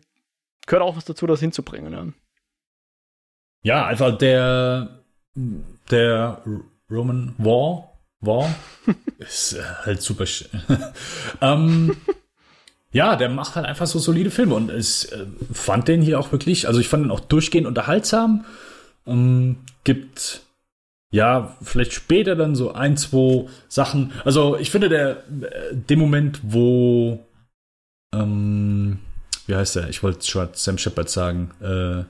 [0.66, 1.94] gehört auch was dazu, das hinzubringen.
[1.94, 2.08] Ja.
[3.64, 5.00] Ja, einfach der,
[5.90, 6.42] der
[6.90, 7.92] Roman War,
[8.22, 8.54] War
[9.18, 10.26] ist äh, halt super.
[11.42, 11.98] ähm,
[12.92, 16.32] ja, der macht halt einfach so solide Filme und ich äh, fand den hier auch
[16.32, 18.46] wirklich, also ich fand ihn auch durchgehend unterhaltsam.
[19.08, 20.42] Ähm, gibt
[21.12, 24.14] ja vielleicht später dann so ein, zwei Sachen.
[24.26, 27.20] Also ich finde der, äh, dem Moment, wo
[28.14, 29.00] ähm,
[29.48, 29.90] wie heißt der?
[29.90, 31.52] Ich wollte schon Sam Shepard sagen.
[31.62, 32.06] Äh,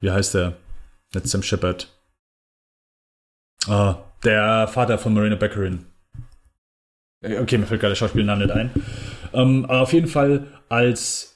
[0.00, 0.54] wie heißt der?
[1.14, 1.88] Nicht Sam Shepard.
[3.68, 5.86] Ah, der Vater von Marina Beckerin.
[7.22, 8.70] Äh, Okay, mir fällt gerade der Schauspielname nicht ein.
[9.32, 11.32] Ähm, aber auf jeden Fall, als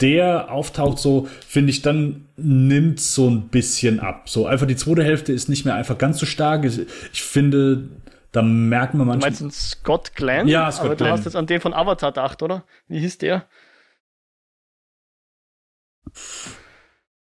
[0.00, 4.28] der auftaucht, so finde ich, dann nimmt so ein bisschen ab.
[4.28, 6.64] So einfach die zweite Hälfte ist nicht mehr einfach ganz so stark.
[6.64, 7.88] Ich, finde,
[8.32, 9.30] da merkt man Du manchmal.
[9.30, 10.48] meinst einen Scott Glenn?
[10.48, 11.12] Ja, Scott aber du Glenn.
[11.12, 12.64] hast jetzt an den von Avatar gedacht, oder?
[12.88, 13.46] Wie hieß der?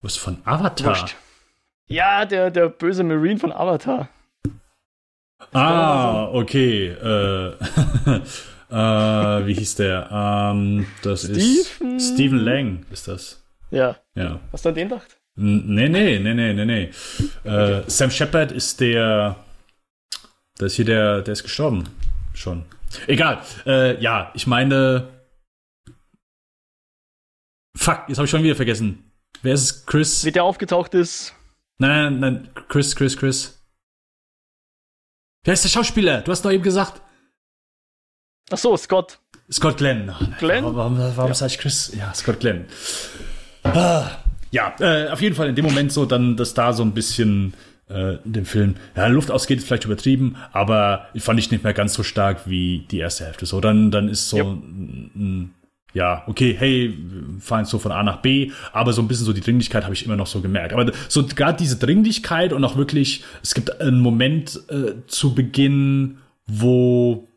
[0.01, 0.89] Was von Avatar?
[0.89, 1.17] Wurscht.
[1.87, 4.09] Ja, der, der böse Marine von Avatar.
[5.53, 6.89] Ah, okay.
[6.89, 7.49] Äh,
[8.71, 10.09] äh, wie hieß der?
[10.11, 11.97] Ähm, das Stephen?
[11.97, 13.43] ist Stephen Lang, ist das.
[13.71, 13.97] Ja.
[14.15, 14.41] Ja.
[14.53, 15.17] Hast du an den gedacht?
[15.37, 16.91] Nee, nee, nee, nee, nee, nee.
[17.45, 19.37] Äh, Sam Shepard ist der.
[20.57, 21.85] Das ist hier der, der ist gestorben.
[22.35, 22.65] Schon.
[23.07, 23.39] Egal.
[23.65, 25.18] Äh, ja, ich meine.
[27.79, 29.05] Fuck, jetzt habe ich schon wieder vergessen.
[29.43, 30.25] Wer ist Chris?
[30.25, 31.33] Wie der aufgetaucht ist.
[31.79, 33.65] Nein, nein, nein, Chris, Chris, Chris.
[35.45, 36.23] Wer ist der Schauspieler?
[36.23, 37.01] Du hast doch eben gesagt.
[38.51, 39.21] Ach so, Scott.
[39.53, 40.13] Scott Glenn.
[40.41, 40.65] Glenn?
[40.65, 41.93] Warum, warum, warum sag ich Chris?
[41.97, 42.67] Ja, Scott Glenn.
[43.63, 44.11] Ah,
[44.51, 47.55] ja, äh, auf jeden Fall in dem Moment so, dann, dass da so ein bisschen
[47.89, 51.75] äh, in dem Film, ja, Luft ausgeht, ist vielleicht übertrieben, aber fand ich nicht mehr
[51.75, 53.47] ganz so stark wie die erste Hälfte.
[53.47, 54.47] So, dann, dann ist so, Yep.
[54.47, 55.55] ein, ein,
[55.95, 56.97] ja, okay, hey,
[57.41, 60.05] fahren so von A nach B, aber so ein bisschen so die Dringlichkeit habe ich
[60.05, 60.73] immer noch so gemerkt.
[60.73, 66.19] Aber so gerade diese Dringlichkeit und auch wirklich, es gibt einen Moment äh, zu Beginn,
[66.47, 67.29] wo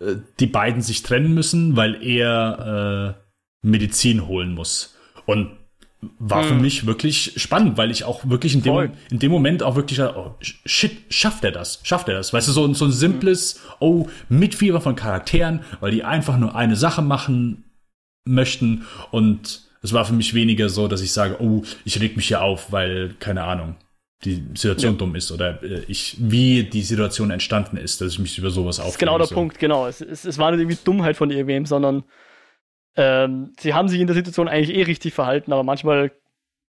[0.00, 4.96] äh, die beiden sich trennen müssen, weil er äh, Medizin holen muss.
[5.26, 5.55] Und
[6.18, 6.60] war für Hm.
[6.60, 10.34] mich wirklich spannend, weil ich auch wirklich in dem, in dem Moment auch wirklich, oh,
[10.40, 11.80] shit, schafft er das?
[11.82, 12.32] Schafft er das?
[12.32, 16.54] Weißt du, so, ein- so ein simples, oh, Mitfieber von Charakteren, weil die einfach nur
[16.54, 17.64] eine Sache machen
[18.28, 18.86] möchten.
[19.10, 22.42] Und es war für mich weniger so, dass ich sage, oh, ich reg mich hier
[22.42, 23.76] auf, weil, keine Ahnung,
[24.24, 24.98] die Situation Ja.
[24.98, 28.78] dumm ist oder äh, ich, wie die Situation entstanden ist, dass ich mich über sowas
[28.80, 28.86] aufrege.
[28.88, 29.34] Das ist genau der so.
[29.34, 29.86] Punkt, genau.
[29.86, 32.04] Es, es, es war nicht irgendwie Dummheit von irgendwem, sondern
[32.96, 36.12] ähm, sie haben sich in der Situation eigentlich eh richtig verhalten, aber manchmal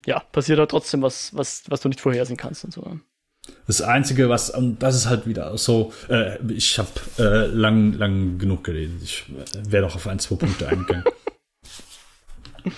[0.04, 2.98] ja, passiert halt trotzdem was, was, was du nicht vorhersehen kannst und so.
[3.66, 8.38] Das Einzige, was, und das ist halt wieder so, äh, ich habe äh, lang, lang
[8.38, 9.00] genug geredet.
[9.02, 11.04] Ich äh, wäre doch auf ein, zwei Punkte eingegangen.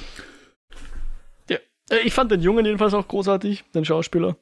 [1.49, 1.57] Ja.
[1.91, 4.37] Äh, Ich fand den Jungen jedenfalls auch großartig, den Schauspieler.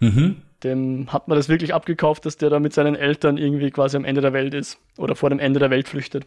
[0.00, 0.42] mhm.
[0.62, 4.06] Dem hat man das wirklich abgekauft, dass der da mit seinen Eltern irgendwie quasi am
[4.06, 6.26] Ende der Welt ist oder vor dem Ende der Welt flüchtet.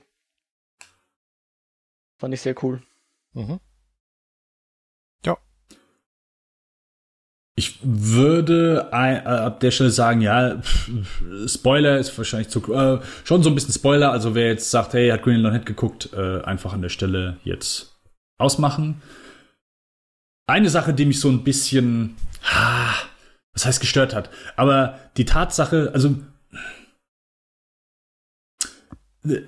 [2.18, 2.82] Fand ich sehr cool.
[3.34, 3.60] Mhm.
[7.60, 10.92] Ich würde ein, äh, ab der Stelle sagen, ja, pff,
[11.48, 14.12] Spoiler ist wahrscheinlich zu, äh, schon so ein bisschen Spoiler.
[14.12, 17.38] Also wer jetzt sagt, hey, hat Greenland noch nicht geguckt, äh, einfach an der Stelle
[17.44, 17.98] jetzt
[18.38, 19.02] ausmachen.
[20.46, 22.16] eine Sache, die mich so ein bisschen,
[22.54, 22.94] ah,
[23.54, 26.16] was heißt gestört hat, aber die Tatsache, also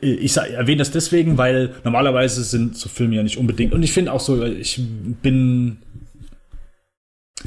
[0.01, 3.73] ich erwähne das deswegen, weil normalerweise sind so Filme ja nicht unbedingt.
[3.73, 4.81] Und ich finde auch so, ich
[5.21, 5.77] bin.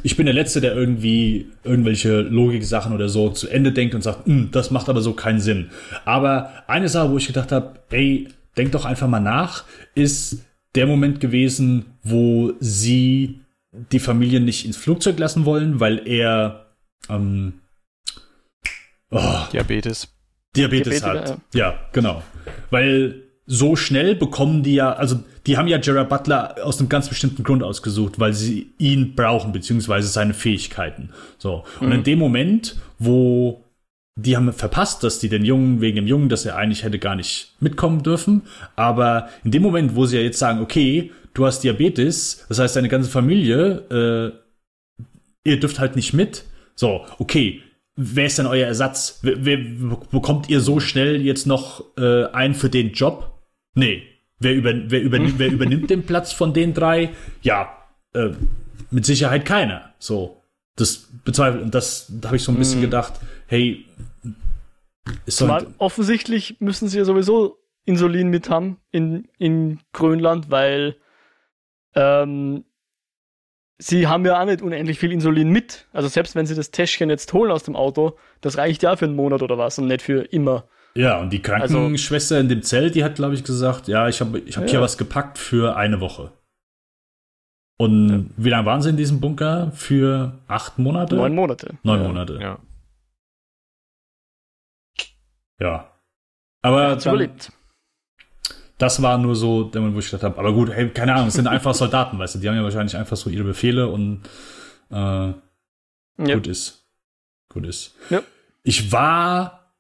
[0.02, 4.24] Ich bin der Letzte, der irgendwie irgendwelche Logik-Sachen oder so zu Ende denkt und sagt,
[4.24, 5.70] hm, das macht aber so keinen Sinn.
[6.06, 9.64] Aber eine Sache, wo ich gedacht habe, ey, denk doch einfach mal nach,
[9.94, 13.40] ist der Moment gewesen, wo sie
[13.72, 16.72] die Familie nicht ins Flugzeug lassen wollen, weil er
[17.08, 17.60] ähm,
[19.10, 20.08] oh, Diabetes.
[20.56, 21.38] Diabetes, Diabetes hat.
[21.54, 21.60] Ja.
[21.60, 22.22] ja, genau.
[22.70, 27.08] Weil so schnell bekommen die ja, also die haben ja Gerard Butler aus einem ganz
[27.08, 31.10] bestimmten Grund ausgesucht, weil sie ihn brauchen, beziehungsweise seine Fähigkeiten.
[31.38, 31.64] So.
[31.80, 31.94] Und mhm.
[31.94, 33.64] in dem Moment, wo
[34.14, 37.16] die haben verpasst, dass die den Jungen, wegen dem Jungen, dass er eigentlich hätte gar
[37.16, 38.42] nicht mitkommen dürfen.
[38.76, 42.76] Aber in dem Moment, wo sie ja jetzt sagen, okay, du hast Diabetes, das heißt,
[42.76, 44.32] deine ganze Familie,
[45.44, 46.44] äh, ihr dürft halt nicht mit.
[46.74, 47.62] So, okay,
[47.96, 49.20] wer ist denn euer Ersatz?
[49.22, 49.58] Wer, wer,
[50.10, 53.42] bekommt ihr so schnell jetzt noch äh, einen für den Job?
[53.74, 54.02] Nee.
[54.38, 57.10] Wer, über, wer, übernimmt, wer übernimmt den Platz von den drei?
[57.42, 57.76] Ja,
[58.14, 58.30] äh,
[58.90, 59.94] mit Sicherheit keiner.
[59.98, 60.42] So.
[60.74, 62.82] Das bezweifelt, und das da habe ich so ein bisschen mm.
[62.82, 63.12] gedacht,
[63.46, 63.84] hey,
[65.26, 70.96] ist Zumal offensichtlich müssen sie ja sowieso Insulin mit haben in, in Grönland, weil
[71.94, 72.64] ähm,
[73.82, 75.86] sie haben ja auch nicht unendlich viel Insulin mit.
[75.92, 79.06] Also selbst wenn sie das Täschchen jetzt holen aus dem Auto, das reicht ja für
[79.06, 80.64] einen Monat oder was und nicht für immer.
[80.94, 84.08] Ja, und die also Krankenschwester also, in dem Zelt, die hat, glaube ich, gesagt, ja,
[84.08, 84.70] ich habe ich hab ja.
[84.70, 86.32] hier was gepackt für eine Woche.
[87.78, 88.24] Und ja.
[88.36, 89.72] wie lange waren sie in diesem Bunker?
[89.74, 91.16] Für acht Monate?
[91.16, 91.78] Neun Monate.
[91.82, 92.08] Neun ja.
[92.08, 92.38] Monate.
[92.40, 92.58] Ja.
[95.60, 95.88] Ja.
[96.60, 97.52] Aber ja, dann, überlebt
[98.82, 101.28] das war nur so der Moment, wo ich gedacht habe, aber gut, hey, keine Ahnung,
[101.28, 104.22] es sind einfach Soldaten, weißt du, die haben ja wahrscheinlich einfach so ihre Befehle und
[104.90, 105.34] äh, ja.
[106.16, 106.84] gut ist.
[107.48, 107.94] Gut ist.
[108.10, 108.22] Ja.
[108.64, 109.70] Ich war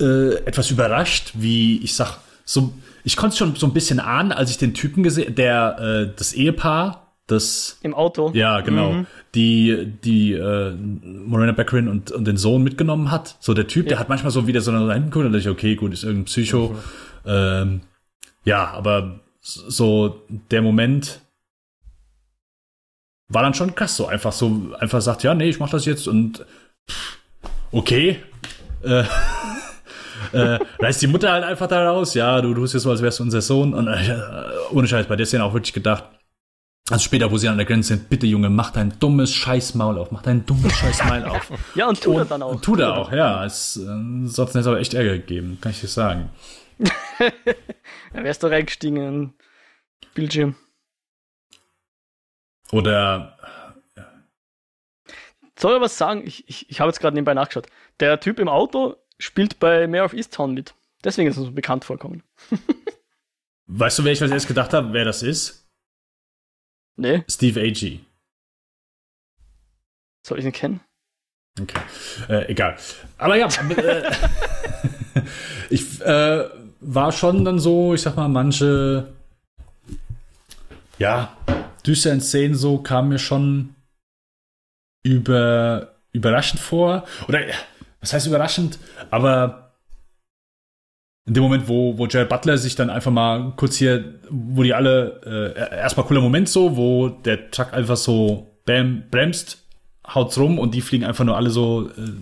[0.00, 2.72] äh, etwas überrascht, wie ich sag, so,
[3.04, 6.16] ich konnte es schon so ein bisschen ahnen, als ich den Typen gesehen, der äh,
[6.16, 9.06] das Ehepaar, das im Auto, ja genau, mhm.
[9.34, 13.36] die die äh, Morena Beckerin und, und den Sohn mitgenommen hat.
[13.40, 13.88] So der Typ, ja.
[13.90, 16.04] der hat manchmal so wieder so nach hinten geguckt und dachte ich, okay, gut, ist
[16.04, 16.68] irgendein Psycho.
[16.68, 16.76] Mhm.
[17.26, 17.80] Ähm,
[18.48, 21.20] ja, aber so der Moment
[23.28, 26.08] war dann schon krass, so einfach so, einfach sagt, ja, nee, ich mach das jetzt
[26.08, 26.46] und
[27.70, 28.22] okay.
[28.82, 29.04] Äh,
[30.32, 33.18] äh, reißt die Mutter halt einfach da raus, ja, du tust jetzt so, als wärst
[33.18, 33.74] du unser Sohn.
[33.74, 34.18] Und äh,
[34.70, 36.04] ohne Scheiß, bei der Szene auch wirklich gedacht,
[36.88, 40.10] also später, wo sie an der Grenze sind, bitte Junge, mach dein dummes Scheißmaul auf,
[40.10, 41.52] mach dein dummes Scheißmaul auf.
[41.74, 42.58] ja, und tut er dann auch.
[42.62, 43.44] Tut er auch, ja.
[43.44, 43.80] Es, äh,
[44.24, 46.30] sonst hätte es aber echt Ärger gegeben, kann ich dir sagen.
[47.18, 49.34] da wärst du reingestiegen in
[50.14, 50.56] Bildschirm.
[52.72, 53.36] Oder.
[55.58, 56.24] Soll ich was sagen?
[56.24, 57.66] Ich, ich, ich habe jetzt gerade nebenbei nachgeschaut.
[57.98, 60.74] Der Typ im Auto spielt bei Mayor of Easttown mit.
[61.02, 62.22] Deswegen ist er so bekannt vorkommen.
[63.66, 65.68] weißt du, wer ich als erstes gedacht habe, wer das ist?
[66.96, 67.24] Nee.
[67.28, 68.00] Steve Agee.
[70.26, 70.80] Soll ich ihn kennen?
[71.60, 71.80] Okay.
[72.28, 72.76] Äh, egal.
[73.16, 74.12] Aber ja, äh,
[75.70, 76.48] ich äh,
[76.80, 79.08] war schon dann so, ich sag mal, manche,
[80.98, 81.36] ja,
[81.86, 83.74] düsteren Szenen so kamen mir schon
[85.02, 87.04] über, überraschend vor.
[87.28, 87.40] Oder,
[88.00, 88.78] was heißt überraschend?
[89.10, 89.72] Aber
[91.26, 94.74] in dem Moment, wo, wo Jared Butler sich dann einfach mal kurz hier, wo die
[94.74, 99.62] alle, äh, erstmal cooler Moment so, wo der Truck einfach so bam, bremst,
[100.06, 102.12] haut's rum und die fliegen einfach nur alle so äh,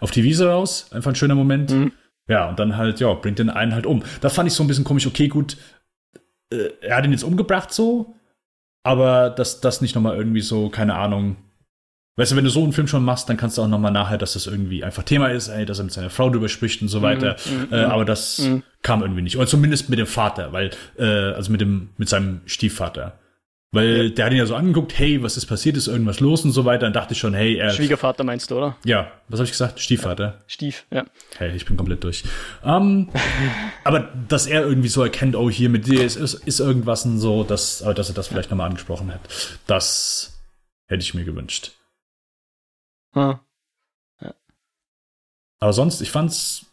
[0.00, 0.88] auf die Wiese raus.
[0.92, 1.70] Einfach ein schöner Moment.
[1.70, 1.92] Mhm.
[2.32, 4.02] Ja, und dann halt, ja, bringt den einen halt um.
[4.22, 5.06] Das fand ich so ein bisschen komisch.
[5.06, 5.58] Okay, gut,
[6.50, 8.14] äh, er hat ihn jetzt umgebracht so,
[8.82, 11.36] aber dass das nicht nochmal irgendwie so, keine Ahnung.
[12.16, 14.16] Weißt du, wenn du so einen Film schon machst, dann kannst du auch nochmal nachher,
[14.16, 16.88] dass das irgendwie einfach Thema ist, ey, dass er mit seiner Frau drüber spricht und
[16.88, 17.36] so weiter.
[17.44, 18.62] Mm, mm, äh, aber das mm.
[18.80, 19.36] kam irgendwie nicht.
[19.36, 23.18] Oder zumindest mit dem Vater, weil, äh, also mit dem, mit seinem Stiefvater.
[23.74, 24.08] Weil ja.
[24.10, 26.66] der hat ihn ja so angeguckt, hey, was ist passiert, ist irgendwas los und so
[26.66, 26.80] weiter.
[26.80, 27.70] Dann dachte ich schon, hey, er.
[27.70, 28.76] Schwiegervater meinst du, oder?
[28.84, 29.80] Ja, was habe ich gesagt?
[29.80, 30.24] Stiefvater.
[30.24, 30.44] Ja.
[30.46, 31.06] Stief, ja.
[31.38, 32.22] Hey, ich bin komplett durch.
[32.62, 33.10] Um,
[33.84, 37.18] aber dass er irgendwie so erkennt, oh, hier mit dir ist, ist, ist irgendwas und
[37.18, 39.22] so, dass, aber dass er das vielleicht nochmal angesprochen hat,
[39.66, 40.38] das
[40.86, 41.72] hätte ich mir gewünscht.
[43.14, 43.38] Hm.
[44.20, 44.34] Ja.
[45.60, 46.66] Aber sonst, ich fand's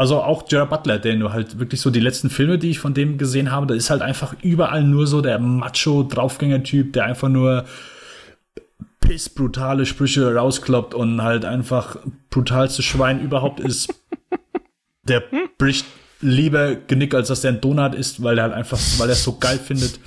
[0.00, 2.94] also auch Gerard Butler, der nur halt wirklich so die letzten Filme, die ich von
[2.94, 7.66] dem gesehen habe, da ist halt einfach überall nur so der Macho-Draufgänger-Typ, der einfach nur
[9.00, 11.98] pissbrutale Sprüche rauskloppt und halt einfach
[12.30, 13.92] brutalste Schwein überhaupt ist.
[15.02, 15.22] Der
[15.58, 15.84] bricht
[16.22, 19.24] lieber Genick, als dass der ein Donut ist, weil er halt einfach, weil er es
[19.24, 20.00] so geil findet.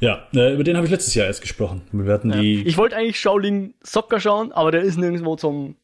[0.00, 1.82] ja, äh, über den habe ich letztes Jahr erst gesprochen.
[1.92, 2.40] Wir werden ja.
[2.40, 2.66] die.
[2.66, 5.76] Ich wollte eigentlich Shaolin Soccer schauen, aber der ist nirgendwo zum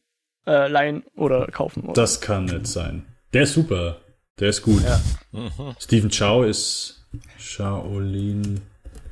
[0.47, 1.83] äh, Leihen oder kaufen.
[1.83, 1.93] Oder?
[1.93, 3.05] Das kann nicht sein.
[3.33, 3.97] Der ist super.
[4.39, 4.81] Der ist gut.
[4.83, 4.99] Ja.
[5.31, 5.75] Mhm.
[5.79, 7.00] Stephen Chow ist
[7.37, 8.61] Shaolin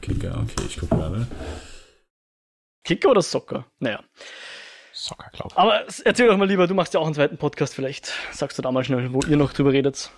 [0.01, 0.39] Kicker.
[0.43, 1.27] Okay, ich gucke gerade.
[2.83, 3.65] Kicker oder Soccer?
[3.79, 4.03] Naja.
[4.93, 5.57] Soccer, glaube ich.
[5.57, 8.13] Aber erzähl doch mal lieber, du machst ja auch einen zweiten Podcast vielleicht.
[8.31, 10.09] Sagst du da mal schnell, wo ihr noch drüber redet.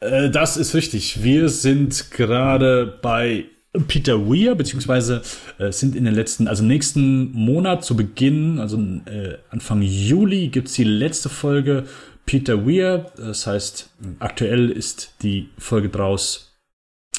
[0.00, 1.22] Äh, das ist richtig.
[1.22, 3.46] Wir sind gerade bei
[3.88, 5.22] Peter Weir, beziehungsweise
[5.58, 10.68] äh, sind in den letzten, also nächsten Monat zu Beginn, also äh, Anfang Juli, gibt
[10.68, 11.84] es die letzte Folge
[12.24, 13.12] Peter Weir.
[13.16, 13.90] Das heißt,
[14.20, 16.53] aktuell ist die Folge draus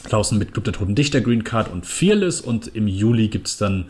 [0.06, 2.42] draußen mit Club der Toten Dichter, Green Card und Fearless.
[2.42, 3.86] Und im Juli gibt es dann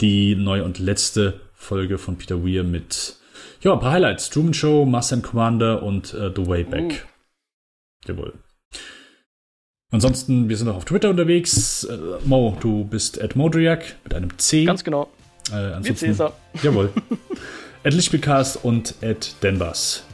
[0.00, 3.16] die neue und letzte Folge von Peter Weir mit
[3.60, 4.30] ja, ein paar Highlights.
[4.30, 6.84] Truman Show, Master and Commander und äh, The Way Back.
[6.84, 8.08] Uh.
[8.08, 8.34] Jawohl.
[9.90, 11.84] Ansonsten, wir sind auch auf Twitter unterwegs.
[11.84, 14.64] Äh, Mo, du bist at Modriak mit einem C.
[14.64, 15.08] Ganz genau.
[15.50, 16.36] Äh, ansonsten, Cäsar.
[16.62, 16.92] Jawohl.
[17.84, 20.04] at Lichtspielcast und at Denbas.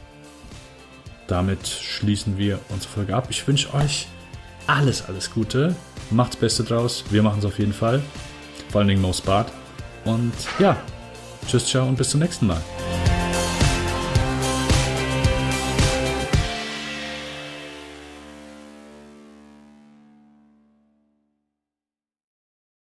[1.27, 3.27] Damit schließen wir unsere Folge ab.
[3.29, 4.07] Ich wünsche euch
[4.71, 5.75] alles, alles Gute.
[6.09, 7.03] Macht's Beste draus.
[7.09, 8.01] Wir machen es auf jeden Fall.
[8.69, 9.51] Vor allen Dingen Mo Bart.
[10.05, 10.77] Und ja,
[11.47, 12.61] tschüss, ciao und bis zum nächsten Mal.